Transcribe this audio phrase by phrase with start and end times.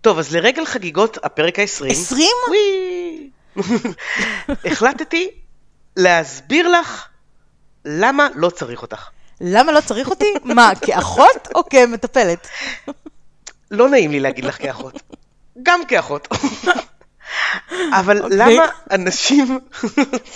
[0.00, 1.90] טוב, אז לרגל חגיגות הפרק ה-20...
[1.90, 2.28] 20?
[2.48, 3.30] וואי.
[4.72, 5.30] החלטתי
[5.96, 7.06] להסביר לך
[7.84, 9.08] למה לא צריך אותך.
[9.40, 10.34] למה לא צריך אותי?
[10.56, 12.48] מה, כאחות או כמטפלת?
[13.70, 15.02] לא נעים לי להגיד לך כאחות.
[15.62, 16.28] גם כאחות.
[17.92, 18.38] אבל אוקיי.
[18.38, 19.58] למה אנשים...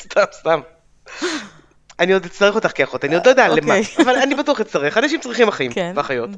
[0.01, 0.61] סתם, סתם.
[2.01, 4.05] אני עוד אצטרך אותך כאחות, אני עוד לא יודע למה, אוקיי.
[4.05, 4.99] אבל אני בטוח אצטרך.
[4.99, 5.93] אנשים צריכים אחים כן.
[5.97, 6.31] ואחיות.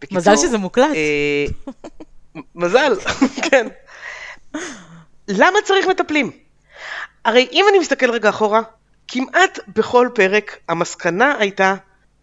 [0.00, 0.94] בקיצור, מזל שזה מוקלט.
[0.94, 1.44] אה,
[2.54, 2.92] מזל,
[3.50, 3.66] כן.
[5.28, 6.30] למה צריך מטפלים?
[7.24, 8.60] הרי אם אני מסתכל רגע אחורה,
[9.08, 11.74] כמעט בכל פרק המסקנה הייתה,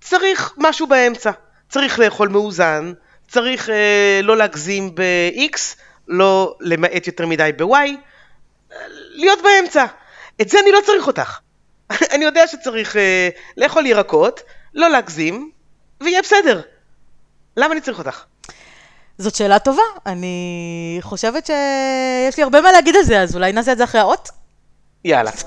[0.02, 1.32] צריך משהו באמצע.
[1.70, 2.94] צריך לאכול מאוזן,
[3.28, 5.58] צריך אה, לא להגזים ב-X,
[6.08, 7.90] לא למעט יותר מדי ב-Y,
[9.12, 9.86] להיות באמצע.
[10.42, 11.40] את זה אני לא צריך אותך.
[12.14, 14.42] אני יודע שצריך אה, לאכול ירקות,
[14.74, 15.52] לא להגזים,
[16.02, 16.62] ויהיה בסדר.
[17.58, 18.24] למה אני צריך אותך?
[19.18, 19.82] זאת שאלה טובה.
[20.06, 24.02] אני חושבת שיש לי הרבה מה להגיד על זה, אז אולי נעשה את זה אחרי
[24.02, 24.30] האות?
[25.06, 25.32] יאללה.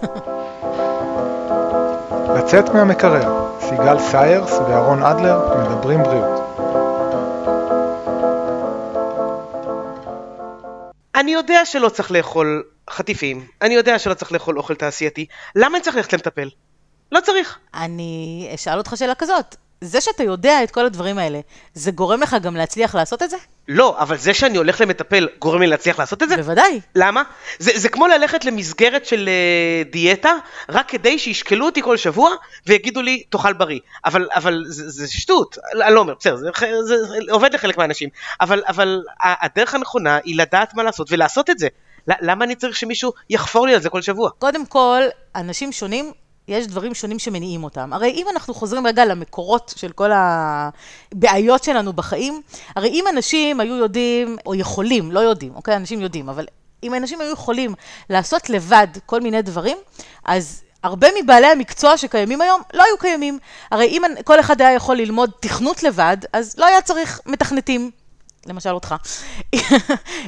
[2.38, 6.40] לצאת מהמקרר, סיגל סיירס ואהרון אדלר מדברים בריאות.
[11.14, 15.84] אני יודע שלא צריך לאכול חטיפים, אני יודע שלא צריך לאכול אוכל תעשייתי, למה אני
[15.84, 16.48] צריך ללכת למטפל?
[17.12, 17.58] לא צריך.
[17.74, 19.56] אני אשאל אותך שאלה כזאת.
[19.86, 21.40] זה שאתה יודע את כל הדברים האלה,
[21.74, 23.36] זה גורם לך גם להצליח לעשות את זה?
[23.68, 26.36] לא, אבל זה שאני הולך למטפל גורם לי להצליח לעשות את זה?
[26.36, 26.80] בוודאי.
[26.94, 27.22] למה?
[27.58, 30.32] זה, זה כמו ללכת למסגרת של uh, דיאטה,
[30.68, 32.30] רק כדי שישקלו אותי כל שבוע
[32.66, 33.80] ויגידו לי, תאכל בריא.
[34.04, 36.50] אבל, אבל זה, זה שטות, אני לא אומר, בסדר, זה,
[36.86, 38.08] זה, זה עובד לחלק מהאנשים.
[38.40, 41.68] אבל, אבל הדרך הנכונה היא לדעת מה לעשות ולעשות את זה.
[42.08, 44.30] למה אני צריך שמישהו יחפור לי על זה כל שבוע?
[44.38, 45.02] קודם כל,
[45.36, 46.12] אנשים שונים,
[46.48, 47.92] יש דברים שונים שמניעים אותם.
[47.92, 52.42] הרי אם אנחנו חוזרים רגע למקורות של כל הבעיות שלנו בחיים,
[52.76, 55.76] הרי אם אנשים היו יודעים, או יכולים, לא יודעים, אוקיי?
[55.76, 56.46] אנשים יודעים, אבל
[56.82, 57.74] אם אנשים היו יכולים
[58.10, 59.76] לעשות לבד כל מיני דברים,
[60.24, 63.38] אז הרבה מבעלי המקצוע שקיימים היום לא היו קיימים.
[63.70, 67.90] הרי אם כל אחד היה יכול ללמוד תכנות לבד, אז לא היה צריך מתכנתים.
[68.48, 68.94] למשל אותך.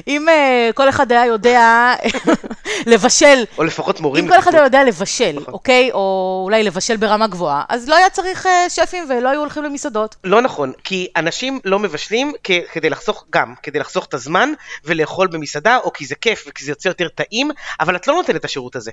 [0.07, 1.93] אם uh, כל אחד היה יודע
[2.91, 4.25] לבשל, או לפחות מורים.
[4.25, 4.55] אם כל אחד.
[4.55, 5.53] היה יודע לבשל, נכון.
[5.53, 5.91] אוקיי?
[5.91, 10.15] או אולי לבשל ברמה גבוהה, אז לא היה צריך uh, שפים ולא היו הולכים למסעדות.
[10.23, 12.33] לא נכון, כי אנשים לא מבשלים
[12.71, 14.49] כדי לחסוך, גם כדי לחסוך את הזמן
[14.85, 18.35] ולאכול במסעדה, או כי זה כיף וכי זה יוצא יותר טעים, אבל את לא נותנת
[18.35, 18.91] את השירות הזה.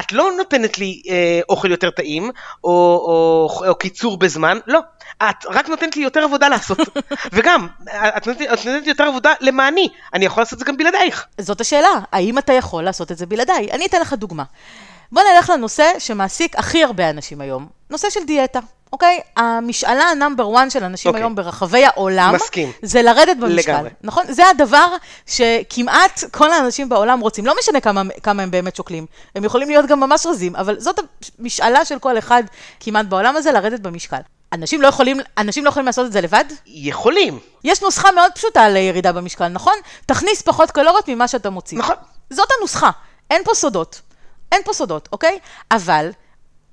[0.00, 2.30] את לא נותנת לי אה, אוכל יותר טעים,
[2.64, 4.80] או, או, או קיצור בזמן, לא.
[5.22, 6.78] את רק נותנת לי יותר עבודה לעשות.
[7.34, 7.66] וגם,
[8.16, 11.26] את נותנת, את נותנת יותר עבודה למעני, אני יכול לעשות את זה גם בלעדייך.
[11.40, 13.68] זאת השאלה, האם אתה יכול לעשות את זה בלעדיי?
[13.72, 14.44] אני אתן לך דוגמה.
[15.12, 18.60] בוא נלך לנושא שמעסיק הכי הרבה אנשים היום, נושא של דיאטה.
[18.92, 19.20] אוקיי?
[19.36, 21.22] המשאלה ה number 1 של אנשים אוקיי.
[21.22, 22.72] היום ברחבי העולם, מסכים.
[22.82, 23.72] זה לרדת במשקל.
[23.72, 23.90] לגמרי.
[24.02, 24.24] נכון?
[24.28, 24.86] זה הדבר
[25.26, 27.46] שכמעט כל האנשים בעולם רוצים.
[27.46, 29.06] לא משנה כמה, כמה הם באמת שוקלים.
[29.34, 31.00] הם יכולים להיות גם ממש רזים, אבל זאת
[31.38, 32.42] המשאלה של כל אחד
[32.80, 34.20] כמעט בעולם הזה, לרדת במשקל.
[34.52, 36.44] אנשים לא יכולים, אנשים לא יכולים לעשות את זה לבד?
[36.66, 37.38] יכולים.
[37.64, 39.74] יש נוסחה מאוד פשוטה לירידה במשקל, נכון?
[40.06, 41.78] תכניס פחות קלוריות ממה שאתה מוציא.
[41.78, 41.96] נכון.
[42.30, 42.90] זאת הנוסחה,
[43.30, 44.00] אין פה סודות.
[44.52, 45.38] אין פה סודות, אוקיי?
[45.70, 46.10] אבל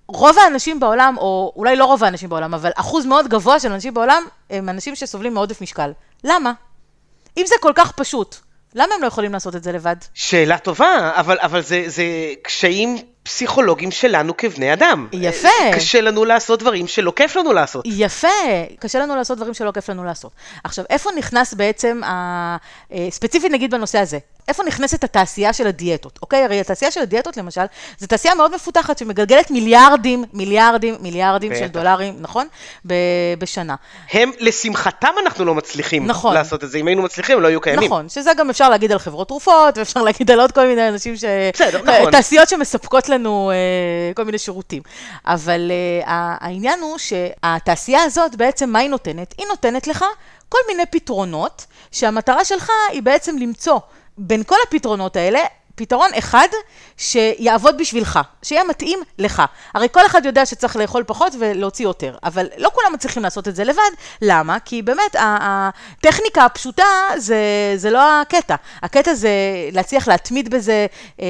[0.07, 3.93] רוב האנשים בעולם, או אולי לא רוב האנשים בעולם, אבל אחוז מאוד גבוה של אנשים
[3.93, 5.91] בעולם, הם אנשים שסובלים מעודף משקל.
[6.23, 6.53] למה?
[7.37, 8.35] אם זה כל כך פשוט,
[8.75, 9.95] למה הם לא יכולים לעשות את זה לבד?
[10.13, 12.03] שאלה טובה, אבל, אבל זה, זה
[12.41, 15.07] קשיים פסיכולוגיים שלנו כבני אדם.
[15.13, 15.47] יפה.
[15.73, 17.85] קשה לנו לעשות דברים שלא כיף לנו לעשות.
[17.87, 18.27] יפה,
[18.79, 20.31] קשה לנו לעשות דברים שלא כיף לנו לעשות.
[20.63, 22.57] עכשיו, איפה נכנס בעצם, ה...
[22.93, 24.17] אה, ספציפית נגיד בנושא הזה,
[24.47, 26.43] איפה נכנסת התעשייה של הדיאטות, אוקיי?
[26.43, 27.61] הרי התעשייה של הדיאטות למשל,
[27.97, 31.73] זו תעשייה מאוד מפותחת שמגלגלת מיליארדים, מיליארדים, מיליארדים של בטח.
[31.73, 32.47] דולרים, נכון?
[32.87, 32.93] ב-
[33.39, 33.75] בשנה.
[34.11, 36.33] הם, לשמחתם אנחנו לא מצליחים נכון.
[36.33, 36.77] לעשות את זה.
[36.77, 37.85] אם היינו מצליחים, לא היו קיימים.
[37.85, 41.15] נכון, שזה גם אפשר להגיד על חברות תרופות, ואפשר להגיד על עוד כל מיני אנשים
[41.17, 41.23] ש...
[41.53, 42.11] בסדר, נכון.
[42.11, 44.81] תעשיות שמספקות לנו אה, כל מיני שירותים.
[45.25, 49.35] אבל אה, העניין הוא שהתעשייה הזאת בעצם, מה היא נותנת?
[49.37, 50.05] היא נותנת לך
[50.49, 53.79] כל מיני פתרונות, שהמטרה שלך היא בעצם למצוא
[54.17, 55.39] בין כל הפתרונות האלה,
[55.75, 56.47] פתרון אחד
[56.97, 59.41] שיעבוד בשבילך, שיהיה מתאים לך.
[59.73, 63.55] הרי כל אחד יודע שצריך לאכול פחות ולהוציא יותר, אבל לא כולם מצליחים לעשות את
[63.55, 63.91] זה לבד.
[64.21, 64.59] למה?
[64.59, 66.83] כי באמת, הטכניקה הפשוטה
[67.17, 67.37] זה,
[67.75, 68.55] זה לא הקטע.
[68.81, 69.29] הקטע זה
[69.71, 70.85] להצליח להתמיד בזה,
[71.21, 71.25] אה,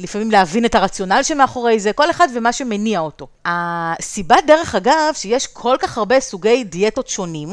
[0.00, 3.26] לפעמים להבין את הרציונל שמאחורי זה, כל אחד ומה שמניע אותו.
[3.44, 7.50] הסיבה, דרך אגב, שיש כל כך הרבה סוגי דיאטות שונים,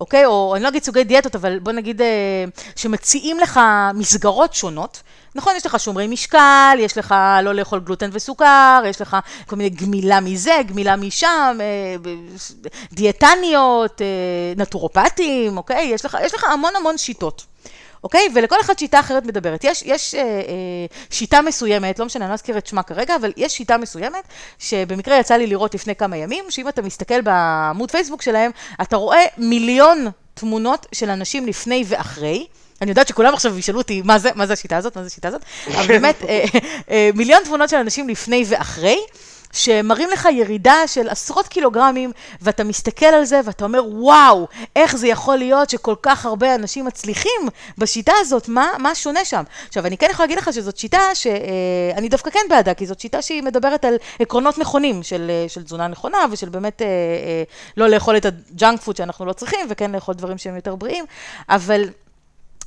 [0.00, 0.26] אוקיי?
[0.26, 2.44] או אני לא אגיד סוגי דיאטות, אבל בוא נגיד אה,
[2.76, 3.60] שמציעים לך
[3.94, 5.02] מסגרות שונות,
[5.34, 9.16] נכון, יש לך שומרי משקל, יש לך לא לאכול גלוטן וסוכר, יש לך
[9.46, 11.96] כל מיני גמילה מזה, גמילה משם, אה,
[12.92, 14.06] דיאטניות, אה,
[14.56, 15.84] נטורופטים, אוקיי?
[15.84, 17.44] יש לך, יש לך המון המון שיטות.
[18.04, 18.28] אוקיי?
[18.34, 19.64] ולכל אחד שיטה אחרת מדברת.
[19.64, 23.32] יש, יש אה, אה, שיטה מסוימת, לא משנה, אני לא אזכיר את שמה כרגע, אבל
[23.36, 24.24] יש שיטה מסוימת,
[24.58, 28.50] שבמקרה יצא לי לראות לפני כמה ימים, שאם אתה מסתכל בעמוד פייסבוק שלהם,
[28.82, 32.46] אתה רואה מיליון תמונות של אנשים לפני ואחרי.
[32.82, 35.28] אני יודעת שכולם עכשיו ישאלו אותי, מה זה, מה זה השיטה הזאת, מה זה השיטה
[35.28, 36.44] הזאת, אבל באמת, אה,
[36.90, 38.98] אה, מיליון תמונות של אנשים לפני ואחרי.
[39.54, 42.12] שמראים לך ירידה של עשרות קילוגרמים,
[42.42, 46.84] ואתה מסתכל על זה ואתה אומר, וואו, איך זה יכול להיות שכל כך הרבה אנשים
[46.84, 47.48] מצליחים
[47.78, 49.42] בשיטה הזאת, מה, מה שונה שם?
[49.68, 53.22] עכשיו, אני כן יכולה להגיד לך שזאת שיטה שאני דווקא כן בעדה, כי זאת שיטה
[53.22, 57.42] שהיא מדברת על עקרונות נכונים של, של תזונה נכונה, ושל באמת אה, אה,
[57.76, 61.04] לא לאכול את הג'אנק פוד שאנחנו לא צריכים, וכן לאכול דברים שהם יותר בריאים,
[61.48, 61.84] אבל...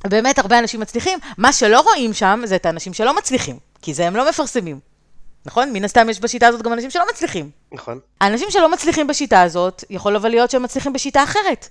[0.06, 4.06] באמת הרבה אנשים מצליחים, מה שלא רואים שם זה את האנשים שלא מצליחים, כי זה
[4.06, 4.80] הם לא מפרסמים.
[5.46, 5.72] נכון?
[5.72, 7.50] מן הסתם יש בשיטה הזאת גם אנשים שלא מצליחים.
[7.72, 7.98] נכון.
[8.20, 11.68] האנשים שלא מצליחים בשיטה הזאת, יכול אבל להיות שהם מצליחים בשיטה אחרת.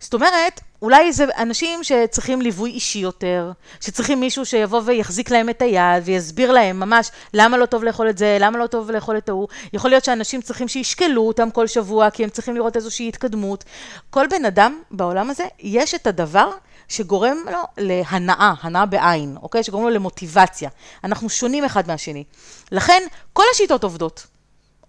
[0.00, 5.62] זאת אומרת, אולי זה אנשים שצריכים ליווי אישי יותר, שצריכים מישהו שיבוא ויחזיק להם את
[5.62, 9.28] היד ויסביר להם ממש למה לא טוב לאכול את זה, למה לא טוב לאכול את
[9.28, 9.48] ההוא.
[9.72, 13.64] יכול להיות שאנשים צריכים שישקלו אותם כל שבוע, כי הם צריכים לראות איזושהי התקדמות.
[14.10, 16.50] כל בן אדם בעולם הזה, יש את הדבר
[16.88, 19.62] שגורם לו להנאה, הנאה בעין, אוקיי?
[19.62, 20.70] שגורם לו למוטיבציה.
[21.04, 22.24] אנחנו שונים אחד מהשני.
[22.72, 23.02] לכן,
[23.32, 24.26] כל השיטות עובדות,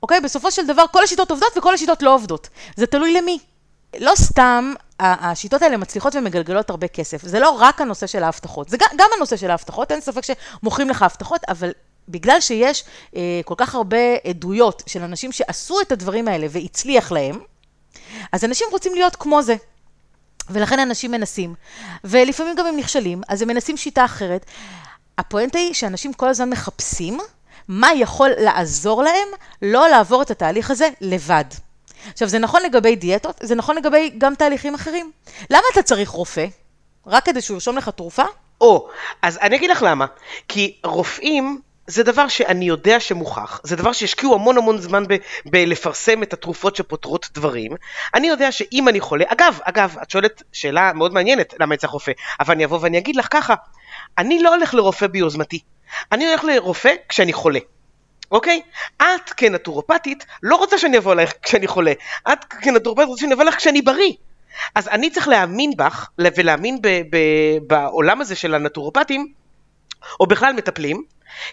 [0.04, 0.22] אוקיי?
[0.22, 2.50] בסופו של דבר, כל השיטות עובדות וכל השיטות לא עובדות.
[2.76, 3.40] זה תלוי למי.
[4.00, 7.22] לא סתם השיטות האלה מצליחות ומגלגלות הרבה כסף.
[7.24, 11.02] זה לא רק הנושא של ההבטחות, זה גם הנושא של ההבטחות, אין ספק שמוכרים לך
[11.02, 11.72] הבטחות, אבל
[12.10, 12.84] בגלל שיש
[13.16, 17.40] אה, כל כך הרבה עדויות של אנשים שעשו את הדברים האלה והצליח להם,
[18.32, 19.56] אז אנשים רוצים להיות כמו זה.
[20.50, 21.56] ולכן אנשים מנסים.
[22.04, 24.46] ולפעמים גם הם נכשלים, אז הם מנסים שיטה אחרת.
[25.18, 27.20] הפואנטה היא שאנשים כל הזמן מחפשים
[27.68, 29.28] מה יכול לעזור להם
[29.62, 31.46] לא לעבור את התהליך הזה לבד.
[32.14, 35.12] עכשיו, זה נכון לגבי דיאטות, זה נכון לגבי גם תהליכים אחרים.
[35.50, 36.46] למה אתה צריך רופא?
[37.08, 38.24] רק כדי שהוא ירשום לך תרופה?
[38.62, 38.88] או,
[39.22, 40.06] אז אני אגיד לך למה.
[40.48, 45.16] כי רופאים זה דבר שאני יודע שמוכח, זה דבר שהשקיעו המון המון זמן ב-
[45.46, 47.72] בלפרסם את התרופות שפותרות דברים.
[48.16, 51.94] אני יודע שאם אני חולה, אגב, אגב, את שואלת שאלה מאוד מעניינת למה אני צריך
[51.94, 53.56] רופא, אבל אני אבוא ואני אגיד לך ככה,
[54.18, 55.60] אני לא הולך לרופא ביוזמתי,
[56.12, 57.60] אני הולך לרופא כשאני חולה.
[58.32, 58.62] אוקיי?
[58.98, 61.92] את כנטורופטית לא רוצה שאני אבוא אלייך כשאני חולה.
[62.34, 64.14] את כנטורופטית רוצה שאני אבוא אלייך כשאני בריא.
[64.76, 69.34] אז אני צריך להאמין בך ולהאמין ב- ב- בעולם הזה של הנטורופטים,
[70.20, 71.04] או בכלל מטפלים,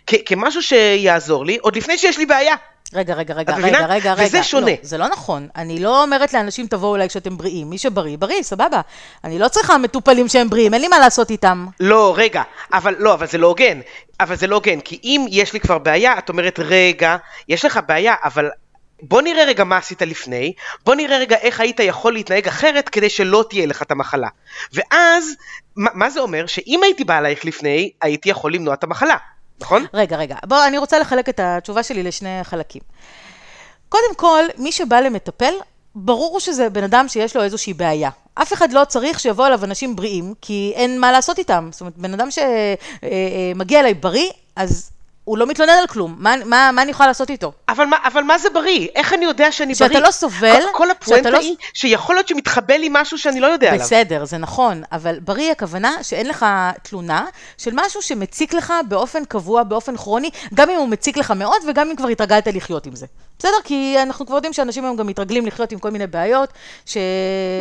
[0.06, 2.54] כ- כמשהו שיעזור לי עוד לפני שיש לי בעיה.
[2.94, 3.86] רגע, רגע, רגע, רגע?
[3.86, 4.14] רגע, רגע.
[4.26, 4.70] וזה שונה.
[4.70, 5.48] לא, זה לא נכון.
[5.56, 7.70] אני לא אומרת לאנשים, תבואו אליי כשאתם בריאים.
[7.70, 8.80] מי שבריא, בריא, סבבה.
[9.24, 11.66] אני לא צריכה מטופלים שהם בריאים, אין לי מה לעשות איתם.
[11.80, 12.42] לא, רגע,
[12.72, 13.80] אבל לא, אבל זה לא הוגן.
[14.20, 17.16] אבל זה לא הוגן, כי אם יש לי כבר בעיה, את אומרת, רגע,
[17.48, 18.48] יש לך בעיה, אבל
[19.02, 20.52] בוא נראה רגע מה עשית לפני,
[20.84, 24.28] בוא נראה רגע איך היית יכול להתנהג אחרת כדי שלא תהיה לך את המחלה.
[24.72, 25.34] ואז,
[25.76, 26.46] מה, מה זה אומר?
[26.46, 29.16] שאם הייתי בא אלייך לפני, הייתי יכול למנוע את המחלה,
[29.60, 29.86] נכון?
[29.94, 30.36] רגע, רגע.
[30.46, 32.82] בוא, אני רוצה לחלק את התשובה שלי לשני חלקים.
[33.88, 35.54] קודם כל, מי שבא למטפל,
[35.94, 38.10] ברור שזה בן אדם שיש לו איזושהי בעיה.
[38.34, 41.68] אף אחד לא צריך שיבוא אליו אנשים בריאים, כי אין מה לעשות איתם.
[41.72, 44.90] זאת אומרת, בן אדם שמגיע אליי בריא, אז
[45.28, 46.14] הוא לא מתלונן על כלום.
[46.18, 47.52] מה, מה, מה אני יכולה לעשות איתו?
[47.68, 48.88] אבל מה, אבל מה זה בריא?
[48.94, 50.06] איך אני יודע שאני שאתה בריא?
[50.06, 53.46] לא סובל, כל, כל הפואנטה שאתה לא- היא שיכול להיות שמתחבא לי משהו שאני לא
[53.46, 53.80] יודע עליו.
[53.80, 56.46] בסדר, זה נכון, אבל בריא הכוונה שאין לך
[56.82, 57.26] תלונה
[57.58, 61.90] של משהו שמציק לך באופן קבוע, באופן כרוני, גם אם הוא מציק לך מאוד וגם
[61.90, 63.06] אם כבר התרגלת לחיות עם זה.
[63.38, 63.56] בסדר?
[63.64, 66.52] כי אנחנו כבר יודעים שאנשים היום גם מתרגלים לחיות עם כל מיני בעיות
[66.86, 66.96] ש...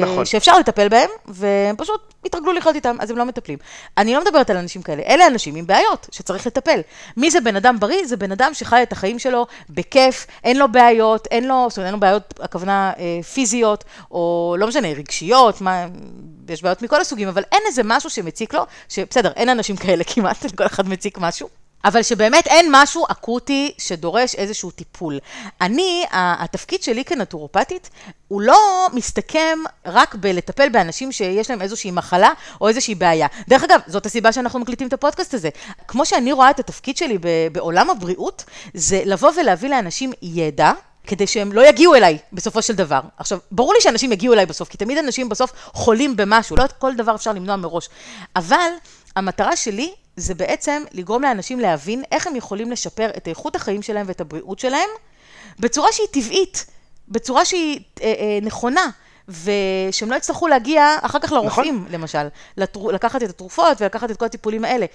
[0.02, 0.26] נכון.
[0.26, 3.58] שאפשר לטפל בהם, והם פשוט התרגלו לחיות איתם, אז הם לא מטפלים.
[3.98, 6.82] אני לא מדברת על אנשים כאלה, אלה אנשים עם בעיות שצריך לטפל.
[7.18, 8.06] מי זה בן אדם בריא?
[8.06, 11.88] זה בן אדם שחי את החיים שלו בכיף, אין לו בעיות, אין לו, זאת אומרת,
[11.88, 15.86] אין לו בעיות, הכוונה אה, פיזיות, או לא משנה, רגשיות, מה,
[16.50, 20.46] יש בעיות מכל הסוגים, אבל אין איזה משהו שמציק לו, שבסדר, אין אנשים כאלה כמעט,
[20.54, 21.67] לכל אחד מציק משהו.
[21.88, 25.20] אבל שבאמת אין משהו אקוטי שדורש איזשהו טיפול.
[25.62, 27.90] אני, התפקיד שלי כנטורופטית,
[28.28, 33.28] הוא לא מסתכם רק בלטפל באנשים שיש להם איזושהי מחלה או איזושהי בעיה.
[33.48, 35.50] דרך אגב, זאת הסיבה שאנחנו מקליטים את הפודקאסט הזה.
[35.88, 37.18] כמו שאני רואה את התפקיד שלי
[37.52, 40.72] בעולם הבריאות, זה לבוא ולהביא לאנשים ידע.
[41.10, 43.00] כדי שהם לא יגיעו אליי בסופו של דבר.
[43.18, 46.72] עכשיו, ברור לי שאנשים יגיעו אליי בסוף, כי תמיד אנשים בסוף חולים במשהו, לא את
[46.72, 47.90] כל דבר אפשר למנוע מראש.
[48.36, 48.70] אבל
[49.16, 54.06] המטרה שלי זה בעצם לגרום לאנשים להבין איך הם יכולים לשפר את איכות החיים שלהם
[54.10, 54.90] ואת הבריאות שלהם
[55.60, 56.66] בצורה שהיא טבעית,
[57.10, 58.90] בצורה שהיא אה, אה, נכונה.
[59.30, 61.92] ושהם לא יצטרכו להגיע אחר כך לרופאים, נכון.
[61.92, 62.80] למשל, לתר...
[62.80, 64.86] לקחת את התרופות ולקחת את כל הטיפולים האלה.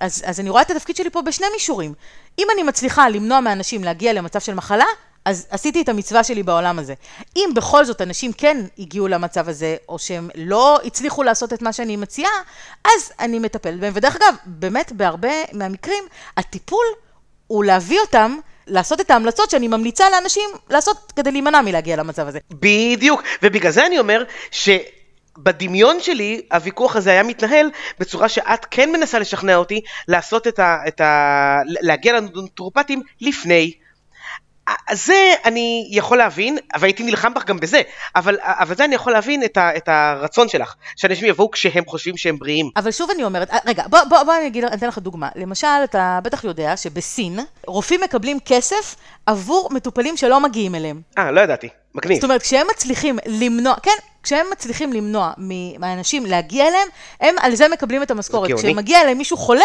[0.00, 1.94] אז, אז אני רואה את התפקיד שלי פה בשני מישורים.
[2.38, 4.84] אם אני מצליחה למנוע מאנשים להגיע למצב של מחלה,
[5.28, 6.94] אז עשיתי את המצווה שלי בעולם הזה.
[7.36, 11.72] אם בכל זאת אנשים כן הגיעו למצב הזה, או שהם לא הצליחו לעשות את מה
[11.72, 12.30] שאני מציעה,
[12.84, 13.92] אז אני מטפלת בהם.
[13.96, 16.04] ודרך אגב, באמת בהרבה מהמקרים,
[16.36, 16.86] הטיפול
[17.46, 22.38] הוא להביא אותם לעשות את ההמלצות שאני ממליצה לאנשים לעשות כדי להימנע מלהגיע למצב הזה.
[22.50, 24.68] בדיוק, ובגלל זה אני אומר ש...
[25.40, 30.76] בדמיון שלי הוויכוח הזה היה מתנהל בצורה שאת כן מנסה לשכנע אותי לעשות את ה...
[30.88, 33.72] את ה להגיע לנטורופטים לפני.
[34.92, 37.82] זה אני יכול להבין, והייתי נלחם בך גם בזה,
[38.16, 42.16] אבל, אבל זה אני יכול להבין את, ה, את הרצון שלך, שאנשים יבואו כשהם חושבים
[42.16, 42.70] שהם בריאים.
[42.76, 45.28] אבל שוב אני אומרת, אה, רגע, בוא, בוא, בוא אני אגיד, אני אתן לך דוגמה.
[45.36, 48.96] למשל, אתה בטח יודע שבסין, רופאים מקבלים כסף
[49.26, 51.00] עבור מטופלים שלא מגיעים אליהם.
[51.18, 52.16] אה, לא ידעתי, מגניב.
[52.16, 53.90] זאת אומרת, כשהם מצליחים למנוע, כן,
[54.22, 55.32] כשהם מצליחים למנוע
[55.78, 56.88] מהאנשים להגיע אליהם,
[57.20, 58.50] הם על זה מקבלים את המשכורת.
[58.58, 59.64] כשמגיע אליהם מישהו חולה,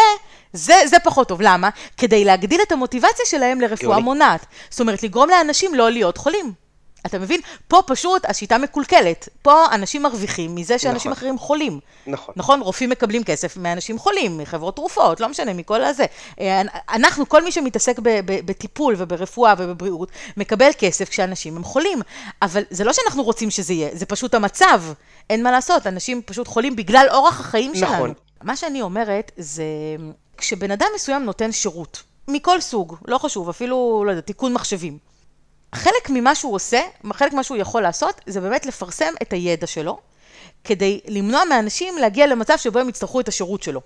[0.52, 1.42] זה, זה פחות טוב.
[1.42, 1.68] למה?
[1.96, 4.46] כדי להגדיל את המוטיבציה שלהם לרפואה מונעת.
[4.70, 6.63] זאת אומרת, לגרום לאנשים לא להיות חולים.
[7.06, 7.40] אתה מבין?
[7.68, 9.28] פה פשוט השיטה מקולקלת.
[9.42, 11.12] פה אנשים מרוויחים מזה שאנשים נכון.
[11.12, 11.80] אחרים חולים.
[12.06, 12.34] נכון.
[12.36, 12.60] נכון?
[12.60, 16.04] רופאים מקבלים כסף מאנשים חולים, מחברות תרופות, לא משנה, מכל הזה.
[16.40, 22.02] אה, אנחנו, כל מי שמתעסק בטיפול וברפואה ובבריאות, מקבל כסף כשאנשים הם חולים.
[22.42, 24.82] אבל זה לא שאנחנו רוצים שזה יהיה, זה פשוט המצב.
[25.30, 27.92] אין מה לעשות, אנשים פשוט חולים בגלל אורח החיים שלנו.
[27.92, 28.12] נכון.
[28.42, 29.64] מה שאני אומרת זה,
[30.36, 35.13] כשבן אדם מסוים נותן שירות, מכל סוג, לא חשוב, אפילו, לא יודע, תיקון מחשבים.
[35.74, 36.80] חלק ממה שהוא עושה,
[37.12, 39.98] חלק ממה שהוא יכול לעשות, זה באמת לפרסם את הידע שלו,
[40.64, 43.80] כדי למנוע מאנשים להגיע למצב שבו הם יצטרכו את השירות שלו.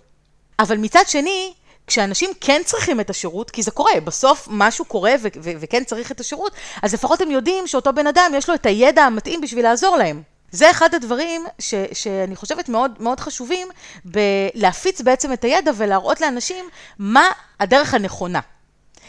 [0.58, 1.52] אבל מצד שני,
[1.86, 6.12] כשאנשים כן צריכים את השירות, כי זה קורה, בסוף משהו קורה ו- ו- וכן צריך
[6.12, 6.52] את השירות,
[6.82, 10.22] אז לפחות הם יודעים שאותו בן אדם יש לו את הידע המתאים בשביל לעזור להם.
[10.50, 13.68] זה אחד הדברים ש, שאני חושבת מאוד, מאוד חשובים,
[14.04, 16.64] בלהפיץ בעצם את הידע ולהראות לאנשים
[16.98, 17.30] מה
[17.60, 18.40] הדרך הנכונה.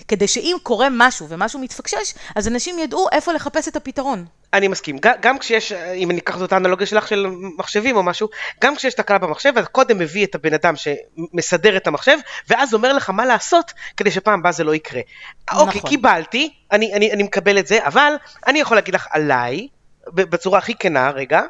[0.08, 4.26] כדי שאם קורה משהו ומשהו מתפקשש, אז אנשים ידעו איפה לחפש את הפתרון.
[4.54, 7.28] אני מסכים, גם כשיש, אם אני אקח את האנלוגיה שלך של
[7.58, 8.30] מחשבים או משהו,
[8.62, 12.18] גם כשיש תקלה במחשב, אתה קודם מביא את הבן אדם שמסדר את המחשב,
[12.50, 15.02] ואז אומר לך מה לעשות כדי שפעם הבאה זה לא יקרה.
[15.50, 15.68] נכון.
[15.68, 18.14] אוקיי, קיבלתי, אני, אני, אני מקבל את זה, אבל
[18.48, 19.68] אני יכול להגיד לך עליי,
[20.08, 21.42] בצורה הכי כנה רגע,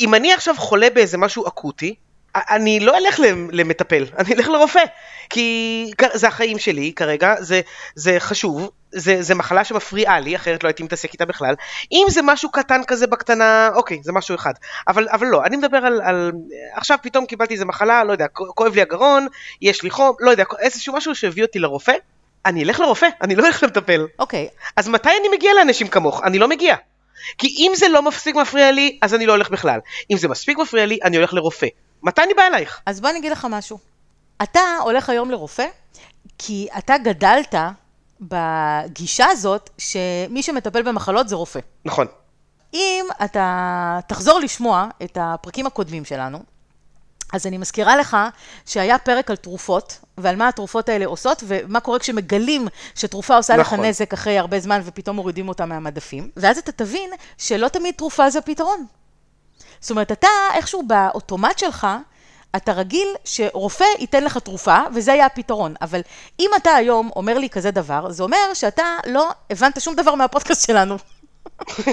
[0.00, 1.94] אם אני עכשיו חולה באיזה משהו אקוטי,
[2.36, 3.20] אני לא אלך
[3.52, 4.82] למטפל, אני אלך לרופא,
[5.30, 7.60] כי זה החיים שלי כרגע, זה,
[7.94, 11.54] זה חשוב, זה, זה מחלה שמפריעה לי, אחרת לא הייתי מתעסק איתה בכלל.
[11.92, 14.52] אם זה משהו קטן כזה בקטנה, אוקיי, זה משהו אחד.
[14.88, 16.32] אבל, אבל לא, אני מדבר על, על...
[16.74, 19.26] עכשיו פתאום קיבלתי איזה מחלה, לא יודע, כואב לי הגרון,
[19.62, 21.94] יש לי חום, לא יודע, איזשהו משהו שהביא אותי לרופא,
[22.46, 24.06] אני אלך לרופא, אני לא אלך למטפל.
[24.18, 24.48] אוקיי.
[24.76, 26.22] אז מתי אני מגיע לאנשים כמוך?
[26.24, 26.76] אני לא מגיע.
[27.38, 29.78] כי אם זה לא מפסיק מפריע לי, אז אני לא הולך בכלל.
[30.10, 31.66] אם זה מספיק מפריע לי, אני הולך לרופא.
[32.04, 32.80] מתי אני בא אלייך?
[32.86, 33.78] אז בוא אני אגיד לך משהו.
[34.42, 35.66] אתה הולך היום לרופא,
[36.38, 37.54] כי אתה גדלת
[38.20, 41.60] בגישה הזאת שמי שמטפל במחלות זה רופא.
[41.84, 42.06] נכון.
[42.74, 46.38] אם אתה תחזור לשמוע את הפרקים הקודמים שלנו,
[47.32, 48.16] אז אני מזכירה לך
[48.66, 53.80] שהיה פרק על תרופות, ועל מה התרופות האלה עושות, ומה קורה כשמגלים שתרופה עושה נכון.
[53.80, 58.30] לך נזק אחרי הרבה זמן ופתאום מורידים אותה מהמדפים, ואז אתה תבין שלא תמיד תרופה
[58.30, 58.86] זה הפתרון.
[59.84, 61.86] זאת אומרת, אתה איכשהו באוטומט שלך,
[62.56, 65.74] אתה רגיל שרופא ייתן לך תרופה, וזה יהיה הפתרון.
[65.82, 66.00] אבל
[66.40, 70.66] אם אתה היום אומר לי כזה דבר, זה אומר שאתה לא הבנת שום דבר מהפודקאסט
[70.66, 70.96] שלנו.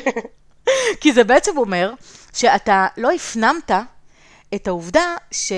[1.02, 1.94] כי זה בעצם אומר
[2.34, 3.72] שאתה לא הפנמת
[4.56, 5.52] את העובדה ש...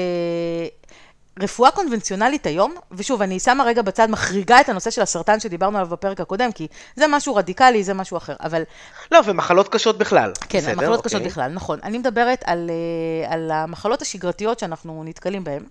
[1.39, 5.89] רפואה קונבנציונלית היום, ושוב, אני שמה רגע בצד, מחריגה את הנושא של הסרטן שדיברנו עליו
[5.89, 8.63] בפרק הקודם, כי זה משהו רדיקלי, זה משהו אחר, אבל...
[9.11, 10.31] לא, ומחלות קשות בכלל.
[10.49, 11.09] כן, בסדר, מחלות אוקיי.
[11.09, 11.79] קשות בכלל, נכון.
[11.83, 15.63] אני מדברת על, אה, על המחלות השגרתיות שאנחנו נתקלים בהן,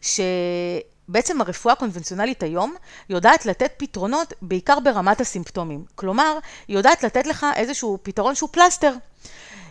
[0.00, 2.74] שבעצם הרפואה הקונבנציונלית היום
[3.08, 5.84] יודעת לתת פתרונות בעיקר ברמת הסימפטומים.
[5.94, 6.38] כלומר,
[6.68, 8.92] היא יודעת לתת לך איזשהו פתרון שהוא פלסטר.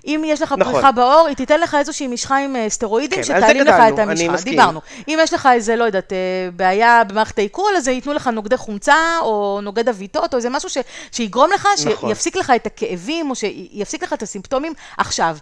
[0.05, 0.73] אם יש לך נכון.
[0.73, 4.43] פריחה בעור, היא תיתן לך איזושהי משחה עם אה, סטרואידים כן, שתעלים לך את המשחה.
[4.43, 4.81] דיברנו.
[5.07, 6.17] אם יש לך איזה, לא יודעת, אה,
[6.55, 10.77] בעיה במערכת העיכול, אז ייתנו לך נוגדי חומצה, או נוגד אביטות, או איזה משהו ש,
[11.11, 12.09] שיגרום לך, נכון.
[12.09, 15.37] שיפסיק לך את הכאבים, או שיפסיק לך את הסימפטומים עכשיו.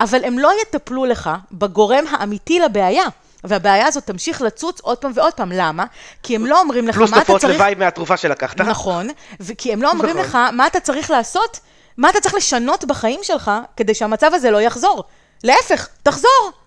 [0.00, 3.04] אבל הם לא יטפלו לך בגורם האמיתי לבעיה.
[3.44, 5.52] והבעיה הזאת תמשיך לצוץ עוד פעם ועוד פעם.
[5.52, 5.84] למה?
[6.22, 7.26] כי הם לא אומרים לך מה אתה צריך...
[7.26, 8.60] פלוס תופעות לוואי מהתרופה שלקחת.
[8.60, 9.08] נכון,
[9.58, 10.22] כי הם לא אומרים נכון.
[10.22, 11.60] לך מה אתה צריך לעשות
[11.96, 15.04] מה אתה צריך לשנות בחיים שלך כדי שהמצב הזה לא יחזור?
[15.44, 16.61] להפך, תחזור.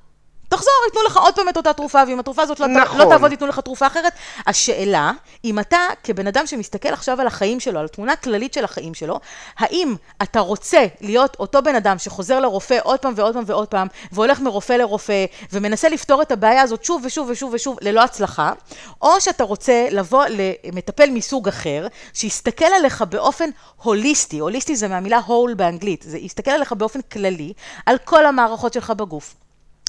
[0.56, 2.98] תחזור, ייתנו לך עוד פעם את אותה תרופה, ואם התרופה הזאת לא, נכון.
[2.98, 4.14] לא תעבוד, ייתנו לך תרופה אחרת.
[4.48, 5.12] השאלה,
[5.46, 9.20] אם אתה, כבן אדם שמסתכל עכשיו על החיים שלו, על תמונה כללית של החיים שלו,
[9.58, 13.88] האם אתה רוצה להיות אותו בן אדם שחוזר לרופא עוד פעם ועוד פעם ועוד פעם,
[14.12, 18.54] והולך מרופא לרופא, ומנסה לפתור את הבעיה הזאת שוב ושוב ושוב ושוב ללא הצלחה,
[19.02, 20.26] או שאתה רוצה לבוא
[20.64, 23.50] למטפל מסוג אחר, שיסתכל עליך באופן
[23.84, 27.54] הוליסטי, הוליסטי זה מהמילה whole באנגלית, זה יסתכל עליך באופן כללי,
[27.86, 29.36] על כל המערכות שלך בגוף,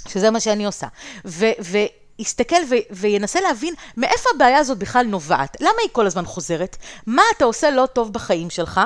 [0.09, 0.87] שזה מה שאני עושה.
[1.25, 1.87] ו- ו-
[2.19, 6.77] יסתכל ו- וינסה להבין מאיפה הבעיה הזאת בכלל נובעת, למה היא כל הזמן חוזרת,
[7.07, 8.81] מה אתה עושה לא טוב בחיים שלך,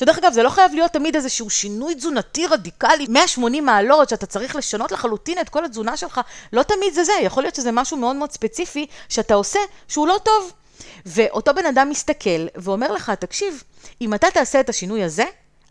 [0.00, 4.56] שדרך אגב, זה לא חייב להיות תמיד איזשהו שינוי תזונתי רדיקלי, 180 מעלות, שאתה צריך
[4.56, 6.20] לשנות לחלוטין את כל התזונה שלך,
[6.52, 10.16] לא תמיד זה זה, יכול להיות שזה משהו מאוד מאוד ספציפי שאתה עושה שהוא לא
[10.22, 10.52] טוב.
[11.06, 13.62] ואותו בן אדם מסתכל ואומר לך, תקשיב,
[14.00, 15.24] אם אתה תעשה את השינוי הזה,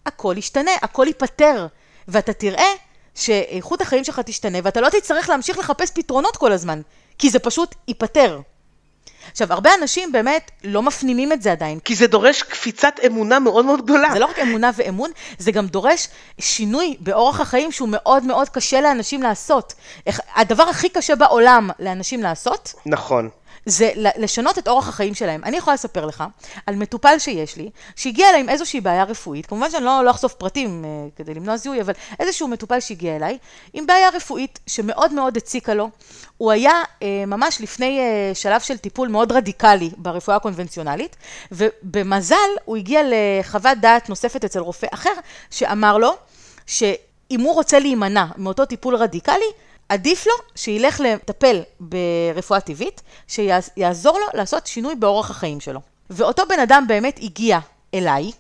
[0.06, 1.68] הכל ישתנה, הכל ייפתר,
[2.08, 2.74] ואתה תראה
[3.16, 6.82] שאיכות החיים שלך תשתנה, ואתה לא תצטרך להמשיך לחפש פתרונות כל הזמן,
[7.18, 8.40] כי זה פשוט ייפתר.
[9.32, 11.80] עכשיו, הרבה אנשים באמת לא מפנימים את זה עדיין.
[11.80, 14.08] כי זה דורש קפיצת אמונה מאוד מאוד גדולה.
[14.14, 16.08] זה לא רק אמונה ואמון, זה גם דורש
[16.40, 19.74] שינוי באורח החיים שהוא מאוד מאוד קשה לאנשים לעשות.
[20.36, 23.30] הדבר הכי קשה בעולם לאנשים לעשות, נכון.
[23.66, 25.44] זה לשנות את אורח החיים שלהם.
[25.44, 26.24] אני יכולה לספר לך
[26.66, 30.34] על מטופל שיש לי, שהגיע אליי עם איזושהי בעיה רפואית, כמובן שאני לא, לא אחשוף
[30.34, 33.38] פרטים אה, כדי למנוע זיהוי, אבל איזשהו מטופל שהגיע אליי
[33.74, 35.90] עם בעיה רפואית שמאוד מאוד הציקה לו.
[36.38, 41.16] הוא היה אה, ממש לפני אה, שלב של טיפול מאוד רדיקלי ברפואה הקונבנציונלית,
[41.52, 45.14] ובמזל הוא הגיע לחוות דעת נוספת אצל רופא אחר,
[45.50, 46.12] שאמר לו
[46.66, 49.46] שאם הוא רוצה להימנע מאותו טיפול רדיקלי,
[49.90, 55.80] עדיף לו שילך לטפל ברפואה טבעית, שיעזור לו לעשות שינוי באורח החיים שלו.
[56.10, 57.60] ואותו בן אדם באמת הגיע
[57.94, 58.32] אליי,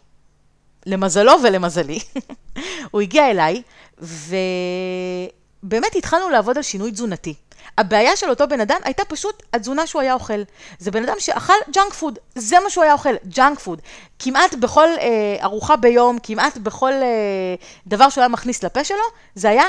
[0.85, 1.99] למזלו ולמזלי,
[2.91, 3.61] הוא הגיע אליי,
[3.99, 7.33] ובאמת התחלנו לעבוד על שינוי תזונתי.
[7.77, 10.41] הבעיה של אותו בן אדם הייתה פשוט התזונה שהוא היה אוכל.
[10.79, 13.81] זה בן אדם שאכל ג'אנק פוד, זה מה שהוא היה אוכל, ג'אנק פוד.
[14.19, 17.55] כמעט בכל אה, ארוחה ביום, כמעט בכל אה,
[17.87, 19.03] דבר שהוא היה מכניס לפה שלו,
[19.35, 19.63] זה היה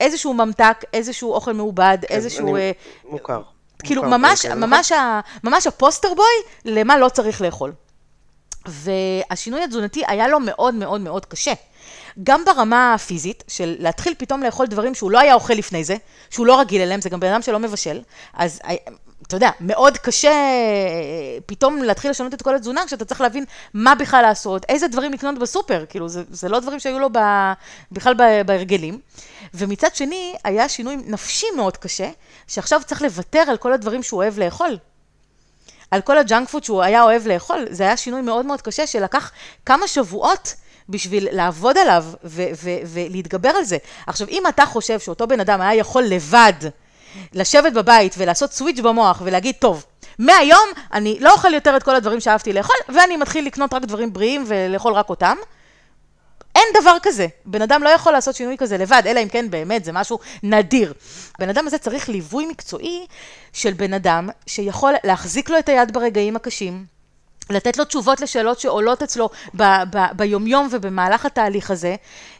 [0.00, 2.48] איזשהו ממתק, איזשהו אוכל מעובד, איזשהו...
[2.56, 2.72] אני- אה,
[3.10, 3.42] מוכר.
[3.84, 6.24] כאילו מוכר ממש, כאלה, ממש, ה, ממש הפוסטר בוי
[6.64, 7.72] למה לא צריך לאכול.
[8.66, 11.52] והשינוי התזונתי היה לו מאוד מאוד מאוד קשה.
[12.22, 15.96] גם ברמה הפיזית, של להתחיל פתאום לאכול דברים שהוא לא היה אוכל לפני זה,
[16.30, 18.00] שהוא לא רגיל אליהם, זה גם בן אדם שלא מבשל,
[18.34, 18.74] אז אה,
[19.22, 23.94] אתה יודע, מאוד קשה אה, פתאום להתחיל לשנות את כל התזונה, כשאתה צריך להבין מה
[23.94, 27.18] בכלל לעשות, איזה דברים לקנות בסופר, כאילו, זה, זה לא דברים שהיו לו ב,
[27.92, 28.14] בכלל
[28.46, 28.98] בהרגלים.
[29.54, 32.10] ומצד שני, היה שינוי נפשי מאוד קשה,
[32.48, 34.78] שעכשיו צריך לוותר על כל הדברים שהוא אוהב לאכול.
[35.90, 39.30] על כל הג'אנק פוד שהוא היה אוהב לאכול, זה היה שינוי מאוד מאוד קשה, שלקח
[39.66, 40.54] כמה שבועות
[40.88, 43.76] בשביל לעבוד עליו ו- ו- ולהתגבר על זה.
[44.06, 46.52] עכשיו, אם אתה חושב שאותו בן אדם היה יכול לבד
[47.32, 49.84] לשבת בבית ולעשות סוויץ' במוח ולהגיד, טוב,
[50.18, 54.12] מהיום אני לא אוכל יותר את כל הדברים שאהבתי לאכול, ואני מתחיל לקנות רק דברים
[54.12, 55.36] בריאים ולאכול רק אותם,
[56.54, 57.26] אין דבר כזה.
[57.46, 60.92] בן אדם לא יכול לעשות שינוי כזה לבד, אלא אם כן באמת זה משהו נדיר.
[61.38, 63.06] בן אדם הזה צריך ליווי מקצועי
[63.52, 66.84] של בן אדם שיכול להחזיק לו את היד ברגעים הקשים.
[67.50, 71.96] לתת לו תשובות לשאלות שעולות אצלו ב- ב- ביומיום ובמהלך התהליך הזה.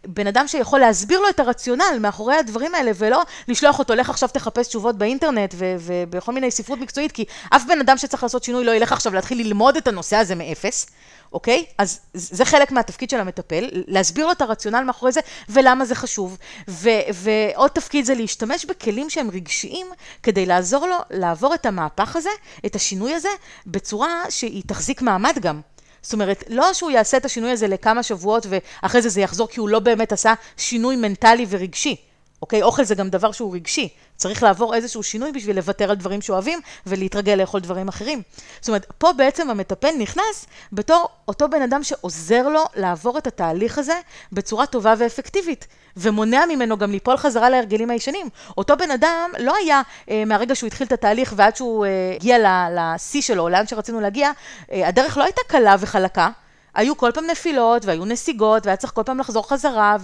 [0.06, 4.28] בן אדם שיכול להסביר לו את הרציונל מאחורי הדברים האלה, ולא לשלוח אותו, לך עכשיו
[4.28, 8.74] תחפש תשובות באינטרנט ובכל מיני ספרות מקצועית, כי אף בן אדם שצריך לעשות שינוי לא
[8.74, 10.86] ילך עכשיו להתחיל ללמוד את הנושא הזה מאפס.
[11.32, 11.64] אוקיי?
[11.78, 16.38] אז זה חלק מהתפקיד של המטפל, להסביר לו את הרציונל מאחורי זה ולמה זה חשוב.
[16.68, 19.86] ו- ועוד תפקיד זה להשתמש בכלים שהם רגשיים
[20.22, 22.30] כדי לעזור לו לעבור את המהפך הזה,
[22.66, 23.28] את השינוי הזה,
[23.66, 25.60] בצורה שהיא תחזיק מעמד גם.
[26.04, 29.60] זאת אומרת, לא שהוא יעשה את השינוי הזה לכמה שבועות ואחרי זה זה יחזור כי
[29.60, 31.96] הוא לא באמת עשה שינוי מנטלי ורגשי.
[32.44, 32.62] אוקיי?
[32.62, 33.88] אוכל זה גם דבר שהוא רגשי.
[34.16, 38.22] צריך לעבור איזשהו שינוי בשביל לוותר על דברים שאוהבים ולהתרגל לאכול דברים אחרים.
[38.61, 43.78] זאת אומרת, פה בעצם המטפל נכנס בתור אותו בן אדם שעוזר לו לעבור את התהליך
[43.78, 44.00] הזה
[44.33, 48.28] בצורה טובה ואפקטיבית, ומונע ממנו גם ליפול חזרה להרגלים הישנים.
[48.59, 52.38] אותו בן אדם לא היה אה, מהרגע שהוא התחיל את התהליך ועד שהוא אה, הגיע
[52.70, 54.30] לשיא שלו, לאן שרצינו להגיע,
[54.72, 56.28] אה, הדרך לא הייתה קלה וחלקה.
[56.74, 59.96] היו כל פעם נפילות והיו נסיגות והיה צריך כל פעם לחזור חזרה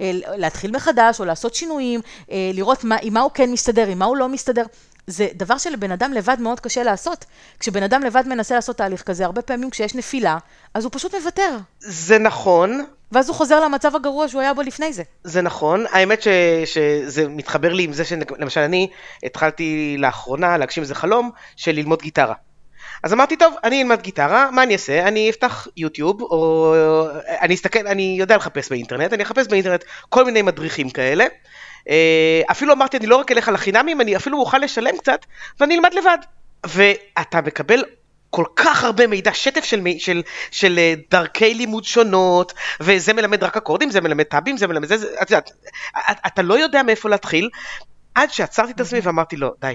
[0.00, 4.04] ולהתחיל מחדש או לעשות שינויים, אה, לראות מה, עם מה הוא כן מסתדר, עם מה
[4.04, 4.64] הוא לא מסתדר.
[5.06, 7.24] זה דבר שלבן אדם לבד מאוד קשה לעשות.
[7.60, 10.38] כשבן אדם לבד מנסה לעשות תהליך כזה, הרבה פעמים כשיש נפילה,
[10.74, 11.56] אז הוא פשוט מוותר.
[11.80, 15.02] זה נכון, ואז הוא חוזר למצב הגרוע שהוא היה בו לפני זה.
[15.24, 16.28] זה נכון, האמת ש,
[16.64, 18.88] שזה מתחבר לי עם זה שלמשל אני
[19.22, 22.34] התחלתי לאחרונה להגשים איזה חלום של ללמוד גיטרה.
[23.04, 25.08] אז אמרתי, טוב, אני אלמד גיטרה, מה אני אעשה?
[25.08, 26.74] אני אפתח יוטיוב, או
[27.40, 31.24] אני אסתכל, אני יודע לחפש באינטרנט, אני אחפש באינטרנט כל מיני מדריכים כאלה,
[31.88, 35.24] אה, אפילו אמרתי, אני לא רק אלך על החינמים, אני אפילו מוכן לשלם קצת,
[35.60, 36.18] ואני אלמד לבד.
[36.66, 37.84] ואתה מקבל
[38.30, 43.56] כל כך הרבה מידע, שטף של, של, של אה, דרכי לימוד שונות, וזה מלמד רק
[43.56, 45.50] אקורדים, זה מלמד טאבים, זה מלמד זה, זה את יודעת,
[46.26, 47.50] אתה לא יודע מאיפה להתחיל,
[48.14, 49.74] עד שעצרתי את עצמי ואמרתי לו, די,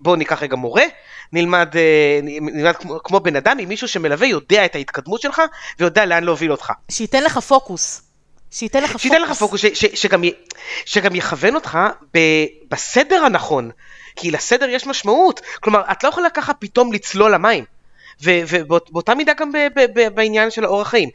[0.00, 0.84] בואו ניקח רגע מורה,
[1.32, 5.42] נלמד, אה, נלמד כמו, כמו בן אדם, עם מישהו שמלווה, יודע את ההתקדמות שלך,
[5.78, 6.72] ויודע לאן להוביל אותך.
[6.90, 8.02] שייתן לך פוקוס.
[8.50, 9.30] שייתן לך שייתן פוקוס.
[9.30, 10.22] לך פוקוס, ש, ש, שגם,
[10.84, 11.78] שגם יכוון אותך
[12.14, 12.18] ב,
[12.70, 13.70] בסדר הנכון.
[14.16, 15.40] כי לסדר יש משמעות.
[15.60, 17.64] כלומר, את לא יכולה ככה פתאום לצלול למים.
[18.22, 19.52] ובאותה מידה גם
[20.14, 21.08] בעניין של האורח חיים.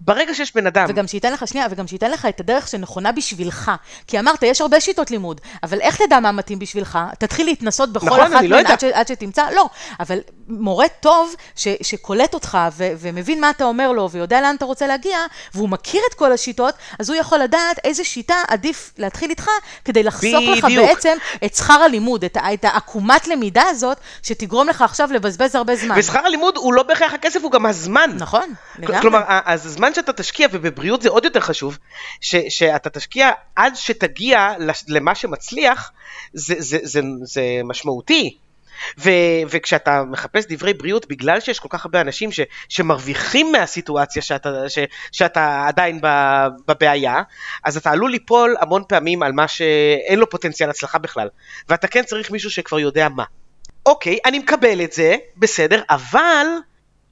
[0.00, 0.86] ברגע שיש בן אדם...
[0.88, 3.70] וגם שייתן לך, שנייה, וגם שייתן לך את הדרך שנכונה בשבילך.
[4.06, 6.98] כי אמרת, יש הרבה שיטות לימוד, אבל איך תדע מה מתאים בשבילך?
[7.18, 9.42] תתחיל להתנסות בכל נכון, אחת מהן לא עד, עד שתמצא?
[9.54, 9.68] לא,
[10.00, 10.18] אבל
[10.48, 14.86] מורה טוב ש, שקולט אותך ו, ומבין מה אתה אומר לו ויודע לאן אתה רוצה
[14.86, 15.18] להגיע,
[15.54, 19.48] והוא מכיר את כל השיטות, אז הוא יכול לדעת איזה שיטה עדיף להתחיל איתך,
[19.84, 20.56] כדי לחסוך בדיוק.
[20.56, 25.76] לך בעצם את שכר הלימוד, את, את העקומת למידה הזאת, שתגרום לך עכשיו לבזבז הרבה
[25.76, 25.98] זמן.
[25.98, 28.10] ושכר הלימוד הוא לא בהכרח הכסף, הוא גם הזמן.
[28.18, 29.00] נכון, לגמרי.
[29.00, 31.78] כלומר, הזמן שאתה תשקיע, ובבריאות זה עוד יותר חשוב,
[32.20, 34.48] ש, שאתה תשקיע עד שתגיע
[34.88, 35.92] למה שמצליח,
[36.32, 38.38] זה, זה, זה, זה משמעותי.
[38.98, 39.10] ו,
[39.50, 44.78] וכשאתה מחפש דברי בריאות, בגלל שיש כל כך הרבה אנשים ש, שמרוויחים מהסיטואציה שאתה, ש,
[45.12, 46.00] שאתה עדיין
[46.66, 47.22] בבעיה,
[47.64, 51.28] אז אתה עלול ליפול המון פעמים על מה שאין לו פוטנציאל הצלחה בכלל.
[51.68, 53.24] ואתה כן צריך מישהו שכבר יודע מה.
[53.88, 56.46] אוקיי, אני מקבל את זה, בסדר, אבל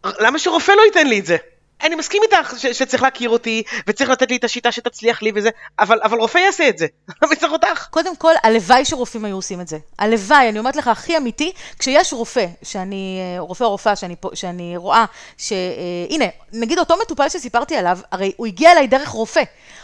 [0.05, 1.37] למה שרופא לא ייתן לי את זה?
[1.83, 5.51] אני מסכים איתך ש- שצריך להכיר אותי, וצריך לתת לי את השיטה שתצליח לי וזה,
[5.79, 6.87] אבל, אבל רופא יעשה את זה,
[7.23, 7.87] למה צריך אותך?
[7.91, 9.79] קודם כל, הלוואי שרופאים היו עושים את זה.
[9.99, 14.77] הלוואי, אני אומרת לך, הכי אמיתי, כשיש רופא, שאני, אה, רופא או רופאה שאני, שאני
[14.77, 15.05] רואה,
[15.39, 19.43] שהנה, אה, נגיד אותו מטופל שסיפרתי עליו, הרי הוא הגיע אליי דרך רופא.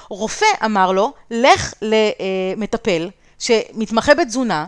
[0.08, 4.66] רופא אמר לו, לך למטפל שמתמחה בתזונה,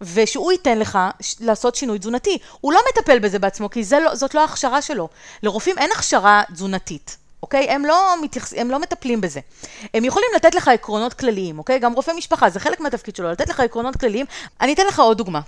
[0.00, 0.98] ושהוא ייתן לך
[1.40, 2.38] לעשות שינוי תזונתי.
[2.60, 5.08] הוא לא מטפל בזה בעצמו, כי לא, זאת לא ההכשרה שלו.
[5.42, 7.16] לרופאים אין הכשרה תזונתית.
[7.42, 7.70] אוקיי?
[7.70, 9.40] הם לא, מתייחס, הם לא מטפלים בזה.
[9.94, 11.78] הם יכולים לתת לך עקרונות כלליים, אוקיי?
[11.78, 14.26] גם רופא משפחה, זה חלק מהתפקיד שלו, לתת לך עקרונות כלליים.
[14.60, 15.40] אני אתן לך עוד דוגמה.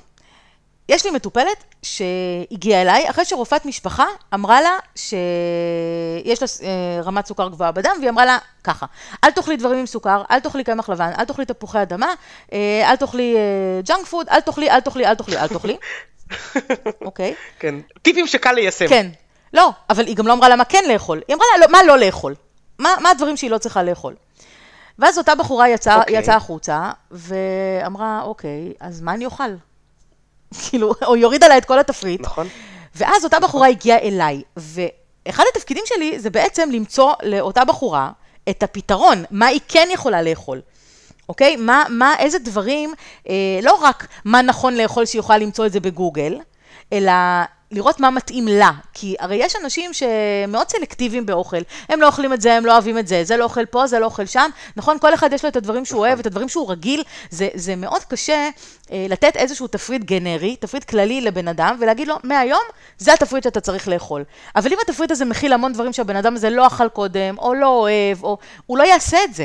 [0.89, 7.49] יש לי מטופלת שהגיעה אליי אחרי שרופאת משפחה אמרה לה שיש לה אה, רמת סוכר
[7.49, 8.87] גבוהה בדם, והיא אמרה לה ככה,
[9.25, 12.15] אל תאכלי דברים עם סוכר, אל תאכלי קמח לבן, אל תאכלי תפוחי אדמה,
[12.53, 13.37] אה, אל תאכלי
[13.85, 15.77] ג'אנק פוד, אל תאכלי, אל תאכלי, אל תאכלי, אל תאכלי.
[17.09, 17.35] אוקיי?
[17.59, 18.89] כן, טיפים שקל ליישם.
[18.89, 19.07] כן,
[19.53, 21.83] לא, אבל היא גם לא אמרה לה מה כן לאכול, היא אמרה לה לא, מה
[21.83, 22.35] לא לאכול,
[22.79, 24.15] מה, מה הדברים שהיא לא צריכה לאכול.
[24.99, 26.01] ואז אותה בחורה יצאה okay.
[26.01, 26.19] אוקיי.
[26.19, 29.51] יצא החוצה, ואמרה, אוקיי, אז מה אני אוכל?
[30.69, 32.21] כאילו, או יוריד עליי את כל התפריט.
[32.21, 32.47] נכון.
[32.95, 38.11] ואז אותה בחורה הגיעה אליי, ואחד התפקידים שלי זה בעצם למצוא לאותה בחורה
[38.51, 40.61] את הפתרון, מה היא כן יכולה לאכול.
[41.29, 41.57] אוקיי?
[41.57, 42.95] מה, מה, איזה דברים,
[43.29, 46.39] אה, לא רק מה נכון לאכול יכולה למצוא את זה בגוגל,
[46.93, 47.13] אלא
[47.71, 52.41] לראות מה מתאים לה, כי הרי יש אנשים שמאוד סלקטיביים באוכל, הם לא אוכלים את
[52.41, 54.99] זה, הם לא אוהבים את זה, זה לא אוכל פה, זה לא אוכל שם, נכון?
[54.99, 58.05] כל אחד יש לו את הדברים שהוא אוהב, את הדברים שהוא רגיל, זה, זה מאוד
[58.05, 58.49] קשה
[58.93, 62.63] אה, לתת איזשהו תפריט גנרי, תפריט כללי לבן אדם, ולהגיד לו, מהיום,
[62.99, 64.25] זה התפריט שאתה צריך לאכול.
[64.57, 67.67] אבל אם התפריט הזה מכיל המון דברים שהבן אדם הזה לא אכל קודם, או לא
[67.67, 68.39] אוהב, או...
[68.67, 69.45] הוא לא יעשה את זה.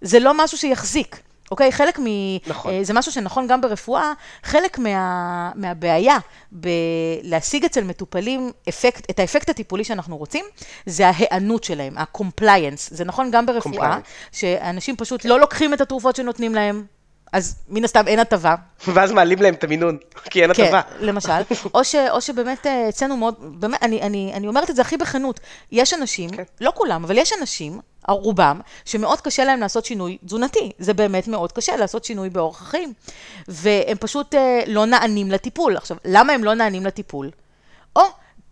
[0.00, 1.23] זה לא משהו שיחזיק.
[1.50, 1.72] אוקיי?
[1.72, 2.04] חלק מ...
[2.46, 2.72] נכון.
[2.74, 6.18] אה, זה משהו שנכון גם ברפואה, חלק מה, מהבעיה
[6.52, 10.44] בלהשיג אצל מטופלים אפקט, את האפקט הטיפולי שאנחנו רוצים,
[10.86, 12.88] זה ההיענות שלהם, ה-compliance.
[12.90, 14.36] זה נכון גם ברפואה, compliance.
[14.38, 15.28] שאנשים פשוט כן.
[15.28, 16.84] לא לוקחים את התרופות שנותנים להם,
[17.34, 18.54] אז מן הסתם אין הטבה.
[18.88, 19.98] ואז מעלים להם את המינון,
[20.30, 20.82] כי אין הטבה.
[20.82, 21.30] כן, למשל.
[21.74, 24.96] או, ש, או שבאמת אה, אצלנו מאוד, באמת, אני, אני, אני אומרת את זה הכי
[24.96, 25.40] בכנות,
[25.72, 26.42] יש אנשים, כן.
[26.60, 30.72] לא כולם, אבל יש אנשים, רובם, שמאוד קשה להם לעשות שינוי תזונתי.
[30.78, 32.92] זה באמת מאוד קשה לעשות שינוי באורח החיים.
[33.48, 35.76] והם פשוט אה, לא נענים לטיפול.
[35.76, 37.30] עכשיו, למה הם לא נענים לטיפול?
[37.96, 38.02] או,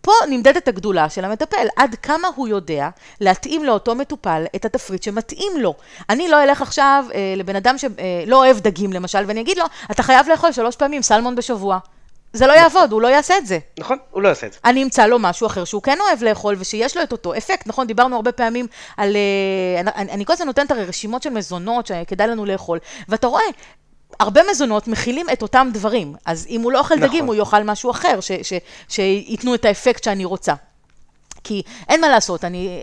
[0.03, 2.89] פה נמדדת הגדולה של המטפל, עד כמה הוא יודע
[3.21, 5.73] להתאים לאותו מטופל את התפריט שמתאים לו.
[6.09, 9.65] אני לא אלך עכשיו אה, לבן אדם שלא אה, אוהב דגים למשל, ואני אגיד לו,
[9.91, 11.79] אתה חייב לאכול שלוש פעמים סלמון בשבוע.
[12.33, 13.59] זה לא יעבוד, הוא לא יעשה את זה.
[13.79, 14.59] נכון, הוא לא יעשה את זה.
[14.65, 17.87] אני אמצא לו משהו אחר שהוא כן אוהב לאכול ושיש לו את אותו אפקט, נכון?
[17.87, 19.15] דיברנו הרבה פעמים על...
[19.15, 23.43] אה, אני, אני כל הזמן נותנת הרי רשימות של מזונות שכדאי לנו לאכול, ואתה רואה,
[24.19, 26.15] הרבה מזונות מכילים את אותם דברים.
[26.25, 27.07] אז אם הוא לא אוכל נכון.
[27.07, 28.53] דגים, הוא יאכל משהו אחר, ש, ש,
[28.89, 30.53] שייתנו את האפקט שאני רוצה.
[31.43, 32.79] כי אין מה לעשות, אני,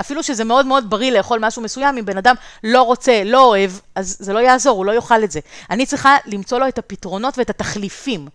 [0.00, 2.34] אפילו שזה מאוד מאוד בריא לאכול משהו מסוים, אם בן אדם
[2.64, 5.40] לא רוצה, לא אוהב, אז זה לא יעזור, הוא לא יאכל את זה.
[5.70, 8.28] אני צריכה למצוא לו את הפתרונות ואת התחליפים.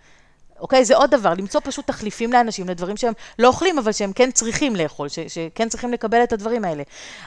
[0.61, 0.85] אוקיי?
[0.85, 4.75] זה עוד דבר, למצוא פשוט תחליפים לאנשים, לדברים שהם לא אוכלים, אבל שהם כן צריכים
[4.75, 6.83] לאכול, ש- שכן צריכים לקבל את הדברים האלה.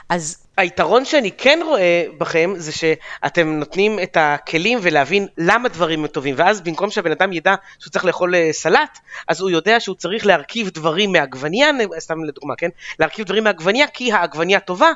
[0.09, 6.07] אז היתרון שאני כן רואה בכם זה שאתם נותנים את הכלים ולהבין למה דברים הם
[6.07, 9.97] טובים ואז במקום שהבן אדם ידע שהוא צריך לאכול אה, סלט אז הוא יודע שהוא
[9.97, 12.69] צריך להרכיב דברים מעגבניה, סתם לדוגמה כן,
[12.99, 14.91] להרכיב דברים מעגבניה כי העגבניה טובה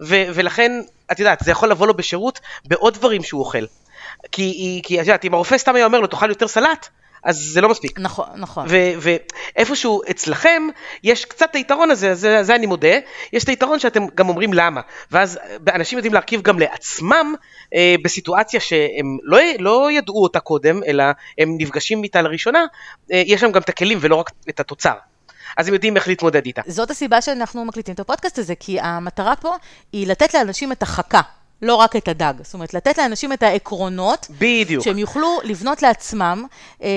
[0.00, 0.80] ו- ולכן
[1.12, 3.64] את יודעת זה יכול לבוא לו בשירות בעוד דברים שהוא אוכל
[4.32, 6.88] כי, כי את יודעת אם הרופא סתם היה אומר לו תאכל יותר סלט
[7.24, 8.00] אז זה לא מספיק.
[8.00, 8.66] נכון, נכון.
[8.98, 10.62] ואיפשהו אצלכם
[11.02, 12.98] יש קצת את היתרון הזה, זה, זה אני מודה,
[13.32, 15.38] יש את היתרון שאתם גם אומרים למה, ואז
[15.74, 17.34] אנשים יודעים להרכיב גם לעצמם
[17.74, 21.04] אה, בסיטואציה שהם לא, לא ידעו אותה קודם, אלא
[21.38, 22.64] הם נפגשים איתה לראשונה,
[23.12, 24.94] אה, יש שם גם את הכלים ולא רק את התוצר.
[25.56, 26.62] אז הם יודעים איך להתמודד איתה.
[26.66, 29.56] זאת הסיבה שאנחנו מקליטים את הפודקאסט הזה, כי המטרה פה
[29.92, 31.20] היא לתת לאנשים את החכה.
[31.64, 32.34] לא רק את הדג.
[32.42, 34.84] זאת אומרת, לתת לאנשים את העקרונות, בדיוק.
[34.84, 36.46] שהם יוכלו לבנות לעצמם
[36.82, 36.88] אה,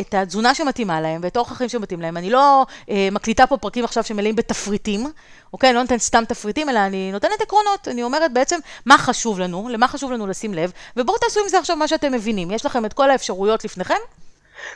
[0.00, 2.16] את התזונה שמתאימה להם ואת אורח החיים שמתאים להם.
[2.16, 5.06] אני לא אה, מקליטה פה פרקים עכשיו שמלאים בתפריטים,
[5.52, 5.70] אוקיי?
[5.70, 7.88] אני לא נותנת סתם תפריטים, אלא אני נותנת עקרונות.
[7.88, 11.58] אני אומרת בעצם מה חשוב לנו, למה חשוב לנו לשים לב, ובואו תעשו עם זה
[11.58, 12.50] עכשיו מה שאתם מבינים.
[12.50, 13.94] יש לכם את כל האפשרויות לפניכם.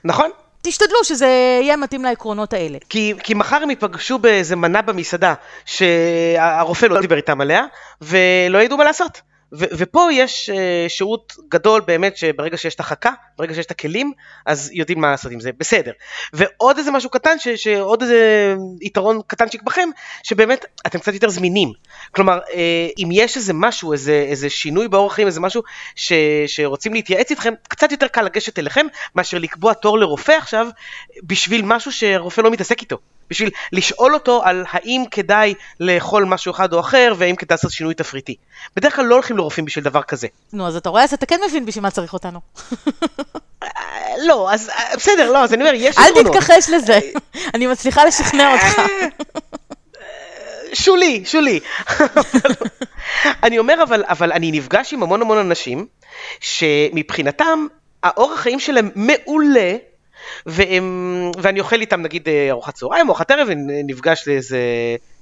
[0.04, 0.30] נכון.
[0.62, 1.26] תשתדלו שזה
[1.62, 2.78] יהיה מתאים לעקרונות האלה.
[2.88, 7.64] כי, כי מחר הם ייפגשו באיזה מנה במסעדה שהרופא לא דיבר איתם עליה,
[8.02, 9.20] ולא ידעו מה לעשות.
[9.52, 14.12] ו- ופה יש uh, שירות גדול באמת שברגע שיש את החכה, ברגע שיש את הכלים,
[14.46, 15.92] אז יודעים מה לעשות עם זה, בסדר.
[16.32, 19.88] ועוד איזה משהו קטן, ש- שעוד איזה יתרון קטנצ'יק בכם,
[20.22, 21.72] שבאמת אתם קצת יותר זמינים.
[22.14, 22.52] כלומר, uh,
[22.98, 25.62] אם יש איזה משהו, איזה, איזה שינוי באורח חיים, איזה משהו
[25.96, 26.12] ש-
[26.46, 30.66] שרוצים להתייעץ איתכם, קצת יותר קל לגשת אליכם, מאשר לקבוע תור לרופא עכשיו,
[31.22, 32.98] בשביל משהו שרופא לא מתעסק איתו.
[33.30, 37.94] בשביל לשאול אותו על האם כדאי לאכול משהו אחד או אחר, והאם כדאי לעשות שינוי
[37.94, 38.34] תפריטי.
[38.76, 40.28] בדרך כלל לא הולכים לרופאים בשביל דבר כזה.
[40.52, 42.40] נו, אז אתה רואה, אז אתה כן מבין בשביל מה צריך אותנו.
[44.26, 46.98] לא, אז בסדר, לא, אז אני אומר, יש אל תתכחש לזה,
[47.54, 48.80] אני מצליחה לשכנע אותך.
[50.72, 51.60] שולי, שולי.
[53.44, 55.86] אני אומר, אבל, אבל אני נפגש עם המון המון אנשים,
[56.40, 57.66] שמבחינתם,
[58.02, 59.76] האורח חיים שלהם מעולה,
[60.46, 64.58] והם, ואני אוכל איתם נגיד ארוחת צהריים, ארוחת ערב, ונפגש לאיזה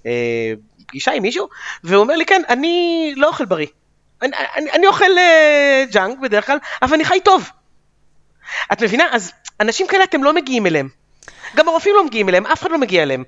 [0.06, 0.52] אה,
[0.86, 1.48] פגישה עם מישהו,
[1.84, 3.66] והוא אומר לי, כן, אני לא אוכל בריא.
[4.22, 7.50] אני, אני, אני אוכל אה, ג'אנק בדרך כלל, אבל אני חי טוב.
[8.72, 9.04] את מבינה?
[9.12, 10.88] אז אנשים כאלה אתם לא מגיעים אליהם.
[11.56, 13.24] גם הרופאים לא מגיעים אליהם, אף אחד לא מגיע אליהם.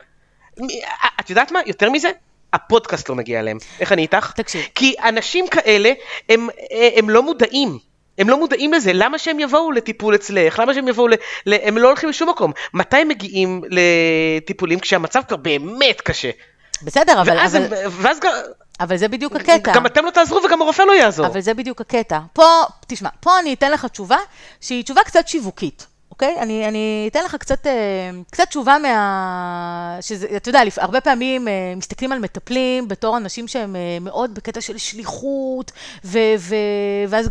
[1.20, 1.60] את יודעת מה?
[1.66, 2.10] יותר מזה,
[2.52, 3.58] הפודקאסט לא מגיע אליהם.
[3.80, 4.32] איך אני איתך?
[4.36, 4.66] תקשיב.
[4.74, 5.92] כי אנשים כאלה,
[6.28, 6.48] הם,
[6.96, 7.78] הם לא מודעים.
[8.20, 10.58] הם לא מודעים לזה, למה שהם יבואו לטיפול אצלך?
[10.58, 11.14] למה שהם יבואו ל...
[11.46, 11.54] ל...
[11.62, 12.52] הם לא הולכים לשום מקום.
[12.74, 16.30] מתי הם מגיעים לטיפולים כשהמצב כבר באמת קשה?
[16.82, 17.36] בסדר, אבל...
[17.36, 17.74] ואז, אבל...
[17.74, 18.32] הם, ואז גם...
[18.80, 19.74] אבל זה בדיוק הקטע.
[19.74, 21.26] גם אתם לא תעזרו וגם הרופא לא יעזור.
[21.26, 22.18] אבל זה בדיוק הקטע.
[22.32, 22.46] פה,
[22.86, 24.18] תשמע, פה אני אתן לך תשובה
[24.60, 25.86] שהיא תשובה קצת שיווקית.
[26.10, 26.36] אוקיי?
[26.40, 27.66] אני, אני אתן לך קצת,
[28.30, 29.96] קצת תשובה מה...
[30.00, 35.72] שזה, אתה יודע, הרבה פעמים מסתכלים על מטפלים בתור אנשים שהם מאוד בקטע של שליחות,
[36.04, 36.54] ו, ו,
[37.08, 37.28] ואז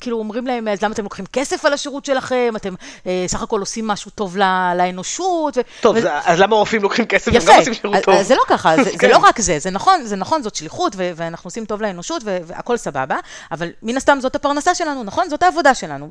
[0.00, 2.52] כאילו אומרים להם, אז למה אתם לוקחים כסף על השירות שלכם?
[2.56, 2.74] אתם
[3.06, 4.44] אה, סך הכל עושים משהו טוב לא,
[4.76, 5.56] לאנושות.
[5.56, 5.60] ו...
[5.80, 6.00] טוב, ו...
[6.00, 7.32] זה, אז למה רופאים לוקחים כסף?
[7.34, 8.14] יפה, עושים שירות אז, טוב.
[8.14, 10.92] אז זה לא ככה, זה, זה לא רק זה, זה נכון, זה נכון, זאת שליחות,
[10.96, 13.16] ו- ואנחנו עושים טוב לאנושות, ו- והכל סבבה,
[13.52, 15.28] אבל מן הסתם זאת הפרנסה שלנו, נכון?
[15.28, 16.08] זאת העבודה שלנו.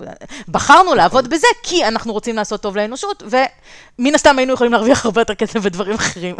[0.48, 5.22] בחרנו לעבוד בזה כי אנחנו רוצים לעשות טוב לאנושות, ומן הסתם היינו יכולים להרוויח הרבה
[5.22, 6.36] יותר כסף בדברים אחרים.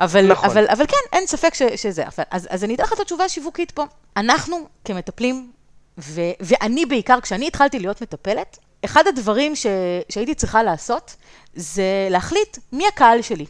[0.00, 0.50] אבל, נכון.
[0.50, 2.04] אבל, אבל כן, אין ספק ש, שזה.
[2.30, 3.84] אז, אז אני אתן לך את התשובה השיווקית פה.
[4.16, 5.50] אנחנו כמטפלים
[5.98, 9.66] ו- ואני בעיקר, כשאני התחלתי להיות מטפלת, אחד הדברים ש-
[10.08, 11.16] שהייתי צריכה לעשות,
[11.54, 13.46] זה להחליט מי הקהל שלי,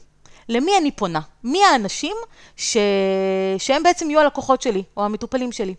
[0.48, 2.16] למי אני פונה, מי האנשים
[2.56, 2.76] ש-
[3.58, 5.74] שהם בעצם יהיו הלקוחות שלי, או המטופלים שלי.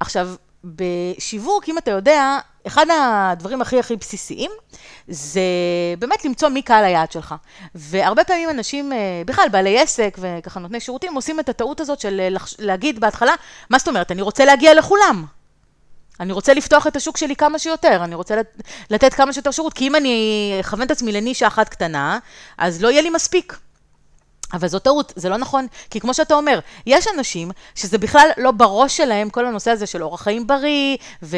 [0.00, 0.28] עכשיו,
[0.64, 4.50] בשיווק, אם אתה יודע, אחד הדברים הכי הכי בסיסיים,
[5.08, 5.40] זה
[5.98, 7.34] באמת למצוא מי קהל היעד שלך.
[7.74, 8.92] והרבה פעמים אנשים,
[9.26, 13.32] בכלל בעלי עסק וככה נותני שירותים, עושים את הטעות הזאת של להגיד בהתחלה,
[13.70, 15.24] מה זאת אומרת, אני רוצה להגיע לכולם.
[16.20, 18.34] אני רוצה לפתוח את השוק שלי כמה שיותר, אני רוצה
[18.90, 22.18] לתת כמה שיותר שירות, כי אם אני אכוון את עצמי לנישה אחת קטנה,
[22.58, 23.56] אז לא יהיה לי מספיק.
[24.52, 28.50] אבל זו טעות, זה לא נכון, כי כמו שאתה אומר, יש אנשים שזה בכלל לא
[28.50, 31.36] בראש שלהם, כל הנושא הזה של אורח חיים בריא, ו...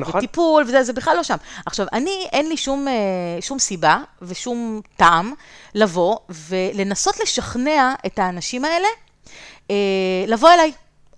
[0.00, 0.18] נכון.
[0.18, 1.36] וטיפול, וזה זה בכלל לא שם.
[1.66, 2.86] עכשיו, אני, אין לי שום,
[3.40, 5.32] שום סיבה ושום טעם
[5.74, 6.16] לבוא
[6.48, 8.88] ולנסות לשכנע את האנשים האלה
[10.26, 10.72] לבוא אליי.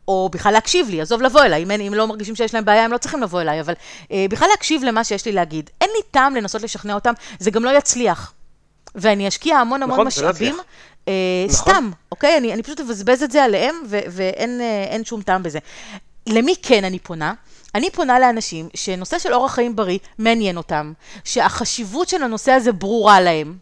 [0.08, 2.92] או בכלל להקשיב לי, עזוב לבוא אליי, אם, אם לא מרגישים שיש להם בעיה, הם
[2.92, 3.74] לא צריכים לבוא אליי, אבל
[4.12, 5.70] אה, בכלל להקשיב למה שיש לי להגיד.
[5.80, 8.32] אין לי טעם לנסות לשכנע אותם, זה גם לא יצליח.
[8.94, 10.62] ואני אשקיע המון המון נכון, משאבים, לא
[11.08, 11.12] אה,
[11.48, 11.56] נכון.
[11.56, 12.38] סתם, אוקיי?
[12.38, 15.58] אני, אני פשוט אבזבז את זה עליהם, ו- ואין אה, שום טעם בזה.
[16.26, 17.32] למי כן אני פונה?
[17.74, 20.92] אני פונה לאנשים שנושא של אורח חיים בריא מעניין אותם,
[21.24, 23.56] שהחשיבות של הנושא הזה ברורה להם,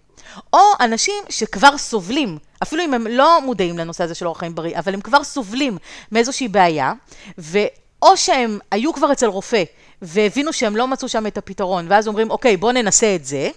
[0.53, 4.79] או אנשים שכבר סובלים, אפילו אם הם לא מודעים לנושא הזה של אורח חיים בריא,
[4.79, 5.79] אבל הם כבר סובלים
[6.13, 6.93] מאיזושהי בעיה,
[7.39, 9.63] ואו שהם היו כבר אצל רופא
[10.03, 13.51] והבינו שהם לא מצאו שם את הפתרון, ואז אומרים, אוקיי, בואו ננסה את זה,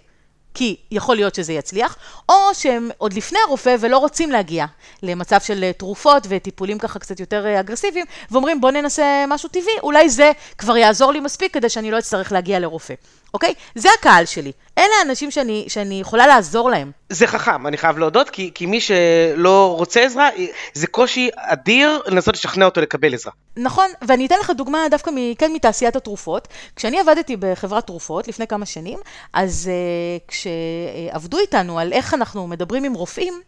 [0.53, 1.97] כי יכול להיות שזה יצליח,
[2.29, 4.65] או שהם עוד לפני הרופא ולא רוצים להגיע
[5.03, 9.79] למצב של אה, תרופות וטיפולים ככה קצת יותר אה, אגרסיביים, ואומרים בוא ננסה משהו טבעי,
[9.83, 12.93] אולי זה כבר יעזור לי מספיק כדי שאני לא אצטרך להגיע לרופא.
[13.33, 13.53] אוקיי?
[13.75, 14.51] זה הקהל שלי.
[14.77, 16.91] אלה האנשים שאני, שאני יכולה לעזור להם.
[17.09, 20.29] זה חכם, אני חייב להודות, כי, כי מי שלא רוצה עזרה,
[20.73, 23.31] זה קושי אדיר לנסות לשכנע אותו לקבל עזרה.
[23.57, 26.47] נכון, ואני אתן לך דוגמה דווקא מ, כן, מתעשיית התרופות.
[26.75, 28.99] כשאני עבדתי בחברת תרופות לפני כמה שנים,
[29.33, 33.41] אז uh, כשעבדו איתנו על איך אנחנו מדברים עם רופאים,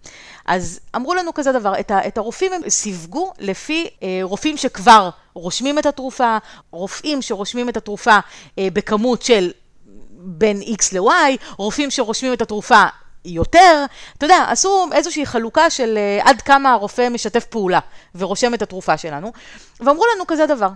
[0.45, 5.09] אז אמרו לנו כזה דבר, את, ה, את הרופאים הם סיווגו לפי uh, רופאים שכבר
[5.33, 6.37] רושמים את התרופה,
[6.71, 9.51] רופאים שרושמים את התרופה uh, בכמות של
[10.23, 12.83] בין X ל-Y, רופאים שרושמים את התרופה
[13.25, 13.85] יותר,
[14.17, 17.79] אתה יודע, עשו איזושהי חלוקה של uh, עד כמה הרופא משתף פעולה
[18.15, 19.31] ורושם את התרופה שלנו,
[19.79, 20.69] ואמרו לנו כזה דבר,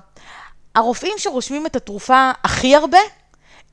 [0.76, 2.98] הרופאים שרושמים את התרופה הכי הרבה,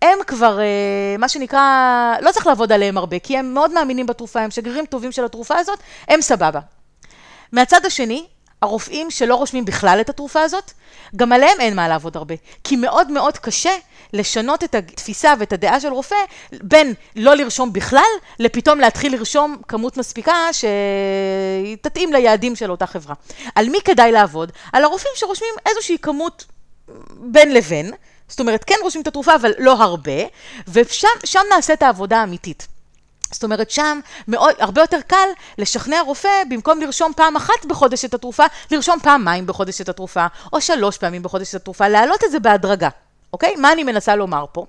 [0.03, 4.41] הם כבר, uh, מה שנקרא, לא צריך לעבוד עליהם הרבה, כי הם מאוד מאמינים בתרופה,
[4.41, 6.61] הם שגרירים טובים של התרופה הזאת, הם סבבה.
[7.53, 8.27] מהצד השני,
[8.63, 10.73] הרופאים שלא רושמים בכלל את התרופה הזאת,
[11.17, 12.35] גם עליהם אין מה לעבוד הרבה.
[12.65, 13.71] כי מאוד מאוד קשה
[14.13, 16.17] לשנות את התפיסה ואת הדעה של רופא
[16.53, 23.15] בין לא לרשום בכלל, לפתאום להתחיל לרשום כמות מספיקה שתתאים ליעדים של אותה חברה.
[23.55, 24.53] על מי כדאי לעבוד?
[24.73, 26.45] על הרופאים שרושמים איזושהי כמות
[27.11, 27.91] בין לבין,
[28.29, 30.23] זאת אומרת, כן רושמים את התרופה, אבל לא הרבה,
[30.69, 32.67] ושם נעשית העבודה האמיתית.
[33.33, 38.15] זאת אומרת, שם מאוד, הרבה יותר קל לשכנע רופא, במקום לרשום פעם אחת בחודש את
[38.15, 42.41] התרופה, לרשום פעמיים בחודש את התרופה, או שלוש פעמים בחודש את התרופה, להעלות את זה
[42.41, 42.89] בהדרגה,
[43.33, 43.57] אוקיי?
[43.57, 44.67] מה אני מנסה לומר פה?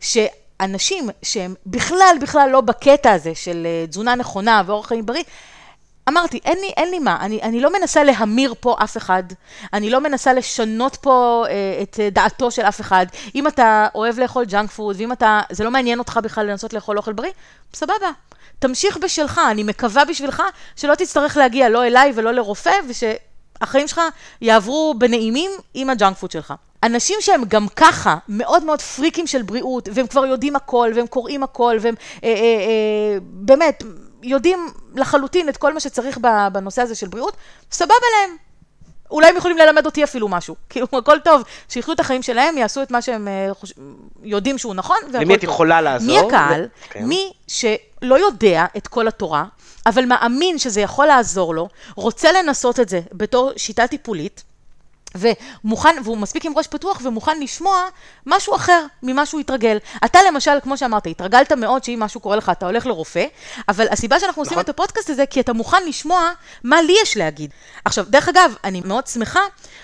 [0.00, 5.22] שאנשים שהם בכלל, בכלל לא בקטע הזה של אה, תזונה נכונה ואורח חיים בריא,
[6.08, 9.22] אמרתי, אין לי, אין לי מה, אני, אני לא מנסה להמיר פה אף אחד,
[9.72, 13.06] אני לא מנסה לשנות פה אה, את דעתו של אף אחד.
[13.34, 16.98] אם אתה אוהב לאכול ג'אנק פוד, ואם אתה, זה לא מעניין אותך בכלל לנסות לאכול
[16.98, 17.30] אוכל בריא,
[17.74, 18.10] סבבה.
[18.58, 20.42] תמשיך בשלך, אני מקווה בשבילך
[20.76, 24.00] שלא תצטרך להגיע לא אליי ולא לרופא, ושהחיים שלך
[24.40, 26.54] יעברו בנעימים עם הג'אנק פוד שלך.
[26.82, 31.42] אנשים שהם גם ככה מאוד מאוד פריקים של בריאות, והם כבר יודעים הכל, והם קוראים
[31.42, 33.82] הכל, והם אה, אה, אה, באמת
[34.24, 36.18] יודעים לחלוטין את כל מה שצריך
[36.52, 37.36] בנושא הזה של בריאות,
[37.72, 38.36] סבבה להם.
[39.10, 40.54] אולי הם יכולים ללמד אותי אפילו משהו.
[40.70, 43.72] כאילו, הכל טוב, שיחיו את החיים שלהם, יעשו את מה שהם חוש...
[44.22, 46.06] יודעים שהוא נכון, למי את יכולה לעזור?
[46.06, 46.68] מי הקהל?
[46.90, 47.04] כן.
[47.04, 49.44] מי שלא יודע את כל התורה,
[49.86, 54.44] אבל מאמין שזה יכול לעזור לו, רוצה לנסות את זה בתור שיטה טיפולית,
[55.14, 57.84] ומוכן, והוא מספיק עם ראש פתוח ומוכן לשמוע
[58.26, 59.78] משהו אחר ממה שהוא התרגל.
[60.04, 63.26] אתה למשל, כמו שאמרת, התרגלת מאוד שאם משהו קורה לך, אתה הולך לרופא,
[63.68, 64.64] אבל הסיבה שאנחנו עושים נכון.
[64.64, 66.30] את הפודקאסט הזה, כי אתה מוכן לשמוע
[66.64, 67.50] מה לי יש להגיד.
[67.84, 69.40] עכשיו, דרך אגב, אני מאוד שמחה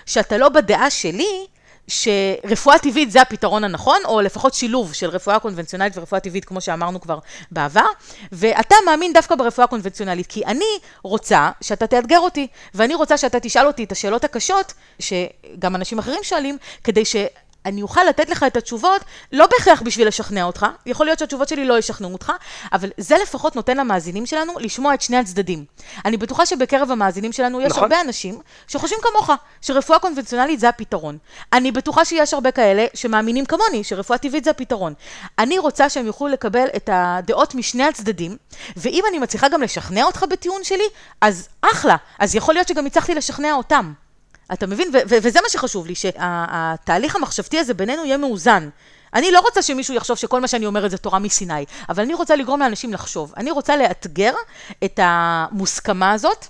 [0.06, 1.46] שאתה לא בדעה שלי,
[1.90, 7.00] שרפואה טבעית זה הפתרון הנכון, או לפחות שילוב של רפואה קונבנציונלית ורפואה טבעית, כמו שאמרנו
[7.00, 7.18] כבר
[7.50, 7.86] בעבר,
[8.32, 13.66] ואתה מאמין דווקא ברפואה קונבנציונלית, כי אני רוצה שאתה תאתגר אותי, ואני רוצה שאתה תשאל
[13.66, 17.16] אותי את השאלות הקשות, שגם אנשים אחרים שואלים, כדי ש...
[17.66, 21.64] אני אוכל לתת לך את התשובות, לא בהכרח בשביל לשכנע אותך, יכול להיות שהתשובות שלי
[21.64, 22.32] לא ישכנעו אותך,
[22.72, 25.64] אבל זה לפחות נותן למאזינים שלנו לשמוע את שני הצדדים.
[26.04, 27.82] אני בטוחה שבקרב המאזינים שלנו יש נכון.
[27.82, 31.18] הרבה אנשים שחושבים כמוך, שרפואה קונבנציונלית זה הפתרון.
[31.52, 34.94] אני בטוחה שיש הרבה כאלה שמאמינים כמוני, שרפואה טבעית זה הפתרון.
[35.38, 38.36] אני רוצה שהם יוכלו לקבל את הדעות משני הצדדים,
[38.76, 40.84] ואם אני מצליחה גם לשכנע אותך בטיעון שלי,
[41.20, 43.92] אז אחלה, אז יכול להיות שגם הצלחתי לשכנע אותם.
[44.52, 44.90] אתה מבין?
[45.06, 48.68] וזה מה שחשוב לי, שהתהליך המחשבתי הזה בינינו יהיה מאוזן.
[49.14, 52.36] אני לא רוצה שמישהו יחשוב שכל מה שאני אומרת זה תורה מסיני, אבל אני רוצה
[52.36, 53.32] לגרום לאנשים לחשוב.
[53.36, 54.32] אני רוצה לאתגר
[54.84, 56.46] את המוסכמה הזאת.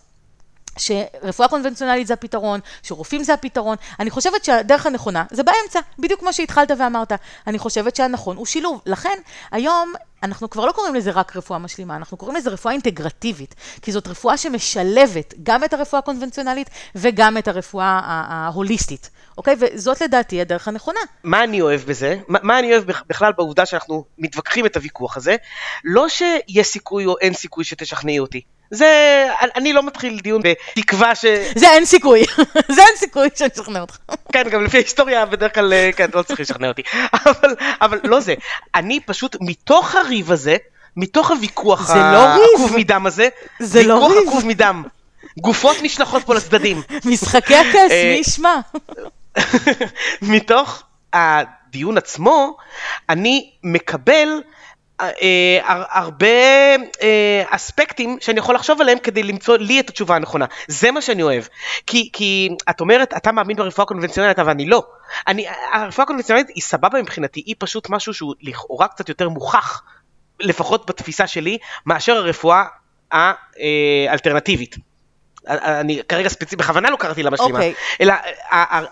[0.78, 3.76] שרפואה קונבנציונלית זה הפתרון, שרופאים זה הפתרון.
[4.00, 7.12] אני חושבת שהדרך הנכונה זה באמצע, בדיוק כמו שהתחלת ואמרת.
[7.46, 8.82] אני חושבת שהנכון הוא שילוב.
[8.86, 9.18] לכן,
[9.50, 13.92] היום אנחנו כבר לא קוראים לזה רק רפואה משלימה, אנחנו קוראים לזה רפואה אינטגרטיבית, כי
[13.92, 19.10] זאת רפואה שמשלבת גם את הרפואה הקונבנציונלית וגם את הרפואה ההוליסטית.
[19.38, 19.56] אוקיי?
[19.58, 21.00] וזאת לדעתי הדרך הנכונה.
[21.24, 22.16] מה אני אוהב בזה?
[22.28, 25.36] מה, מה אני אוהב בכלל בעובדה שאנחנו מתווכחים את הוויכוח הזה?
[25.84, 28.40] לא שיש סיכוי או אין סיכוי שתשכנעי אותי.
[28.70, 31.24] זה, אני לא מתחיל דיון בתקווה ש...
[31.54, 32.24] זה אין סיכוי,
[32.74, 33.96] זה אין סיכוי שאני אשכנע אותך.
[34.32, 36.82] כן, גם לפי ההיסטוריה בדרך כלל, אה, כן, לא צריך לשכנע אותי.
[37.26, 38.34] אבל, אבל לא זה,
[38.74, 40.56] אני פשוט מתוך הריב הזה,
[40.96, 43.28] מתוך הוויכוח לא העקוב מדם הזה,
[43.60, 44.28] זה לא ריב.
[44.28, 44.84] עקוב מדם.
[45.38, 46.82] גופות נשלחות פה לצדדים.
[47.04, 48.56] משחקי הכס, מי ישמע?
[50.22, 50.82] מתוך
[51.12, 52.56] הדיון עצמו,
[53.08, 54.50] אני מקבל אה,
[55.90, 56.26] הרבה
[57.02, 60.46] אה, אספקטים שאני יכול לחשוב עליהם כדי למצוא לי את התשובה הנכונה.
[60.68, 61.44] זה מה שאני אוהב.
[61.86, 64.86] כי, כי את אומרת, אתה מאמין ברפואה קונבנציונלית, אבל אני לא.
[65.28, 69.82] אני, הרפואה הקונבנציונלית היא סבבה מבחינתי, היא פשוט משהו שהוא לכאורה קצת יותר מוכח,
[70.40, 72.64] לפחות בתפיסה שלי, מאשר הרפואה
[73.12, 74.89] האלטרנטיבית.
[75.48, 77.74] אני כרגע ספציפית, בכוונה לא קראתי לה משלימה, אוקיי.
[78.00, 78.14] אלא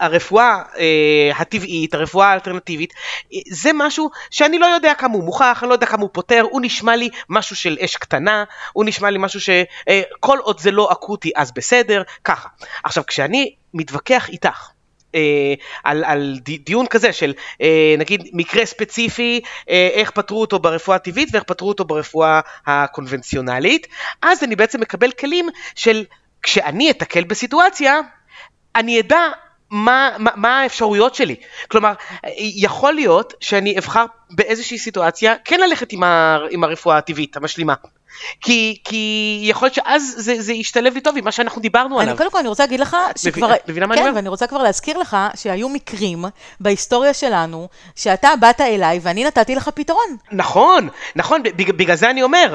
[0.00, 2.92] הרפואה אה, הטבעית, הרפואה האלטרנטיבית,
[3.34, 6.44] אה, זה משהו שאני לא יודע כמה הוא מוכח, אני לא יודע כמה הוא פותר,
[6.50, 10.92] הוא נשמע לי משהו של אש קטנה, הוא נשמע לי משהו שכל עוד זה לא
[10.92, 12.48] אקוטי אז בסדר, ככה.
[12.84, 14.70] עכשיו כשאני מתווכח איתך,
[15.14, 17.32] אה, על, על ד- דיון כזה של
[17.62, 19.40] אה, נגיד מקרה ספציפי,
[19.70, 23.86] אה, איך פתרו אותו ברפואה הטבעית ואיך פתרו אותו ברפואה הקונבנציונלית,
[24.22, 26.04] אז אני בעצם מקבל כלים של
[26.42, 28.00] כשאני אתקל בסיטואציה,
[28.76, 29.20] אני אדע
[29.70, 31.36] מה, מה, מה האפשרויות שלי.
[31.68, 31.92] כלומר,
[32.38, 37.74] יכול להיות שאני אבחר באיזושהי סיטואציה כן ללכת עם, ה, עם הרפואה הטבעית, המשלימה.
[38.40, 42.10] כי, כי יכול להיות שאז זה, זה ישתלב לי טוב עם מה שאנחנו דיברנו עליו.
[42.10, 43.54] אני קודם כל, אני רוצה להגיד לך שכבר...
[43.54, 44.16] את מבינה מה אני כן, אומר?
[44.16, 46.24] ואני רוצה כבר להזכיר לך שהיו מקרים
[46.60, 50.16] בהיסטוריה שלנו, שאתה באת אליי ואני נתתי לך פתרון.
[50.32, 52.54] נכון, נכון, בג- בגלל זה אני אומר,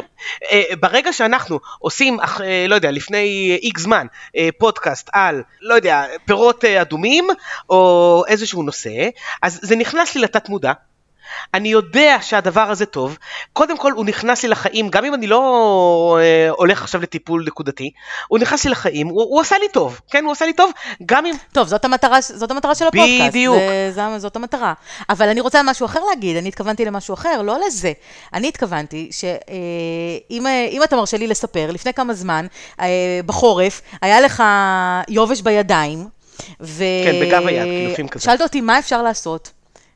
[0.51, 6.03] אה, ברגע שאנחנו עושים, אה, לא יודע, לפני איקס זמן, אה, פודקאסט על, לא יודע,
[6.25, 7.27] פירות אדומים,
[7.69, 9.09] או איזשהו נושא,
[9.41, 10.71] אז זה נכנס לי לתת מודע.
[11.53, 13.17] אני יודע שהדבר הזה טוב,
[13.53, 17.91] קודם כל הוא נכנס לי לחיים, גם אם אני לא אה, הולך עכשיו לטיפול נקודתי,
[18.27, 20.71] הוא נכנס לי לחיים, הוא, הוא עשה לי טוב, כן, הוא עשה לי טוב,
[21.05, 21.33] גם אם...
[21.51, 23.29] טוב, זאת המטרה, זאת המטרה של הפודקאסט.
[23.29, 23.57] בדיוק.
[23.91, 24.73] זה, זה, זאת המטרה.
[25.09, 27.91] אבל אני רוצה משהו אחר להגיד, אני התכוונתי למשהו אחר, לא לזה.
[28.33, 32.45] אני התכוונתי שאם אם אתה מרשה לי לספר, לפני כמה זמן,
[32.79, 34.43] אה, בחורף, היה לך
[35.09, 36.07] יובש בידיים,
[36.61, 36.83] ו...
[37.03, 38.23] כן, בגב היד, קילופים כזה.
[38.23, 39.51] שאלת אותי מה אפשר לעשות.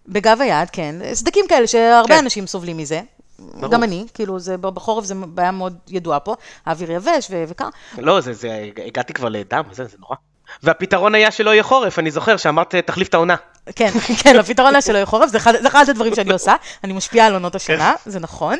[0.08, 0.96] בגב היד, כן.
[1.14, 2.20] סדקים כאלה שהרבה כן.
[2.24, 3.02] אנשים סובלים מזה.
[3.40, 3.72] ברור.
[3.72, 6.36] גם אני, כאילו, זה, בחורף זה בעיה מאוד ידועה פה,
[6.66, 7.68] האוויר יבש ו- וקר.
[7.98, 10.16] לא, זה, זה, הגעתי כבר לדם, זה, זה נורא.
[10.64, 13.36] והפתרון היה שלא יהיה חורף, אני זוכר שאמרת תחליף את העונה.
[13.76, 13.92] כן,
[14.24, 17.28] כן, הפתרון היה שלא יהיה חורף, זה אחד זה אחד הדברים שאני עושה, אני משפיעה
[17.28, 18.58] על עונות השנה, זה נכון.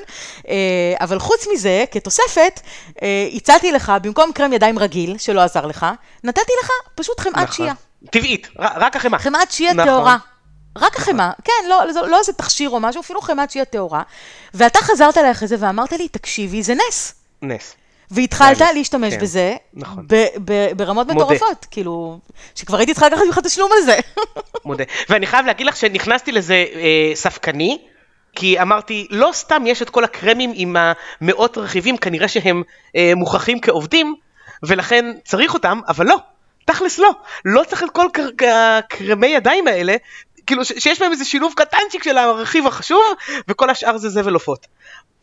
[0.48, 0.56] אה,
[1.00, 2.60] אבל חוץ מזה, כתוספת,
[3.02, 5.86] אה, הצעתי לך, במקום קרם ידיים רגיל, שלא עזר לך,
[6.24, 7.74] נתתי לך פשוט חמאת שיעה.
[8.12, 9.20] טבעית, רק החמאה.
[9.20, 9.90] חמאת שיעה נכון.
[9.90, 10.18] טהורה.
[10.80, 14.02] רק החמאה, כן, לא, לא, לא איזה תכשיר או משהו, אפילו חמאת שיעה טהורה.
[14.54, 17.14] ואתה חזרת אליי אחרי זה ואמרת לי, תקשיבי, זה נס.
[17.42, 17.76] נס.
[18.12, 20.06] והתחלת נס, להשתמש כן, בזה נכון.
[20.10, 21.26] ב- ב- ברמות מודה.
[21.26, 22.20] מטורפות, כאילו,
[22.56, 23.98] שכבר הייתי צריכה לקחת ממך תשלום על זה.
[24.66, 24.84] מודה.
[25.10, 27.78] ואני חייב להגיד לך שנכנסתי לזה אה, ספקני,
[28.36, 30.76] כי אמרתי, לא סתם יש את כל הקרמים עם
[31.22, 32.64] המאות רכיבים, כנראה שהם
[32.96, 34.16] אה, מוכחים כעובדים,
[34.64, 36.16] ולכן צריך אותם, אבל לא,
[36.66, 37.10] תכלס לא.
[37.46, 38.48] לא צריך את כל קר-
[38.78, 39.96] הקרמי ידיים האלה,
[40.48, 43.04] כאילו שיש בהם איזה שילוב קטנצ'יק של הרכיב החשוב,
[43.48, 44.68] וכל השאר זה זבל עופות.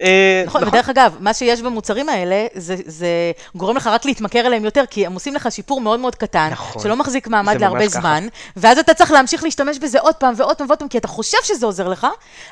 [0.01, 3.07] אה, נכון, ודרך אגב, מה שיש במוצרים האלה, זה, זה
[3.55, 6.83] גורם לך רק להתמכר אליהם יותר, כי הם עושים לך שיפור מאוד מאוד קטן, נכון.
[6.83, 8.01] שלא מחזיק מעמד להרבה ככה.
[8.01, 11.09] זמן, ואז אתה צריך להמשיך להשתמש בזה עוד פעם ועוד פעם ועוד פעם, כי אתה
[11.09, 12.07] חושב שזה עוזר לך,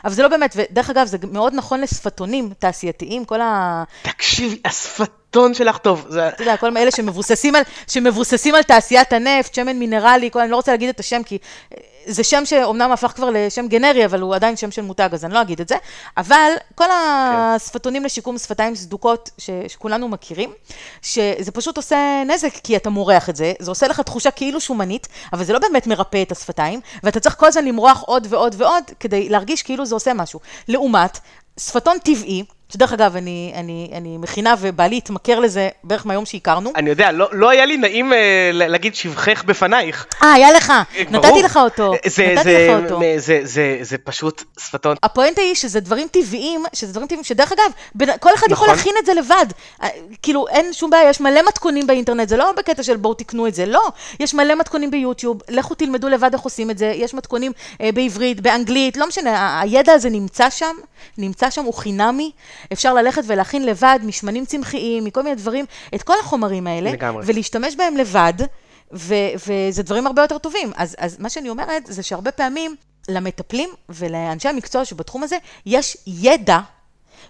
[0.05, 3.85] אבל זה לא באמת, ודרך אגב, זה מאוד נכון לשפתונים תעשייתיים, כל ה...
[4.03, 4.61] תקשיבי,
[5.33, 6.07] השפתון שלך טוב.
[6.09, 6.29] זה...
[6.29, 10.57] אתה יודע, כל אלה שמבוססים על, שמבוססים על תעשיית הנפט, שמן מינרלי, כל, אני לא
[10.57, 11.39] רוצה להגיד את השם, כי
[11.73, 15.25] אה, זה שם שאומנם הפך כבר לשם גנרי, אבל הוא עדיין שם של מותג, אז
[15.25, 15.77] אני לא אגיד את זה.
[16.17, 20.53] אבל כל השפתונים לשיקום שפתיים סדוקות, ש, שכולנו מכירים,
[21.03, 25.09] שזה פשוט עושה נזק, כי אתה מורח את זה, זה עושה לך תחושה כאילו שומנית,
[25.33, 28.85] אבל זה לא באמת מרפא את השפתיים, ואתה צריך כל הזמן למרוח עוד ועוד ועוד,
[29.01, 30.41] כדי להרגיש כאילו זה עושה משהו.
[30.69, 31.19] לעומת,
[31.61, 36.73] שפתון טבעי, שדרך אגב, אני, אני, אני מכינה ובעלי התמכר לזה בערך מהיום שהכרנו.
[36.77, 38.19] אני יודע, לא, לא היה לי נעים אה,
[38.53, 40.07] להגיד שבחך בפנייך.
[40.23, 40.73] אה, היה לך,
[41.11, 41.27] ברור.
[41.27, 43.01] נתתי לך אותו, זה, נתתי זה, לך אותו.
[43.01, 44.97] זה, זה, זה, זה פשוט שפתון.
[45.03, 47.65] הפואנטה היא שזה דברים טבעיים, שזה דברים טבעיים, שדרך אגב,
[47.95, 48.77] בין- כל אחד יכול נכון.
[48.79, 49.47] להכין את זה לבד.
[49.83, 49.89] אה,
[50.23, 53.55] כאילו, אין שום בעיה, יש מלא מתכונים באינטרנט, זה לא בקטע של בואו תקנו את
[53.55, 53.83] זה, לא.
[54.21, 58.41] יש מלא מתכונים ביוטיוב, לכו תלמדו לבד איך עושים את זה, יש מתכונים אה, בעברית,
[58.41, 60.75] באנגלית, לא משנה, הידע הזה נמצא שם,
[61.19, 62.31] נמצא שם, הוא חינמי,
[62.73, 67.25] אפשר ללכת ולהכין לבד, משמנים צמחיים, מכל מיני דברים, את כל החומרים האלה, לגמרי.
[67.27, 68.35] ולהשתמש בהם לבד.
[68.95, 69.15] ו-
[69.49, 70.73] וזה דברים הרבה יותר טובים.
[70.77, 72.77] אז, אז מה שאני אומרת זה שהרבה פעמים
[73.09, 75.37] למטפלים ולאנשי המקצוע שבתחום הזה,
[75.67, 76.59] יש ידע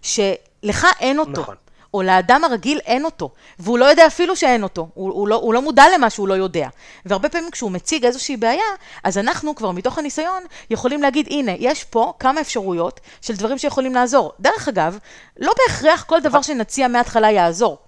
[0.02, 1.42] שלך אין אותו.
[1.42, 1.54] נכון.
[1.94, 5.54] או לאדם הרגיל אין אותו, והוא לא יודע אפילו שאין אותו, הוא, הוא, לא, הוא
[5.54, 6.68] לא מודע למה שהוא לא יודע.
[7.06, 8.64] והרבה פעמים כשהוא מציג איזושהי בעיה,
[9.04, 13.94] אז אנחנו כבר מתוך הניסיון יכולים להגיד, הנה, יש פה כמה אפשרויות של דברים שיכולים
[13.94, 14.32] לעזור.
[14.40, 14.98] דרך אגב,
[15.38, 17.78] לא בהכרח כל דבר שנציע מההתחלה יעזור.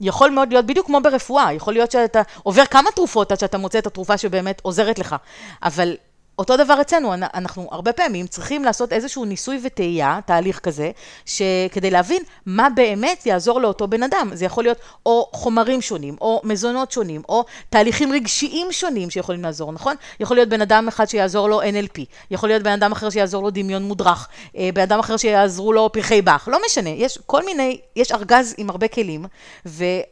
[0.00, 3.78] יכול מאוד להיות, בדיוק כמו ברפואה, יכול להיות שאתה עובר כמה תרופות עד שאתה מוצא
[3.78, 5.16] את התרופה שבאמת עוזרת לך,
[5.62, 5.96] אבל
[6.38, 10.90] אותו דבר אצלנו, אנחנו הרבה פעמים צריכים לעשות איזשהו ניסוי וטעייה, תהליך כזה,
[11.26, 14.30] שכדי להבין מה באמת יעזור לאותו בן אדם.
[14.34, 19.72] זה יכול להיות או חומרים שונים, או מזונות שונים, או תהליכים רגשיים שונים שיכולים לעזור,
[19.72, 19.96] נכון?
[20.20, 23.50] יכול להיות בן אדם אחד שיעזור לו NLP, יכול להיות בן אדם אחר שיעזור לו
[23.50, 27.80] דמיון מודרך, אה, בן אדם אחר שיעזרו לו פרחי באך, לא משנה, יש כל מיני,
[27.96, 29.24] יש ארגז עם הרבה כלים,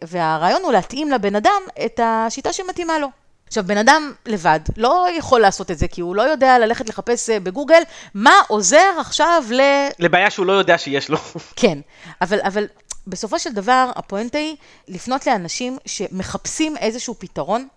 [0.02, 3.23] והרעיון הוא להתאים לבן אדם את השיטה שמתאימה לו.
[3.54, 7.30] עכשיו, בן אדם לבד לא יכול לעשות את זה, כי הוא לא יודע ללכת לחפש
[7.30, 7.82] אה, בגוגל
[8.14, 9.60] מה עוזר עכשיו ל...
[9.98, 11.18] לבעיה שהוא לא יודע שיש לו.
[11.56, 11.78] כן,
[12.20, 12.66] אבל, אבל
[13.06, 14.56] בסופו של דבר, הפואנטה היא
[14.88, 17.68] לפנות לאנשים שמחפשים איזשהו פתרון,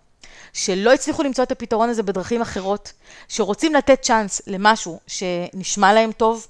[0.52, 2.92] שלא הצליחו למצוא את הפתרון הזה בדרכים אחרות,
[3.28, 6.46] שרוצים לתת צ'אנס למשהו שנשמע להם טוב,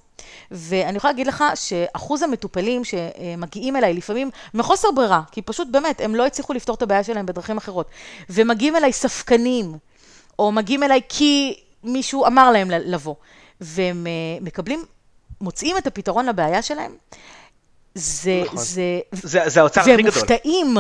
[0.51, 6.15] ואני יכולה להגיד לך שאחוז המטופלים שמגיעים אליי לפעמים מחוסר ברירה, כי פשוט באמת, הם
[6.15, 7.89] לא הצליחו לפתור את הבעיה שלהם בדרכים אחרות,
[8.31, 9.79] ומגיעים אליי ספקנים,
[10.39, 13.15] או מגיעים אליי כי מישהו אמר להם לבוא,
[13.61, 14.85] והם אה, מקבלים,
[15.41, 16.93] מוצאים את הפתרון לבעיה שלהם,
[17.95, 18.59] זה, נכון.
[18.59, 20.05] זה, זה, זה האוצר הכי גדול.
[20.05, 20.77] והם מופתעים,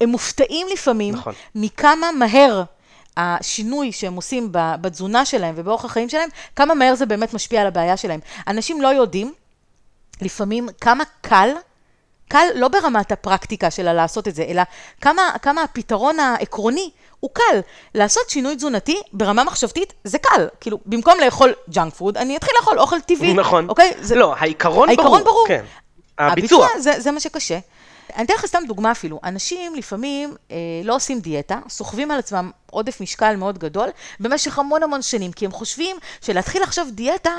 [0.00, 1.34] הם מופתעים לפעמים נכון.
[1.54, 2.62] מכמה מהר
[3.18, 7.96] השינוי שהם עושים בתזונה שלהם ובאורח החיים שלהם, כמה מהר זה באמת משפיע על הבעיה
[7.96, 8.20] שלהם.
[8.46, 9.32] אנשים לא יודעים
[10.22, 11.50] לפעמים כמה קל,
[12.28, 14.62] קל לא ברמת הפרקטיקה שלה לעשות את זה, אלא
[15.00, 16.90] כמה, כמה הפתרון העקרוני
[17.20, 17.60] הוא קל.
[17.94, 20.48] לעשות שינוי תזונתי ברמה מחשבתית זה קל.
[20.60, 23.34] כאילו, במקום לאכול ג'אנק פוד, אני אתחיל לאכול אוכל טבעי.
[23.34, 23.68] נכון.
[23.68, 23.92] אוקיי?
[24.00, 24.14] זה...
[24.16, 25.34] לא, העיקרון, העיקרון ברור.
[25.34, 25.48] ברור.
[25.48, 25.64] כן.
[26.18, 26.66] הביצוע.
[26.66, 27.58] הביצוע זה, זה מה שקשה.
[28.16, 29.20] אני אתן לך סתם דוגמה אפילו.
[29.24, 33.88] אנשים לפעמים אה, לא עושים דיאטה, סוחבים על עצמם עודף משקל מאוד גדול
[34.20, 37.30] במשך המון המון שנים, כי הם חושבים שלהתחיל עכשיו דיאטה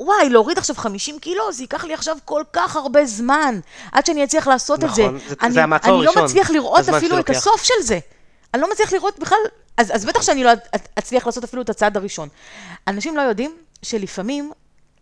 [0.00, 3.60] וואי, להוריד עכשיו 50 קילו, זה ייקח לי עכשיו כל כך הרבה זמן
[3.92, 5.36] עד שאני אצליח לעשות נכון, את זה.
[5.42, 6.08] אני, זה המעצור הראשון.
[6.08, 7.98] אני לא מצליח לראות אפילו את הסוף של זה.
[8.54, 9.38] אני לא מצליח לראות בכלל,
[9.76, 10.50] אז, אז בטח שאני לא
[10.98, 12.28] אצליח לעשות אפילו את הצעד הראשון.
[12.88, 14.52] אנשים לא יודעים שלפעמים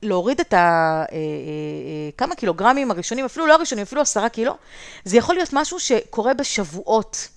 [0.03, 0.57] להוריד את ה...
[0.59, 4.55] אה, אה, אה, כמה קילוגרמים הראשונים, אפילו לא הראשונים, אפילו עשרה קילו,
[5.05, 7.28] זה יכול להיות משהו שקורה בשבועות.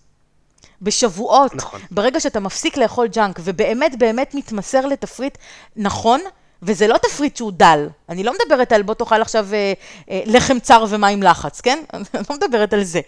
[0.81, 1.55] בשבועות.
[1.55, 1.81] נכון.
[1.91, 5.37] ברגע שאתה מפסיק לאכול ג'אנק, ובאמת באמת מתמסר לתפריט
[5.75, 6.21] נכון,
[6.61, 7.87] וזה לא תפריט שהוא דל.
[8.09, 9.73] אני לא מדברת על בוא תאכל עכשיו אה,
[10.09, 11.83] אה, לחם צר ומים לחץ, כן?
[11.93, 13.01] אני לא מדברת על זה.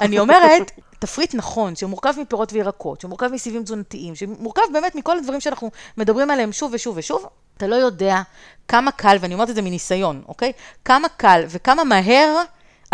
[0.00, 5.70] אני אומרת, תפריט נכון, שמורכב מפירות וירקות, שמורכב מסיבים תזונתיים, שמורכב באמת מכל הדברים שאנחנו
[5.96, 7.26] מדברים עליהם שוב ושוב ושוב,
[7.56, 8.22] אתה לא יודע
[8.68, 10.52] כמה קל, ואני אומרת את זה מניסיון, אוקיי?
[10.84, 12.42] כמה קל וכמה מהר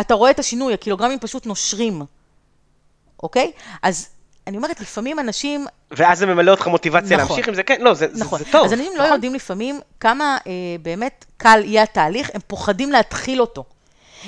[0.00, 2.02] אתה רואה את השינוי, הקילוגרמים פשוט נושרים,
[3.22, 3.52] אוקיי?
[3.82, 4.08] אז
[4.46, 5.66] אני אומרת, לפעמים אנשים...
[5.90, 8.38] ואז זה ממלא אותך מוטיבציה נכון, להמשיך עם זה, כן, לא, זה, נכון.
[8.38, 8.64] זה, זה טוב.
[8.64, 9.08] אז אנשים לא נכון?
[9.08, 10.52] לא יודעים לפעמים כמה אה,
[10.82, 13.64] באמת קל יהיה התהליך, הם פוחדים להתחיל אותו.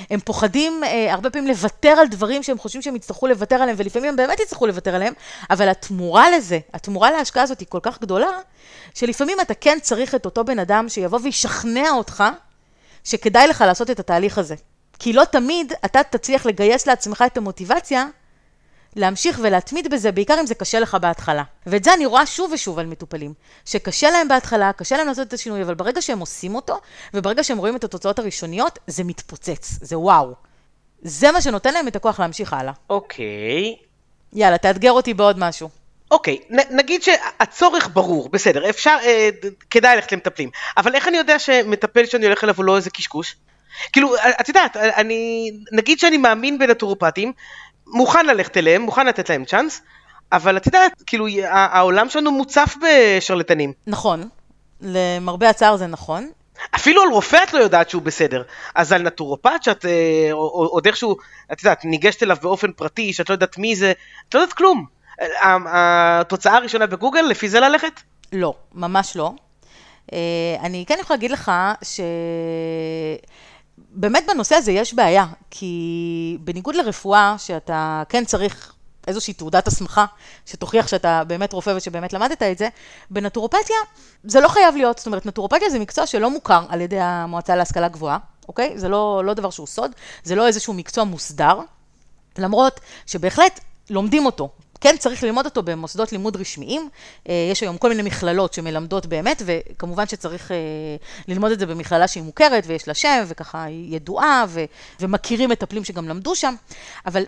[0.09, 4.09] הם פוחדים אה, הרבה פעמים לוותר על דברים שהם חושבים שהם יצטרכו לוותר עליהם, ולפעמים
[4.09, 5.13] הם באמת יצטרכו לוותר עליהם,
[5.49, 8.29] אבל התמורה לזה, התמורה להשקעה הזאת היא כל כך גדולה,
[8.93, 12.23] שלפעמים אתה כן צריך את אותו בן אדם שיבוא וישכנע אותך
[13.03, 14.55] שכדאי לך לעשות את התהליך הזה.
[14.99, 18.05] כי לא תמיד אתה תצליח לגייס לעצמך את המוטיבציה
[18.97, 21.43] להמשיך ולהתמיד בזה, בעיקר אם זה קשה לך בהתחלה.
[21.65, 23.33] ואת זה אני רואה שוב ושוב על מטופלים,
[23.65, 26.79] שקשה להם בהתחלה, קשה להם לעשות את השינוי, אבל ברגע שהם עושים אותו,
[27.13, 30.33] וברגע שהם רואים את התוצאות הראשוניות, זה מתפוצץ, זה וואו.
[31.01, 32.73] זה מה שנותן להם את הכוח להמשיך הלאה.
[32.89, 33.75] אוקיי.
[34.33, 35.69] יאללה, תאתגר אותי בעוד משהו.
[36.11, 39.29] אוקיי, נ, נגיד שהצורך ברור, בסדר, אפשר, אה,
[39.69, 43.35] כדאי ללכת למטפלים, אבל איך אני יודע שמטפל שאני הולך אליו הוא לא איזה קשקוש?
[43.93, 47.33] כאילו, את יודעת, אני, נגיד שאני מאמין בנטורופטים,
[47.91, 49.81] מוכן ללכת אליהם, מוכן לתת להם צ'אנס,
[50.31, 53.73] אבל את יודעת, כאילו, העולם שלנו מוצף בשרלטנים.
[53.87, 54.29] נכון,
[54.81, 56.29] למרבה הצער זה נכון.
[56.75, 58.43] אפילו על רופא את לא יודעת שהוא בסדר,
[58.75, 61.15] אז על נטורופט שאת, אה, עוד איכשהו,
[61.51, 63.93] את יודעת, ניגשת אליו באופן פרטי, שאת לא יודעת מי זה,
[64.29, 64.85] את לא יודעת כלום.
[65.43, 68.01] התוצאה הראשונה בגוגל, לפי זה ללכת?
[68.33, 69.31] לא, ממש לא.
[70.13, 70.17] אה,
[70.61, 71.51] אני כן יכולה להגיד לך
[71.83, 71.99] ש...
[73.77, 78.73] באמת בנושא הזה יש בעיה, כי בניגוד לרפואה, שאתה כן צריך
[79.07, 80.05] איזושהי תעודת הסמכה,
[80.45, 82.69] שתוכיח שאתה באמת רופא ושבאמת למדת את זה,
[83.11, 83.75] בנטורופתיה
[84.23, 87.87] זה לא חייב להיות, זאת אומרת, נטורופתיה זה מקצוע שלא מוכר על ידי המועצה להשכלה
[87.87, 88.17] גבוהה,
[88.47, 88.79] אוקיי?
[88.79, 89.91] זה לא, לא דבר שהוא סוד,
[90.23, 91.59] זה לא איזשהו מקצוע מוסדר,
[92.37, 93.59] למרות שבהחלט
[93.89, 94.49] לומדים אותו.
[94.81, 96.89] כן צריך ללמוד אותו במוסדות לימוד רשמיים,
[97.29, 100.57] אה, יש היום כל מיני מכללות שמלמדות באמת, וכמובן שצריך אה,
[101.27, 104.65] ללמוד את זה במכללה שהיא מוכרת ויש לה שם, וככה היא ידועה, ו-
[104.99, 106.55] ומכירים מטפלים שגם למדו שם,
[107.05, 107.23] אבל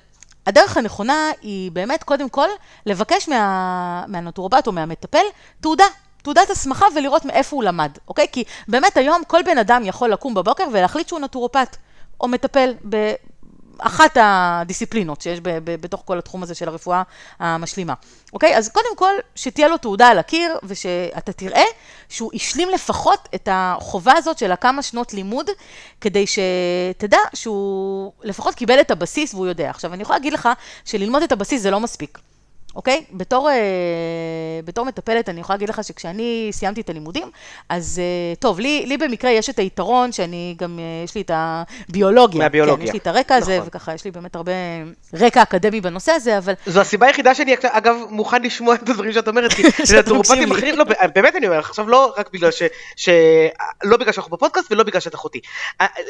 [0.47, 2.47] הדרך הנכונה היא באמת קודם כל
[2.85, 5.25] לבקש מה, מהנטורופט או מהמטפל
[5.61, 5.85] תעודה.
[6.21, 8.27] תעודת הסמכה ולראות מאיפה הוא למד, אוקיי?
[8.31, 11.77] כי באמת היום כל בן אדם יכול לקום בבוקר ולהחליט שהוא נטורופט,
[12.21, 12.73] או מטפל
[13.79, 17.03] אחת הדיסציפלינות שיש ב, ב, בתוך כל התחום הזה של הרפואה
[17.39, 17.93] המשלימה.
[18.33, 18.57] אוקיי?
[18.57, 21.63] אז קודם כל, שתהיה לו תעודה על הקיר, ושאתה תראה
[22.09, 25.49] שהוא השלים לפחות את החובה הזאת של הכמה שנות לימוד,
[26.01, 29.69] כדי שתדע שהוא לפחות קיבל את הבסיס והוא יודע.
[29.69, 30.49] עכשיו, אני יכולה להגיד לך
[30.85, 32.19] שללמוד את הבסיס זה לא מספיק.
[32.79, 33.03] אוקיי?
[33.11, 33.55] בתור, אה,
[34.65, 37.31] בתור מטפלת, אני יכולה להגיד לך שכשאני סיימתי את הלימודים,
[37.69, 41.31] אז אה, טוב, לי, לי במקרה יש את היתרון שאני גם, אה, יש לי את
[41.33, 42.39] הביולוגיה.
[42.39, 42.77] מהביולוגיה.
[42.77, 43.67] כן, יש לי את הרקע הזה, נכון.
[43.67, 44.51] וככה, יש לי באמת הרבה
[45.13, 49.27] רקע אקדמי בנושא הזה, אבל זו הסיבה היחידה שאני אגב מוכן לשמוע את הדברים שאת
[49.27, 49.63] אומרת, כי
[50.49, 50.51] לי.
[50.51, 52.63] אחרים, לא, באמת אני אומר לך עכשיו לא רק בגלל ש...
[52.95, 53.09] ש...
[53.83, 55.39] לא בגלל שאנחנו בפודקאסט ולא בגלל שאת אחותי.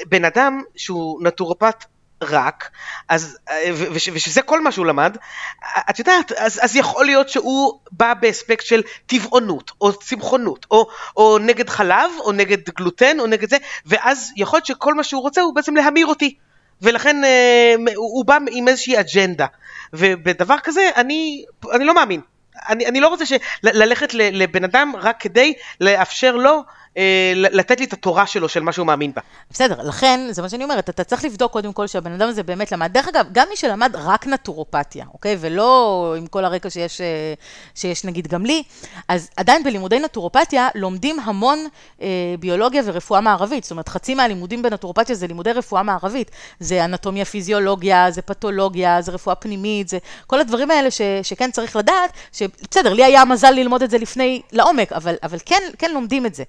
[0.09, 1.85] בן אדם שהוא נטורופט
[2.21, 2.69] רק,
[3.09, 3.37] אז,
[3.73, 5.17] ו- וש- ושזה כל מה שהוא למד,
[5.89, 11.37] את יודעת, אז, אז יכול להיות שהוא בא באספקט של טבעונות, או צמחונות, או, או
[11.37, 15.41] נגד חלב, או נגד גלוטן, או נגד זה, ואז יכול להיות שכל מה שהוא רוצה
[15.41, 16.35] הוא בעצם להמיר אותי.
[16.81, 19.45] ולכן אה, הוא, הוא בא עם איזושהי אג'נדה.
[19.93, 22.21] ובדבר כזה אני, אני לא מאמין.
[22.69, 26.63] אני, אני לא רוצה של, ללכת לבן אדם רק כדי לאפשר לו
[26.99, 29.21] אה, לתת לי את התורה שלו של מה שהוא מאמין בה.
[29.51, 32.71] בסדר, לכן, זה מה שאני אומרת, אתה צריך לבדוק קודם כל שהבן אדם הזה באמת
[32.71, 32.93] למד.
[32.93, 35.37] דרך אגב, גם מי שלמד רק נטורופתיה, אוקיי?
[35.39, 37.33] ולא עם כל הרקע שיש, אה,
[37.75, 38.63] שיש נגיד גם לי,
[39.07, 41.59] אז עדיין בלימודי נטורופתיה לומדים המון
[42.01, 42.07] אה,
[42.39, 43.63] ביולוגיה ורפואה מערבית.
[43.63, 46.31] זאת אומרת, חצי מהלימודים בנטורופתיה זה לימודי רפואה מערבית.
[46.59, 49.97] זה אנטומיה פיזיולוגיה, זה פתולוגיה, זה רפואה פנימית, זה
[50.27, 54.41] כל הדברים האלה ש, שכן צריך לדעת, שבסדר, לי היה מזל ללמוד את זה לפני
[54.51, 56.43] לעומק, אבל, אבל כן, כן לומדים את זה.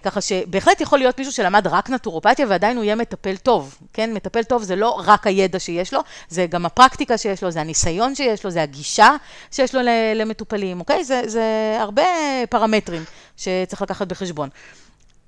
[0.00, 4.12] ככה שבהחלט יכול להיות מישהו שלמד רק נטורופתיה ועדיין הוא יהיה מטפל טוב, כן?
[4.14, 8.14] מטפל טוב זה לא רק הידע שיש לו, זה גם הפרקטיקה שיש לו, זה הניסיון
[8.14, 9.16] שיש לו, זה הגישה
[9.50, 9.80] שיש לו
[10.14, 11.04] למטופלים, אוקיי?
[11.04, 12.02] זה, זה הרבה
[12.50, 13.04] פרמטרים
[13.36, 14.48] שצריך לקחת בחשבון.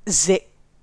[0.06, 0.36] זה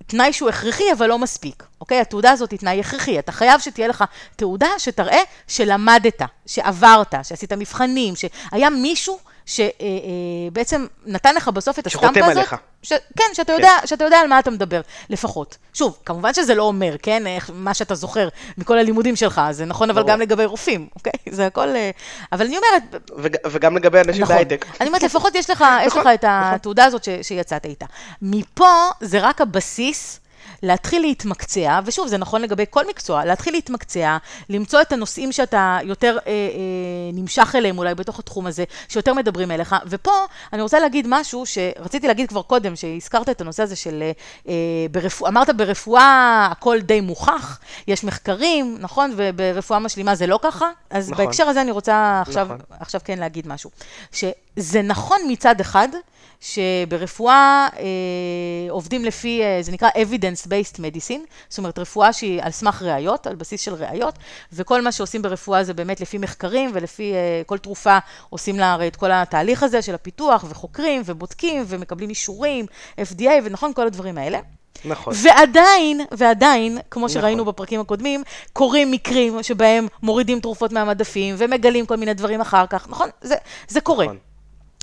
[0.07, 1.99] תנאי שהוא הכרחי, אבל לא מספיק, אוקיי?
[1.99, 3.19] התעודה הזאת היא תנאי הכרחי.
[3.19, 4.03] אתה חייב שתהיה לך
[4.35, 9.19] תעודה שתראה שלמדת, שעברת, שעשית מבחנים, שהיה מישהו
[9.49, 12.15] שבעצם נתן לך בסוף את הסטמפה הזאת.
[12.23, 12.55] שחותם עליך.
[12.83, 12.93] ש...
[13.17, 15.57] כן, שאתה יודע, שאתה יודע על מה אתה מדבר, לפחות.
[15.73, 18.27] שוב, כמובן שזה לא אומר, כן, איך, מה שאתה זוכר
[18.57, 20.13] מכל הלימודים שלך, זה נכון אבל ברור.
[20.13, 21.13] גם לגבי רופאים, אוקיי?
[21.37, 21.75] זה הכל...
[21.75, 21.89] אה,
[22.31, 24.35] אבל אני אומרת, וג, וגם לגבי אנשים נכון.
[24.35, 24.65] בהייטק.
[24.81, 27.85] אני אומרת, לפחות יש לך, יש נכון, לך את התעודה הזאת ש, שיצאת איתה.
[28.21, 30.19] מפה זה רק הבסיס.
[30.63, 34.17] להתחיל להתמקצע, ושוב, זה נכון לגבי כל מקצוע, להתחיל להתמקצע,
[34.49, 36.39] למצוא את הנושאים שאתה יותר אה, אה,
[37.13, 40.11] נמשך אליהם אולי בתוך התחום הזה, שיותר מדברים אליך, ופה
[40.53, 44.03] אני רוצה להגיד משהו שרציתי להגיד כבר קודם, שהזכרת את הנושא הזה של,
[44.47, 44.53] אה,
[44.91, 49.13] ברפואה, אמרת ברפואה הכל די מוכח, יש מחקרים, נכון?
[49.15, 50.69] וברפואה משלימה זה לא ככה?
[50.89, 51.25] אז נכון.
[51.25, 52.57] בהקשר הזה אני רוצה עכשיו, נכון.
[52.79, 53.69] עכשיו כן להגיד משהו.
[54.11, 55.87] שזה נכון מצד אחד,
[56.39, 57.85] שברפואה אה,
[58.69, 63.35] עובדים לפי, אה, זה נקרא evidence-based medicine, זאת אומרת רפואה שהיא על סמך ראיות, על
[63.35, 64.15] בסיס של ראיות,
[64.53, 67.97] וכל מה שעושים ברפואה זה באמת לפי מחקרים ולפי אה, כל תרופה
[68.29, 72.65] עושים לה הרי את כל התהליך הזה של הפיתוח, וחוקרים ובודקים ומקבלים אישורים,
[72.99, 74.39] FDA ונכון, כל הדברים האלה.
[74.85, 75.13] נכון.
[75.23, 77.53] ועדיין, ועדיין, כמו שראינו נכון.
[77.53, 78.23] בפרקים הקודמים,
[78.53, 83.09] קורים מקרים שבהם מורידים תרופות מהמדפים ומגלים כל מיני דברים אחר כך, נכון?
[83.21, 83.35] זה,
[83.67, 84.05] זה קורה.
[84.05, 84.28] נכון.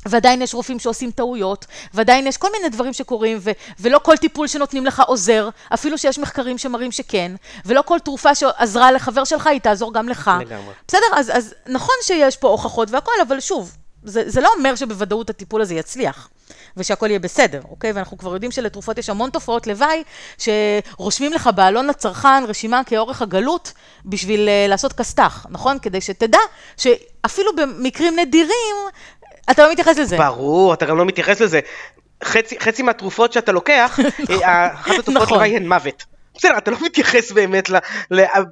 [0.09, 3.50] ועדיין יש רופאים שעושים טעויות, ועדיין יש כל מיני דברים שקורים, ו-
[3.80, 7.32] ולא כל טיפול שנותנים לך עוזר, אפילו שיש מחקרים שמראים שכן,
[7.66, 10.30] ולא כל תרופה שעזרה לחבר שלך, היא תעזור גם לך.
[10.40, 10.74] לגמרי.
[10.88, 11.07] בסדר?
[11.14, 15.62] אז, אז נכון שיש פה הוכחות והכל, אבל שוב, זה, זה לא אומר שבוודאות הטיפול
[15.62, 16.28] הזה יצליח.
[16.76, 17.92] ושהכול יהיה בסדר, אוקיי?
[17.92, 20.02] ואנחנו כבר יודעים שלתרופות יש המון תופעות לוואי,
[20.38, 23.72] שרושמים לך בעלון לצרכן רשימה כאורך הגלות
[24.04, 25.78] בשביל uh, לעשות כסת"ח, נכון?
[25.78, 26.38] כדי שתדע
[26.76, 28.76] שאפילו במקרים נדירים,
[29.51, 30.16] אתה לא מתייחס לזה.
[30.18, 31.61] ברור, אתה גם לא מתייחס לזה.
[32.24, 33.99] חצי, חצי מהתרופות שאתה לוקח,
[34.30, 35.34] אה, אחת התרופות נכון.
[35.38, 36.05] לוואי הן מוות.
[36.38, 37.70] בסדר, אתה לא מתייחס באמת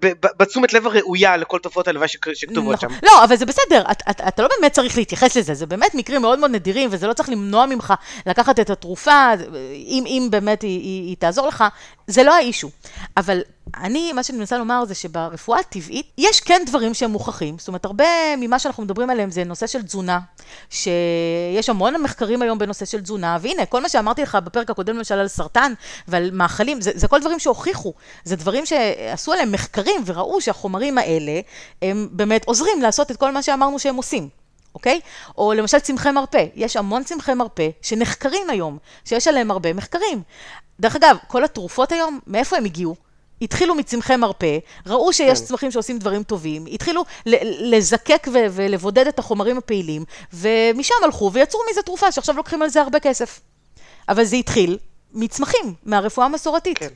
[0.02, 2.86] ב- בתשומת לב הראויה לכל תופעות הלוואי שכ- שכתובות שם.
[2.86, 2.98] נכון.
[3.02, 6.50] לא, אבל זה בסדר, אתה, לא באמת צריך להתייחס לזה, זה באמת מקרים מאוד מאוד
[6.50, 7.94] נדירים, וזה לא צריך למנוע ממך
[8.26, 9.30] לקחת את התרופה,
[9.74, 11.64] אם, אם באמת היא תעזור לך,
[12.06, 12.70] זה לא האישו.
[13.16, 13.40] אבל
[13.76, 17.84] אני, מה שאני מנסה לומר זה שברפואה הטבעית, יש כן דברים שהם מוכחים, זאת אומרת,
[17.84, 20.20] הרבה ממה שאנחנו מדברים עליהם זה נושא של תזונה,
[20.70, 25.14] שיש המון מחקרים היום בנושא של תזונה, והנה, כל מה שאמרתי לך בפרק הקודם, למשל
[25.14, 25.72] על סרטן
[26.08, 27.92] ועל מאכלים, זה, זה כל דברים שהוכיחו,
[28.24, 31.40] זה דברים שעשו עליהם מחקרים וראו שהחומרים האלה,
[31.82, 34.28] הם באמת עוזרים לעשות את כל מה שאמרנו שהם עושים.
[34.74, 35.00] אוקיי?
[35.38, 40.22] או למשל צמחי מרפא, יש המון צמחי מרפא שנחקרים היום, שיש עליהם הרבה מחקרים.
[40.80, 42.94] דרך אגב, כל התרופות היום, מאיפה הם הגיעו?
[43.44, 45.44] התחילו מצמחי מרפא, ראו שיש כן.
[45.44, 47.04] צמחים שעושים דברים טובים, התחילו
[47.60, 52.80] לזקק ו- ולבודד את החומרים הפעילים, ומשם הלכו ויצרו מזה תרופה, שעכשיו לוקחים על זה
[52.80, 53.40] הרבה כסף.
[54.08, 54.78] אבל זה התחיל
[55.12, 56.78] מצמחים, מהרפואה המסורתית.
[56.78, 56.88] כן.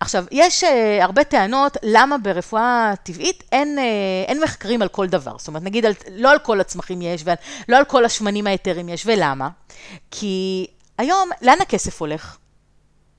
[0.00, 0.66] עכשיו, יש uh,
[1.00, 5.32] הרבה טענות למה ברפואה טבעית אין, uh, אין מחקרים על כל דבר.
[5.38, 9.02] זאת אומרת, נגיד, על, לא על כל הצמחים יש, ולא על כל השמנים האתרים יש,
[9.06, 9.48] ולמה?
[10.10, 10.66] כי
[10.98, 12.36] היום, לאן הכסף הולך?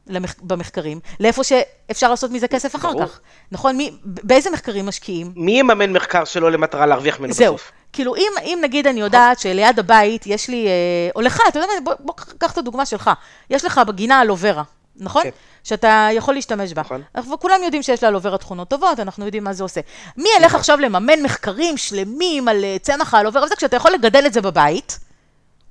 [0.08, 0.36] למח...
[0.41, 3.06] במחקרים, לאיפה שאפשר לעשות מזה כסף אחר ברור.
[3.06, 3.20] כך.
[3.51, 3.78] נכון?
[3.78, 5.32] מי, באיזה מחקרים משקיעים?
[5.36, 7.56] מי יממן מחקר שלא למטרה להרוויח ממנו זהו.
[7.56, 7.72] בסוף?
[7.93, 10.72] כאילו, אם, אם נגיד אני יודעת שליד הבית יש לי, אה,
[11.16, 13.12] או לך, אתה יודע מה, בוא, בוא קח את הדוגמה שלך.
[13.49, 14.64] יש לך בגינה אלוברה,
[14.95, 15.24] נכון?
[15.24, 15.30] כן.
[15.64, 16.82] שאתה יכול להשתמש בה.
[16.82, 17.01] נכון.
[17.16, 19.82] אנחנו כולם יודעים שיש לאלוברה תכונות טובות, אנחנו יודעים מה זה עושה.
[20.18, 24.34] מי ילך עכשיו לממן מחקרים שלמים על אה, צמח האלוברה וזה, כשאתה יכול לגדל את
[24.34, 24.99] זה בבית,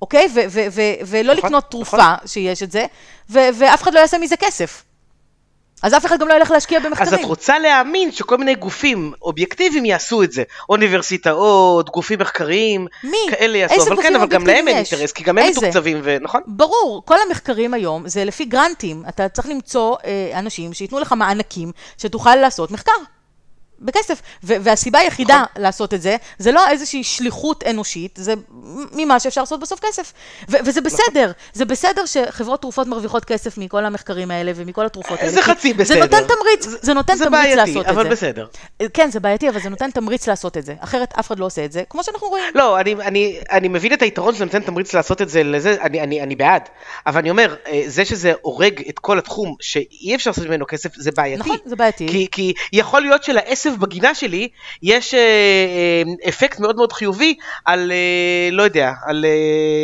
[0.01, 0.27] אוקיי?
[0.35, 2.85] ו- ו- ו- ולא נכון, לקנות תרופה שיש את זה,
[3.29, 4.83] ו- ואף אחד לא יעשה מזה כסף.
[5.83, 7.07] אז אף אחד גם לא ילך להשקיע במחקרים.
[7.07, 10.43] אז את רוצה להאמין שכל מיני גופים אובייקטיביים יעשו את זה.
[10.69, 13.17] אוניברסיטאות, גופים מחקריים, מי?
[13.29, 13.73] כאלה יעשו.
[13.73, 14.77] איזה אבל גופים כן, אבל גם להם אין?
[14.77, 15.49] אינטרס, כי גם הם?
[15.49, 16.41] מתוקצבים, ו- נכון?
[16.47, 19.03] ברור, כל המחקרים היום זה לפי גרנטים.
[19.09, 22.91] אתה צריך למצוא אה, אנשים שייתנו לך מענקים, שתוכל לעשות מחקר.
[23.83, 24.21] בכסף.
[24.43, 25.63] ו- והסיבה היחידה נכון.
[25.63, 28.33] לעשות את זה, זה לא איזושהי שליחות אנושית, זה
[28.91, 30.13] ממה שאפשר לעשות בסוף כסף.
[30.49, 30.83] ו- וזה נכון.
[30.83, 35.31] בסדר, זה בסדר שחברות תרופות מרוויחות כסף מכל המחקרים האלה ומכל התרופות האלה.
[35.31, 35.93] זה חצי בסדר.
[35.95, 38.09] זה נותן תמריץ, זה- זה נותן זה תמריץ בעייתי, לעשות את אבל זה.
[38.09, 38.47] בסדר.
[38.93, 40.73] כן, זה בעייתי, אבל זה נותן תמריץ לעשות את זה.
[40.79, 42.43] אחרת אף אחד לא עושה את זה, כמו שאנחנו רואים.
[42.55, 46.01] לא, אני, אני, אני מבין את היתרון שזה נותן תמריץ לעשות את זה לזה, אני,
[46.01, 46.61] אני, אני בעד.
[47.07, 50.89] אבל אני אומר, אה, זה שזה הורג את כל התחום, שאי אפשר לעשות ממנו כסף,
[50.95, 51.39] זה בעייתי.
[51.39, 52.07] נכון, זה בעייתי.
[52.07, 54.47] כי, כי יכול להיות שלעשב בגינה שלי,
[54.83, 59.29] יש אה, אה, אפקט מאוד מאוד חיובי על, אה, לא יודע, על אה,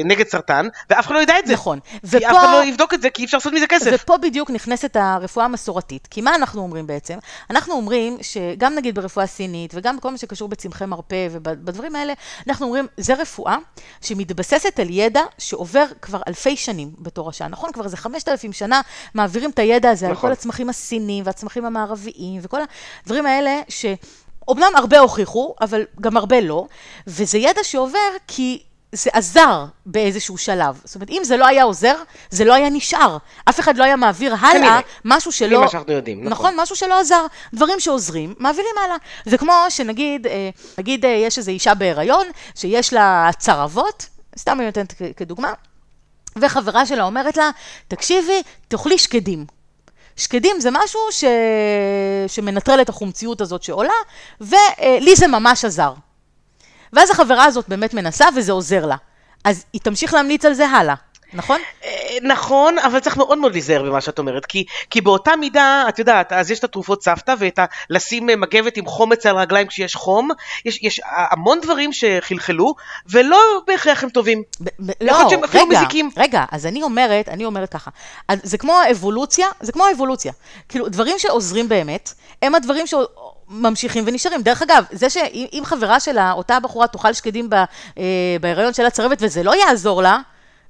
[0.05, 1.53] נגד סרטן, ואף אחד לא ידע את זה.
[1.53, 1.79] נכון.
[1.79, 3.91] כי ופה- אף אחד לא יבדוק את זה, כי אי אפשר לעשות מזה כסף.
[3.93, 6.07] ופה בדיוק נכנסת הרפואה המסורתית.
[6.11, 7.17] כי מה אנחנו אומרים בעצם?
[7.49, 12.13] אנחנו אומרים שגם נגיד ברפואה סינית, וגם בכל מה שקשור בצמחי מרפא ובדברים האלה,
[12.47, 13.57] אנחנו אומרים, זה רפואה
[14.01, 17.47] שמתבססת על ידע שעובר כבר אלפי שנים בתור השעה.
[17.47, 17.71] נכון?
[17.71, 18.81] כבר איזה 5,000 שנה
[19.13, 20.29] מעבירים את הידע הזה על נכון.
[20.29, 22.59] כל הצמחים הסיניים והצמחים המערביים וכל
[23.03, 23.85] הדברים האלה ש...
[24.47, 26.65] אומנם הרבה הוכיחו, אבל גם הרבה לא,
[27.07, 30.81] וזה ידע שעובר כי זה עזר באיזשהו שלב.
[30.83, 31.95] זאת אומרת, אם זה לא היה עוזר,
[32.29, 33.17] זה לא היה נשאר.
[33.49, 34.79] אף אחד לא היה מעביר הלאה כנראה.
[35.05, 35.59] משהו שלא...
[35.59, 36.31] ממה שאנחנו יודעים, נכון.
[36.31, 37.25] נכון, משהו שלא עזר.
[37.53, 38.95] דברים שעוזרים, מעבירים הלאה.
[39.25, 44.05] זה כמו שנגיד, אה, נגיד אה, יש איזו אישה בהיריון, שיש לה צרבות,
[44.37, 45.53] סתם אני נותנת כדוגמה,
[46.35, 47.49] וחברה שלה אומרת לה,
[47.87, 49.45] תקשיבי, תאכלי שקדים.
[50.19, 51.23] שקדים זה משהו ש...
[52.27, 53.93] שמנטרל את החומציות הזאת שעולה,
[54.41, 55.93] ולי זה ממש עזר.
[56.93, 58.95] ואז החברה הזאת באמת מנסה וזה עוזר לה.
[59.43, 60.95] אז היא תמשיך להמליץ על זה הלאה,
[61.33, 61.59] נכון?
[61.83, 61.89] אה,
[62.21, 66.33] נכון, אבל צריך מאוד מאוד להיזהר במה שאת אומרת, כי, כי באותה מידה, את יודעת,
[66.33, 67.65] אז יש את התרופות סבתא ואת ה...
[67.89, 70.29] לשים אה, מגבת עם חומץ על הרגליים כשיש חום,
[70.65, 71.01] יש, יש
[71.31, 72.75] המון דברים שחלחלו,
[73.09, 74.43] ולא בהכרח הם טובים.
[74.61, 76.09] ב- ב- לא, רגע, מזיקים.
[76.17, 77.91] רגע, אז אני אומרת, אני אומרת ככה,
[78.43, 80.31] זה כמו האבולוציה, זה כמו האבולוציה.
[80.69, 84.41] כאילו, דברים שעוזרים באמת, הם הדברים שממשיכים ונשארים.
[84.41, 88.03] דרך אגב, זה שאם אם חברה שלה, אותה בחורה תאכל שקדים אה,
[88.41, 90.19] בהיריון של הצרבת וזה לא יעזור לה,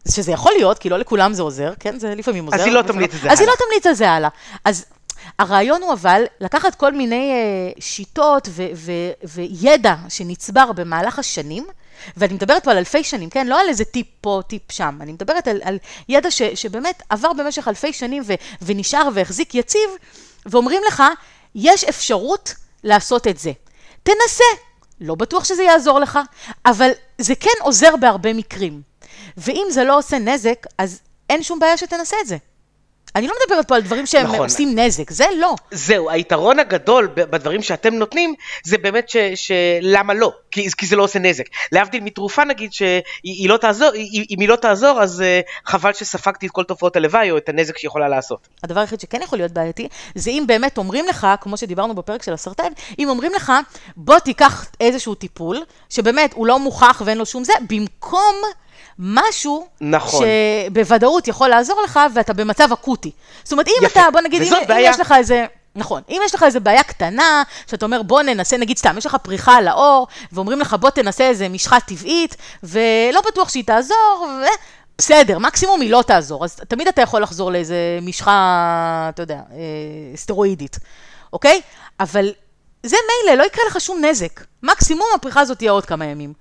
[0.08, 2.00] שזה יכול להיות, כי לא לכולם זה עוזר, כן?
[2.00, 2.64] זה לפעמים עוזר.
[2.64, 3.66] היא לא תמליץ את זה אז היא לא הלאה.
[3.68, 4.30] תמליץ על זה הלאה.
[4.66, 4.86] אז
[5.40, 8.92] הרעיון הוא אבל לקחת כל מיני אה, שיטות ו- ו-
[9.36, 11.66] וידע שנצבר במהלך השנים,
[12.18, 13.48] ואני מדברת פה על אלפי שנים, כן?
[13.48, 14.98] לא על איזה טיפ פה, טיפ שם.
[15.02, 15.78] אני מדברת על, על
[16.10, 19.90] ידע ש- שבאמת עבר במשך אלפי שנים ו- ונשאר והחזיק יציב,
[20.46, 21.04] ואומרים לך,
[21.56, 23.52] יש אפשרות לעשות את זה.
[24.04, 24.44] תנסה.
[25.02, 26.20] לא בטוח שזה יעזור לך,
[26.66, 28.89] אבל זה כן עוזר בהרבה מקרים.
[29.40, 32.38] ואם זה לא עושה נזק, אז אין שום בעיה שתנסה את זה.
[33.16, 34.40] אני לא מדברת פה על דברים שהם נכון.
[34.40, 35.56] עושים נזק, זה לא.
[35.72, 38.34] זהו, היתרון הגדול בדברים שאתם נותנים,
[38.64, 39.18] זה באמת ש...
[39.36, 39.52] ש...
[39.82, 40.34] למה לא?
[40.52, 41.44] כי, כי זה לא עושה נזק.
[41.72, 45.94] להבדיל מתרופה נגיד, שהיא היא לא תעזור, היא, אם היא לא תעזור, אז uh, חבל
[45.94, 48.48] שספגתי את כל תופעות הלוואי או את הנזק שהיא יכולה לעשות.
[48.64, 52.34] הדבר היחיד שכן יכול להיות בעייתי, זה אם באמת אומרים לך, כמו שדיברנו בפרק של
[52.34, 53.52] הסרטן, אם אומרים לך,
[53.98, 55.60] בוא תיקח איזשהו טיפול,
[55.90, 58.36] שבאמת הוא לא מוכח ואין לו שום זה, במקום
[59.00, 60.26] משהו, נכון.
[60.70, 63.12] שבוודאות יכול לעזור לך, ואתה במצב אקוטי.
[63.44, 64.00] זאת אומרת, אם יפה.
[64.00, 64.90] אתה, בוא נגיד, אם, וזאת אם בעיה.
[64.90, 65.46] יש לך איזה...
[65.76, 69.16] נכון, אם יש לך איזה בעיה קטנה, שאתה אומר בוא ננסה, נגיד סתם, יש לך
[69.16, 74.46] פריחה על האור, ואומרים לך בוא תנסה איזה משחה טבעית, ולא בטוח שהיא תעזור, ו...
[74.98, 80.18] בסדר, מקסימום היא לא תעזור, אז תמיד אתה יכול לחזור לאיזה משחה, אתה יודע, אה,
[80.18, 80.78] סטרואידית,
[81.34, 81.62] אוקיי?
[82.00, 82.34] אבל
[82.84, 84.42] זה מילא, לא יקרה לך שום נזק.
[84.64, 86.34] מקסימום הפריחה הזאת תהיה עוד כמה ימים.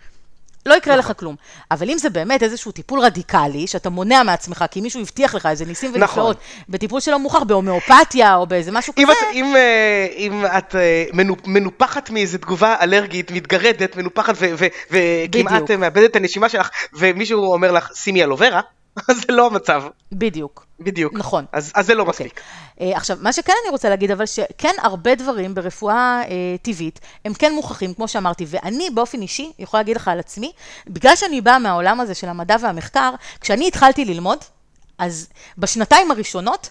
[0.66, 1.10] לא יקרה נכון.
[1.12, 1.36] לך כלום.
[1.70, 5.64] אבל אם זה באמת איזשהו טיפול רדיקלי, שאתה מונע מעצמך, כי מישהו הבטיח לך איזה
[5.64, 6.02] ניסים נכון.
[6.02, 6.36] ונפלאות,
[6.68, 11.04] בטיפול שלא מוכח, בהומאופתיה או באיזה משהו אם כזה, את, אם, אה, אם את אה,
[11.12, 14.34] מנופ- מנופחת מאיזה תגובה אלרגית, מתגרדת, מנופחת
[14.90, 15.70] וכמעט.
[15.70, 18.60] אה, מאבדת את הנשימה שלך, ומישהו אומר לך, שימי אלוברה,
[19.26, 19.82] זה לא המצב.
[20.12, 20.67] בדיוק.
[20.80, 21.14] בדיוק.
[21.14, 21.44] נכון.
[21.52, 22.26] אז, אז זה לא אוקיי.
[22.26, 22.40] מספיק.
[22.80, 27.34] אה, עכשיו, מה שכן אני רוצה להגיד, אבל שכן הרבה דברים ברפואה אה, טבעית, הם
[27.34, 30.52] כן מוכחים, כמו שאמרתי, ואני באופן אישי יכולה להגיד לך על עצמי,
[30.86, 33.10] בגלל שאני באה מהעולם הזה של המדע והמחקר,
[33.40, 34.38] כשאני התחלתי ללמוד,
[34.98, 36.70] אז בשנתיים הראשונות,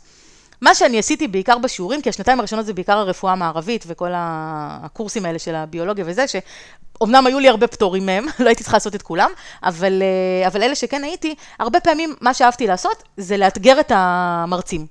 [0.61, 5.39] מה שאני עשיתי בעיקר בשיעורים, כי השנתיים הראשונות זה בעיקר הרפואה המערבית וכל הקורסים האלה
[5.39, 9.31] של הביולוגיה וזה, שאומנם היו לי הרבה פטורים מהם, לא הייתי צריכה לעשות את כולם,
[9.63, 14.85] אבל, אה, אבל אלה שכן הייתי, הרבה פעמים מה שאהבתי לעשות זה לאתגר את המרצים.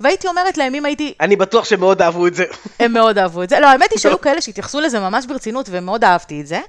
[0.00, 2.44] והייתי אומרת להם, אם הייתי, אני בטוח שמאוד אהבו את זה.
[2.80, 3.60] הם מאוד אהבו את זה.
[3.60, 6.60] לא, האמת היא שהיו כאלה שהתייחסו לזה ממש ברצינות, ומאוד אהבתי את זה.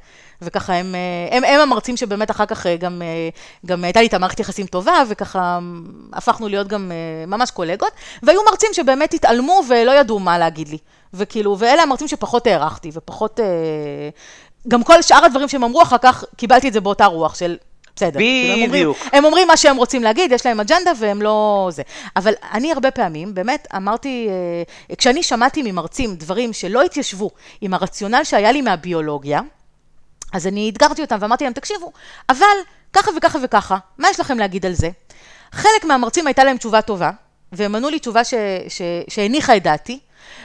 [0.42, 3.30] וככה הם, אה, הם, הם המרצים שבאמת אחר כך אה, גם, אה,
[3.66, 5.60] גם הייתה לי את המערכת יחסים טובה, וככה
[6.14, 6.92] הפכנו להיות גם
[7.28, 7.92] ממש קולגות.
[8.24, 10.78] והיו מרצים שבאמת התעלמו ולא ידעו מה להגיד לי.
[11.14, 13.39] וכאילו, ואלה המרצים שפחות הערכתי, ופחות...
[14.68, 17.58] גם כל שאר הדברים שהם אמרו אחר כך, קיבלתי את זה באותה רוח של...
[17.96, 18.20] בסדר.
[18.20, 18.98] כאילו, הם אומרים- בדיוק.
[19.14, 21.82] הם אומרים מה שהם רוצים להגיד, יש להם אג'נדה והם לא זה.
[22.16, 24.30] אבל אני הרבה פעמים, באמת, אמרתי,
[24.98, 27.30] כשאני שמעתי ממרצים דברים שלא התיישבו
[27.62, 29.42] עם הרציונל שהיה לי מהביולוגיה,
[30.32, 31.92] אז אני אתגרתי אותם ואמרתי להם, תקשיבו,
[32.30, 32.46] אבל
[32.94, 34.90] ככה וככה וככה, מה יש לכם להגיד על זה?
[35.52, 37.12] חלק מהמרצים הייתה להם תשובה טובה,
[37.52, 38.34] והם ענו לי תשובה ש,
[38.68, 40.00] ש, שהניחה את דעתי,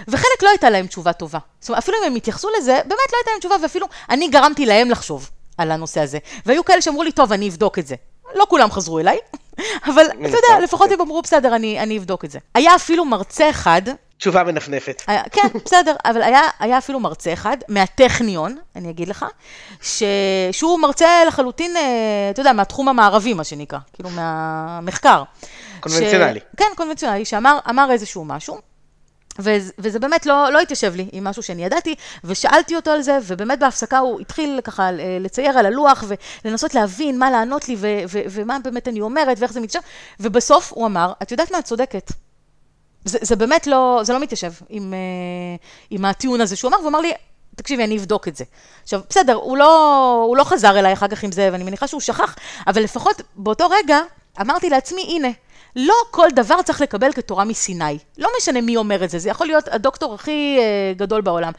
[0.09, 1.39] וחלק לא הייתה להם תשובה טובה.
[1.61, 4.67] זאת אומרת, אפילו אם הם התייחסו לזה, באמת לא הייתה להם תשובה, ואפילו אני גרמתי
[4.67, 6.19] להם לחשוב על הנושא הזה.
[6.47, 7.95] והיו כאלה שאמרו לי, טוב, אני אבדוק את זה.
[8.35, 9.19] לא כולם חזרו אליי,
[9.89, 12.39] אבל אתה יודע, לפחות הם אמרו, בסדר, אני, אני אבדוק את זה.
[12.55, 13.83] היה אפילו מרצה אחד,
[14.19, 15.03] תשובה מנפנפת.
[15.07, 19.27] היה, כן, בסדר, אבל היה, היה אפילו מרצה אחד, מהטכניון, אני אגיד לך,
[19.83, 20.03] ש...
[20.53, 21.83] שהוא מרצה לחלוטין, אה,
[22.31, 25.23] אתה יודע, מהתחום המערבי, מה שנקרא, כאילו מהמחקר.
[25.81, 26.41] קונבנציונלי.
[26.41, 26.43] ש...
[26.57, 28.59] כן, קונבנציונלי, שאמר אמר איזשהו משהו.
[29.39, 31.95] וזה, וזה באמת לא, לא התיישב לי עם משהו שאני ידעתי,
[32.25, 36.05] ושאלתי אותו על זה, ובאמת בהפסקה הוא התחיל ככה אה, לצייר על הלוח,
[36.45, 39.87] ולנסות להבין מה לענות לי, ו, ו, ומה באמת אני אומרת, ואיך זה מתיישב,
[40.21, 42.13] ובסוף הוא אמר, את יודעת מה, את צודקת.
[43.07, 44.99] זה, זה באמת לא, זה לא מתיישב עם, אה,
[45.91, 47.13] עם הטיעון הזה שהוא אמר, והוא אמר לי,
[47.57, 48.45] תקשיבי, אני אבדוק את זה.
[48.83, 52.01] עכשיו, בסדר, הוא לא, הוא לא חזר אליי אחר כך עם זה, ואני מניחה שהוא
[52.01, 52.37] שכח,
[52.67, 54.01] אבל לפחות באותו רגע
[54.41, 55.29] אמרתי לעצמי, הנה,
[55.77, 57.99] לא כל דבר צריך לקבל כתורה מסיני.
[58.19, 61.53] לא משנה מי אומר את זה, זה יכול להיות הדוקטור הכי אה, גדול בעולם.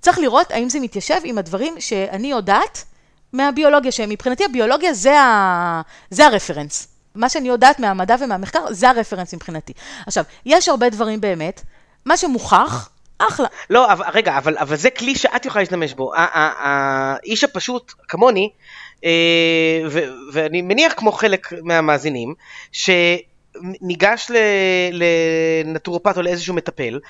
[0.00, 2.84] צריך לראות האם זה מתיישב עם הדברים שאני יודעת
[3.32, 5.82] מהביולוגיה, שמבחינתי הביולוגיה זה, ה...
[6.10, 6.88] זה הרפרנס.
[7.14, 9.72] מה שאני יודעת מהמדע ומהמחקר, זה הרפרנס מבחינתי.
[10.06, 11.62] עכשיו, יש הרבה דברים באמת,
[12.04, 12.88] מה שמוכח,
[13.18, 13.48] אחלה.
[13.70, 16.12] לא, אבל, רגע, אבל, אבל זה כלי שאת יכולה להשתמש בו.
[16.14, 18.50] האיש הפשוט, כמוני,
[19.04, 19.10] אה,
[19.90, 22.34] ו- ואני מניח כמו חלק מהמאזינים,
[22.72, 25.02] שניגש ל-
[25.64, 27.00] לנטורופט או לאיזשהו מטפל,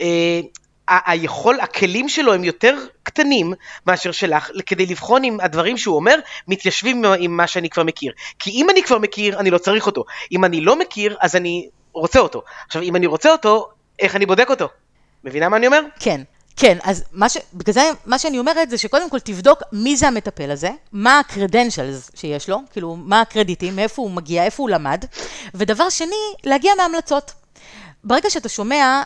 [0.00, 0.40] אה,
[0.88, 3.52] היכול, הכלים שלו הם יותר קטנים
[3.86, 6.14] מאשר שלך, כדי לבחון אם הדברים שהוא אומר
[6.48, 8.12] מתיישבים עם- מה שאני כבר מכיר.
[8.38, 10.04] כי אם אני כבר מכיר, אני לא צריך אותו.
[10.32, 12.42] אם אני לא מכיר, אז אני רוצה אותו.
[12.66, 13.68] עכשיו, אם אני רוצה אותו,
[13.98, 14.68] איך אני בודק אותו?
[15.24, 15.80] מבינה מה אני אומר?
[16.00, 16.20] כן,
[16.56, 17.36] כן, אז מה ש...
[17.54, 22.16] בגלל זה מה שאני אומרת זה שקודם כל תבדוק מי זה המטפל הזה, מה ה-credentials
[22.16, 25.04] שיש לו, כאילו, מה הקרדיטים, מאיפה הוא מגיע, איפה הוא למד,
[25.54, 27.32] ודבר שני, להגיע מהמלצות.
[28.04, 29.02] ברגע שאתה שומע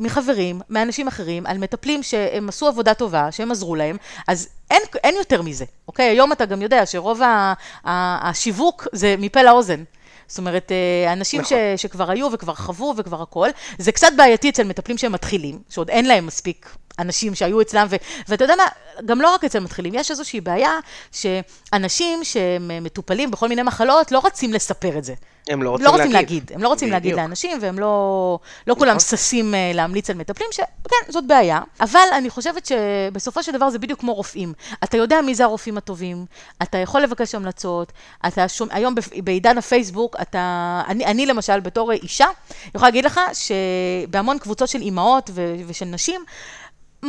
[0.00, 3.96] מחברים, מאנשים אחרים, על מטפלים שהם עשו עבודה טובה, שהם עזרו להם,
[4.28, 6.06] אז אין, אין יותר מזה, אוקיי?
[6.06, 7.52] היום אתה גם יודע שרוב ה,
[7.84, 9.82] ה, השיווק זה מפה לאוזן.
[10.28, 11.58] זאת אומרת, אה, אנשים נכון.
[11.76, 13.48] ש, שכבר היו וכבר חוו וכבר הכל,
[13.78, 17.96] זה קצת בעייתי אצל מטפלים שהם מתחילים, שעוד אין להם מספיק אנשים שהיו אצלם, ו,
[18.28, 18.64] ואתה יודע מה,
[19.04, 20.72] גם לא רק אצל מתחילים, יש איזושהי בעיה
[21.12, 25.14] שאנשים שהם מטופלים בכל מיני מחלות לא רוצים לספר את זה.
[25.48, 26.42] הם לא רוצים לא רוצים להגיד.
[26.42, 27.20] להגיד, הם לא רוצים להגיד בדיוק.
[27.20, 31.60] לאנשים, והם לא, לא כולם ששים אה, להמליץ על מטפלים, שכן, זאת בעיה.
[31.80, 34.52] אבל אני חושבת שבסופו של דבר זה בדיוק כמו רופאים.
[34.84, 36.26] אתה יודע מי זה הרופאים הטובים,
[36.62, 37.92] אתה יכול לבקש המלצות,
[38.26, 38.94] אתה שומע, היום
[39.24, 42.26] בעידן הפייסבוק, אתה, אני, אני למשל, בתור אישה,
[42.74, 46.24] יכולה להגיד לך שבהמון קבוצות של אימהות ו, ושל נשים,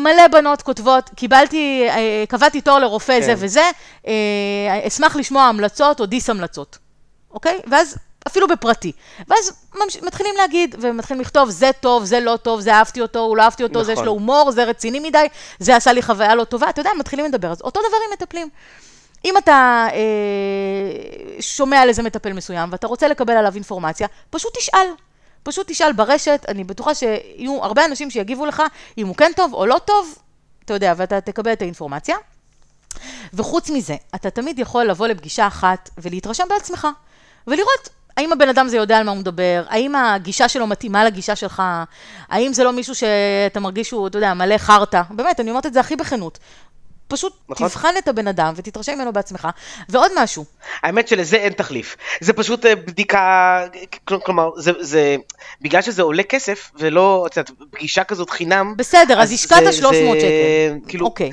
[0.03, 3.25] מלא בנות כותבות, קיבלתי, אה, קבעתי תור לרופא כן.
[3.25, 3.69] זה וזה,
[4.07, 4.13] אה,
[4.87, 6.77] אשמח לשמוע המלצות או דיס המלצות,
[7.31, 7.59] אוקיי?
[7.67, 8.91] ואז אפילו בפרטי.
[9.27, 13.37] ואז ממש, מתחילים להגיד, ומתחילים לכתוב, זה טוב, זה לא טוב, זה אהבתי אותו, הוא
[13.37, 14.05] לא אהבתי אותו, זה יש נכון.
[14.05, 15.27] לו הומור, זה רציני מדי,
[15.59, 17.51] זה עשה לי חוויה לא טובה, אתה יודע, מתחילים לדבר.
[17.51, 18.49] אז אותו דבר עם מטפלים.
[19.25, 24.87] אם אתה אה, שומע על איזה מטפל מסוים ואתה רוצה לקבל עליו אינפורמציה, פשוט תשאל.
[25.47, 28.63] פשוט תשאל ברשת, אני בטוחה שיהיו הרבה אנשים שיגיבו לך
[28.97, 30.15] אם הוא כן טוב או לא טוב,
[30.65, 32.15] אתה יודע, ואתה תקבל את האינפורמציה.
[33.33, 36.87] וחוץ מזה, אתה תמיד יכול לבוא לפגישה אחת ולהתרשם בעצמך,
[37.47, 41.35] ולראות האם הבן אדם הזה יודע על מה הוא מדבר, האם הגישה שלו מתאימה לגישה
[41.35, 41.63] שלך,
[42.29, 45.73] האם זה לא מישהו שאתה מרגיש שהוא, אתה יודע, מלא חרטא, באמת, אני אומרת את
[45.73, 46.39] זה הכי בכנות.
[47.07, 47.67] פשוט נכון.
[47.67, 49.47] תבחן את הבן אדם ותתרשם ממנו בעצמך.
[49.89, 50.45] ועוד משהו,
[50.83, 51.95] האמת שלזה אין תחליף.
[52.21, 53.61] זה פשוט אה, בדיקה,
[54.05, 55.15] כל- כלומר, זה, זה,
[55.61, 58.73] בגלל שזה עולה כסף, ולא, את יודעת, פגישה כזאת חינם.
[58.77, 60.89] בסדר, אז השקעת זה- 300 זה- שקל.
[60.89, 61.31] כאילו, אוקיי.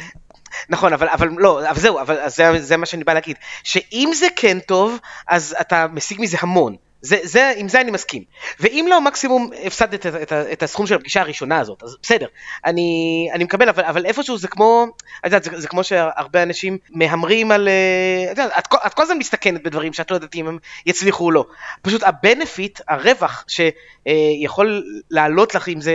[0.69, 3.37] נכון, אבל, אבל לא, אבל זהו, אבל זה, זה מה שאני בא להגיד.
[3.65, 4.99] שאם זה כן טוב,
[5.29, 6.77] אז אתה משיג מזה המון.
[7.05, 8.25] זה, זה, עם זה אני מסכים.
[8.61, 12.27] ואם לא, מקסימום הפסדת את, את, את, את הסכום של הפגישה הראשונה הזאת, אז בסדר.
[12.65, 14.87] אני, אני מקבל, אבל, אבל איפשהו זה כמו,
[15.21, 17.69] את יודעת, זה, זה כמו שהרבה אנשים מהמרים על...
[17.69, 21.25] אה, את יודעת, את, את כל הזמן מסתכנת בדברים שאת לא יודעת אם הם יצליחו
[21.25, 21.45] או לא.
[21.83, 25.95] פשוט הבנפיט, הרווח שיכול לעלות לך אם זה,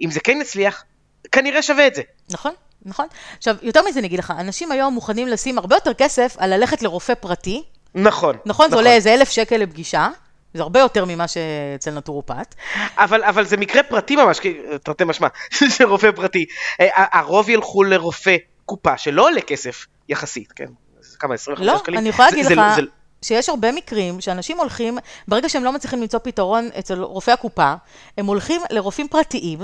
[0.00, 0.84] אם זה כן יצליח,
[1.32, 2.02] כנראה שווה את זה.
[2.30, 2.52] נכון,
[2.84, 3.06] נכון.
[3.38, 6.82] עכשיו, יותר מזה אני אגיד לך, אנשים היום מוכנים לשים הרבה יותר כסף על ללכת
[6.82, 7.62] לרופא פרטי,
[7.94, 8.36] נכון.
[8.46, 8.70] נכון?
[8.70, 10.08] זה עולה איזה אלף שקל לפגישה,
[10.54, 12.54] זה הרבה יותר ממה שאצל נטורופט.
[12.96, 14.40] אבל, אבל זה מקרה פרטי ממש,
[14.84, 15.28] תרתי משמע,
[15.76, 16.44] של רופא פרטי.
[16.80, 18.36] אה, ה- הרוב ילכו לרופא
[18.66, 20.64] קופה שלא עולה כסף יחסית, כן?
[21.00, 21.98] זה כמה, 25 לא, שקלים?
[21.98, 22.82] אני יכולה זה- להגיד זה- לך זה-
[23.22, 27.74] שיש הרבה מקרים שאנשים הולכים, ברגע שהם לא מצליחים למצוא פתרון אצל רופאי הקופה,
[28.18, 29.58] הם הולכים לרופאים פרטיים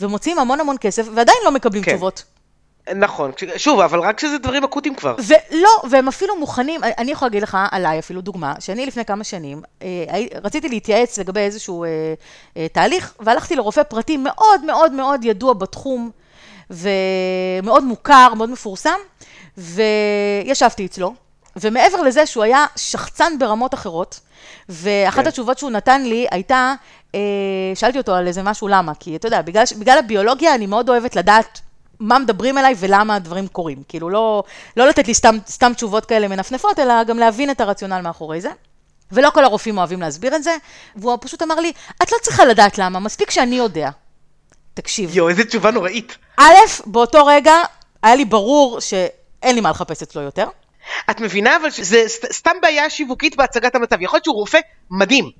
[0.00, 1.90] ומוציאים המון המון כסף ועדיין לא מקבלים כן.
[1.92, 2.24] תשובות.
[2.94, 5.14] נכון, שוב, אבל רק כשזה דברים אקוטיים כבר.
[5.18, 9.62] ולא, והם אפילו מוכנים, אני יכולה להגיד לך עליי אפילו דוגמה, שאני לפני כמה שנים,
[9.82, 9.88] אה,
[10.44, 11.88] רציתי להתייעץ לגבי איזשהו אה,
[12.56, 16.10] אה, תהליך, והלכתי לרופא פרטי מאוד מאוד מאוד ידוע בתחום,
[16.70, 18.98] ומאוד מוכר, מאוד מפורסם,
[19.58, 21.14] וישבתי אצלו,
[21.56, 24.20] ומעבר לזה שהוא היה שחצן ברמות אחרות,
[24.68, 25.28] ואחת כן.
[25.28, 26.74] התשובות שהוא נתן לי הייתה,
[27.14, 27.20] אה,
[27.74, 31.16] שאלתי אותו על איזה משהו למה, כי אתה יודע, בגלל, בגלל הביולוגיה אני מאוד אוהבת
[31.16, 31.60] לדעת
[32.00, 33.82] מה מדברים אליי ולמה הדברים קורים.
[33.88, 34.42] כאילו, לא,
[34.76, 38.50] לא לתת לי סתם, סתם תשובות כאלה מנפנפות, אלא גם להבין את הרציונל מאחורי זה.
[39.12, 40.56] ולא כל הרופאים אוהבים להסביר את זה,
[40.96, 41.72] והוא פשוט אמר לי,
[42.02, 43.90] את לא צריכה לדעת למה, מספיק שאני יודע.
[44.74, 46.16] תקשיב, יואו, איזה תשובה נוראית.
[46.36, 46.54] א',
[46.86, 47.52] באותו רגע
[48.02, 50.48] היה לי ברור שאין לי מה לחפש אצלו יותר.
[51.10, 53.96] את מבינה אבל שזה סת- סתם בעיה שיווקית בהצגת המצב.
[54.02, 54.58] יכול להיות שהוא רופא
[54.90, 55.30] מדהים.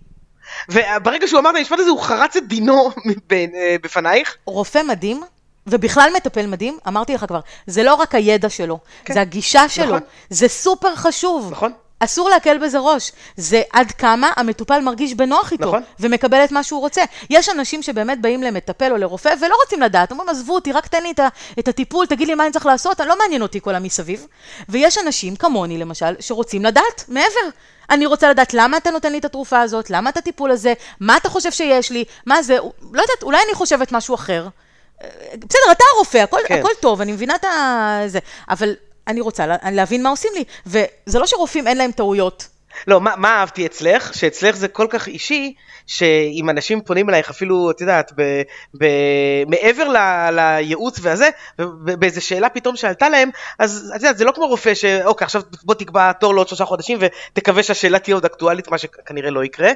[0.68, 2.90] וברגע שהוא אמר את המשפט הזה, הוא חרץ את דינו
[3.32, 4.36] אה, בפנייך.
[4.46, 5.22] רופא מדהים,
[5.66, 9.14] ובכלל מטפל מדהים, אמרתי לך כבר, זה לא רק הידע שלו, כן.
[9.14, 10.00] זה הגישה שלו, נכון.
[10.30, 11.48] זה סופר חשוב.
[11.50, 11.72] נכון.
[11.98, 13.12] אסור להקל בזה ראש.
[13.36, 15.82] זה עד כמה המטופל מרגיש בנוח איתו, נכון.
[16.00, 17.02] ומקבל את מה שהוא רוצה.
[17.30, 21.02] יש אנשים שבאמת באים למטפל או לרופא ולא רוצים לדעת, אומרים, עזבו אותי, רק תן
[21.02, 21.20] לי את,
[21.58, 24.26] את הטיפול, תגיד לי מה אני צריך לעשות, לא מעניין אותי כל המסביב.
[24.68, 27.48] ויש אנשים, כמוני למשל, שרוצים לדעת מעבר.
[27.90, 31.16] אני רוצה לדעת למה אתה נותן לי את התרופה הזאת, למה את הטיפול הזה, מה
[31.16, 32.58] אתה חושב שיש לי, מה זה,
[32.92, 34.48] לא יודעת, אולי אני חושבת משהו אחר.
[35.34, 36.58] בסדר, אתה הרופא, הכל, כן.
[36.58, 38.00] הכל טוב, אני מבינה את ה...
[38.06, 38.18] זה,
[38.48, 38.74] אבל
[39.08, 40.44] אני רוצה לה, להבין מה עושים לי.
[40.66, 42.48] וזה לא שרופאים אין להם טעויות.
[42.86, 44.14] לא, מה, מה אהבתי אצלך?
[44.14, 45.54] שאצלך זה כל כך אישי,
[45.86, 48.42] שאם אנשים פונים אלייך אפילו, את יודעת, ב,
[48.80, 48.86] ב,
[49.46, 49.96] מעבר ל,
[50.30, 51.28] לייעוץ והזה,
[51.98, 55.74] באיזה שאלה פתאום שעלתה להם, אז את יודעת, זה לא כמו רופא שאוקיי, עכשיו בוא
[55.74, 59.70] תקבע תור לעוד שלושה חודשים ותקווה שהשאלה תהיה עוד אקטואלית, מה שכנראה לא יקרה.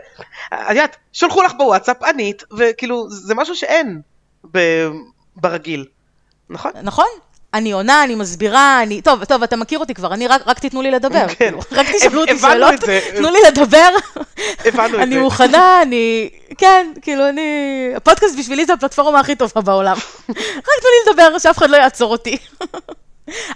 [0.54, 4.00] את יודעת, שלחו לך בוואטסאפ, ענית, וכאילו, זה משהו שאין
[5.36, 5.84] ברגיל,
[6.50, 6.72] נכון?
[6.82, 7.06] נכון?
[7.54, 9.02] אני עונה, אני מסבירה, אני...
[9.02, 11.28] טוב, טוב, אתה מכיר אותי כבר, אני רק, רק תיתנו לי לדבר.
[11.28, 11.34] כן.
[11.34, 12.74] כאילו, רק תשאלו אותי שאלות.
[13.16, 13.88] תנו לי לדבר.
[14.64, 15.20] הבנו את אני זה.
[15.20, 16.30] מוכנה, אני...
[16.58, 17.42] כן, כאילו, אני...
[17.96, 19.96] הפודקאסט בשבילי זה הפלטפורמה הכי טובה בעולם.
[20.28, 20.36] רק
[20.80, 22.36] תנו לי לדבר, שאף אחד לא יעצור אותי.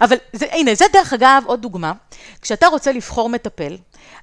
[0.01, 1.91] אבל זה, הנה, זה דרך אגב עוד דוגמה.
[2.41, 3.77] כשאתה רוצה לבחור מטפל,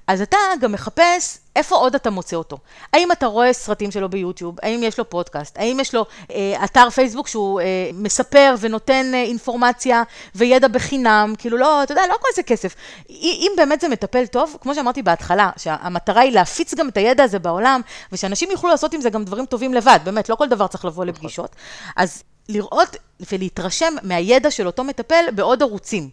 [0.07, 2.57] אז אתה גם מחפש איפה עוד אתה מוצא אותו.
[2.93, 4.55] האם אתה רואה סרטים שלו ביוטיוב?
[4.61, 5.57] האם יש לו פודקאסט?
[5.57, 10.03] האם יש לו אה, אתר פייסבוק שהוא אה, מספר ונותן אה, אינפורמציה
[10.35, 11.33] וידע בחינם?
[11.37, 12.75] כאילו לא, אתה יודע, לא הכל זה כסף.
[13.09, 17.23] אם אם באמת זה מטפל טוב, כמו שאמרתי בהתחלה, שהמטרה היא להפיץ גם את הידע
[17.23, 17.81] הזה בעולם,
[18.11, 21.05] ושאנשים יוכלו לעשות עם זה גם דברים טובים לבד, באמת, לא כל דבר צריך לבוא
[21.05, 21.55] לפגישות.
[21.95, 22.95] אז לראות
[23.31, 26.09] ולהתרשם מהידע של אותו מטפל בעוד ערוצים.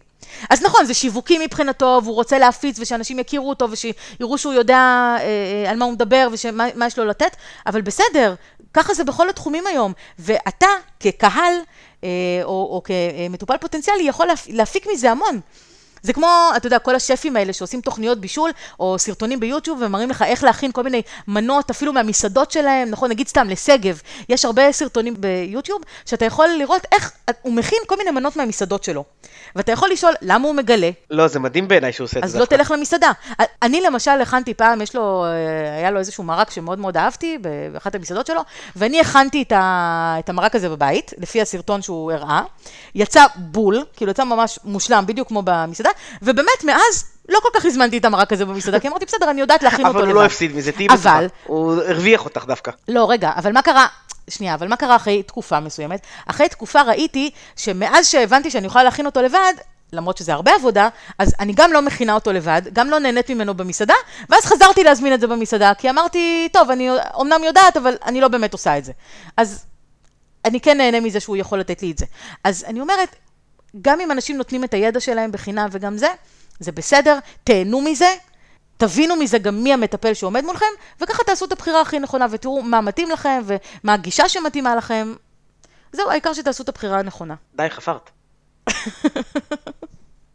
[0.49, 5.17] אז נכון, זה שיווקי מבחינתו, והוא רוצה להפיץ ושאנשים יכירו אותו ושיראו שהוא יודע אה,
[5.65, 7.35] אה, על מה הוא מדבר ומה מה יש לו לתת,
[7.67, 8.35] אבל בסדר,
[8.73, 9.93] ככה זה בכל התחומים היום.
[10.19, 10.67] ואתה,
[10.99, 11.53] כקהל
[12.03, 12.09] אה,
[12.43, 15.39] או, או כמטופל פוטנציאלי, יכול להפ, להפיק מזה המון.
[16.03, 20.21] זה כמו, אתה יודע, כל השפים האלה שעושים תוכניות בישול, או סרטונים ביוטיוב, ומראים לך
[20.21, 25.13] איך להכין כל מיני מנות, אפילו מהמסעדות שלהם, נכון, נגיד סתם, לשגב, יש הרבה סרטונים
[25.17, 29.03] ביוטיוב, שאתה יכול לראות איך הוא מכין כל מיני מנות מהמסעדות שלו.
[29.55, 30.89] ואתה יכול לשאול, למה הוא מגלה?
[31.09, 32.39] לא, זה מדהים בעיניי שהוא עושה את אז זה.
[32.39, 32.55] לא דווקא.
[32.55, 33.11] תלך למסעדה.
[33.61, 37.37] אני למשל הכנתי פעם, יש לו, אה, היה לו איזשהו מרק שמאוד מאוד אהבתי
[37.71, 38.41] באחת המסעדות שלו,
[38.75, 42.41] ואני הכנתי את, ה, את המרק הזה בבית, לפי הסרטון שהוא הראה.
[42.95, 45.89] יצא בול, כאילו יצא ממש מושלם, בדיוק כמו במסעדה,
[46.21, 49.63] ובאמת מאז לא כל כך הזמנתי את המרק הזה במסעדה, כי אמרתי, בסדר, אני יודעת
[49.63, 50.11] להכין אותו אבל לבד.
[50.13, 51.17] הוא לא הפסיד מזה, תהיי בטוחה.
[51.17, 52.71] אבל, הוא הרוויח אותך דווקא.
[52.87, 53.87] לא, רגע, אבל מה קרה?
[54.29, 56.01] שנייה, אבל מה קרה אחרי תקופה מסוימת?
[56.25, 59.53] אחרי תקופה ראיתי שמאז שהבנתי שאני יכולה להכין אותו לבד,
[59.93, 60.89] למרות שזה הרבה עבודה,
[61.19, 63.93] אז אני גם לא מכינה אותו לבד, גם לא נהנית ממנו במסעדה,
[64.29, 68.27] ואז חזרתי להזמין את זה במסעדה, כי אמרתי, טוב, אני אומנם יודעת, אבל אני לא
[68.27, 68.91] באמת עושה את זה.
[69.37, 69.65] אז
[70.45, 72.05] אני כן נהנה מזה שהוא יכול לתת לי את זה.
[72.43, 73.15] אז אני אומרת,
[73.81, 76.07] גם אם אנשים נותנים את הידע שלהם בחינם וגם זה,
[76.59, 78.13] זה בסדר, תהנו מזה,
[78.77, 80.65] תבינו מזה גם מי המטפל שעומד מולכם,
[81.01, 85.13] וככה תעשו את הבחירה הכי נכונה, ותראו מה מתאים לכם, ומה הגישה שמתאימה לכם.
[85.91, 87.35] זהו, העיקר שתעשו את הבחירה הנכונה.
[87.55, 88.09] די, חפרת.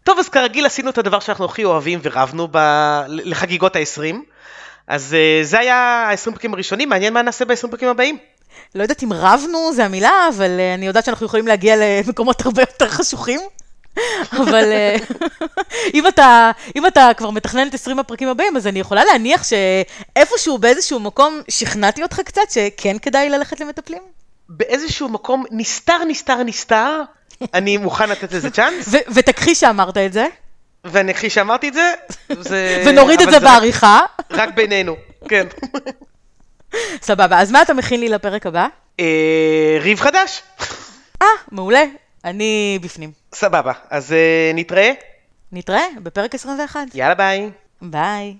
[0.04, 2.58] טוב, אז כרגיל עשינו את הדבר שאנחנו הכי אוהבים ורבנו ב...
[3.08, 4.16] לחגיגות ה-20.
[4.86, 8.18] אז uh, זה היה ה-20 פרקים הראשונים, מעניין מה נעשה ב-20 פרקים הבאים.
[8.76, 12.62] לא יודעת אם רבנו זה המילה, אבל uh, אני יודעת שאנחנו יכולים להגיע למקומות הרבה
[12.62, 13.40] יותר חשוכים.
[14.32, 14.96] אבל אה,
[15.94, 20.58] אם, אתה, אם אתה כבר מתכנן את 20 הפרקים הבאים, אז אני יכולה להניח שאיפשהו
[20.58, 24.02] באיזשהו מקום שכנעתי אותך קצת שכן כדאי ללכת למטפלים?
[24.48, 27.02] באיזשהו מקום נסתר, נסתר, נסתר,
[27.54, 28.88] אני מוכן לתת לזה צ'אנס.
[29.14, 30.26] ותכחיש שאמרת את זה.
[30.84, 31.94] ואני אכחיש שאמרתי את זה.
[32.40, 32.82] זה...
[32.86, 34.00] ונוריד את זה בעריכה.
[34.30, 34.96] רק בינינו,
[35.28, 35.46] כן.
[37.02, 38.66] סבבה, אז מה אתה מכין לי לפרק הבא?
[39.00, 40.42] אה, ריב חדש.
[41.22, 41.84] אה, מעולה.
[42.24, 43.12] אני בפנים.
[43.34, 44.92] סבבה, אז uh, נתראה.
[45.52, 46.80] נתראה בפרק 21.
[46.94, 47.50] יאללה ביי.
[47.82, 48.36] ביי.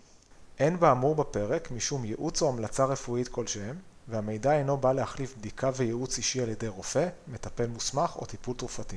[0.59, 3.74] אין באמור בפרק משום ייעוץ או המלצה רפואית כלשהם,
[4.09, 8.97] והמידע אינו בא להחליף בדיקה וייעוץ אישי על ידי רופא, מטפל מוסמך או טיפול תרופתי.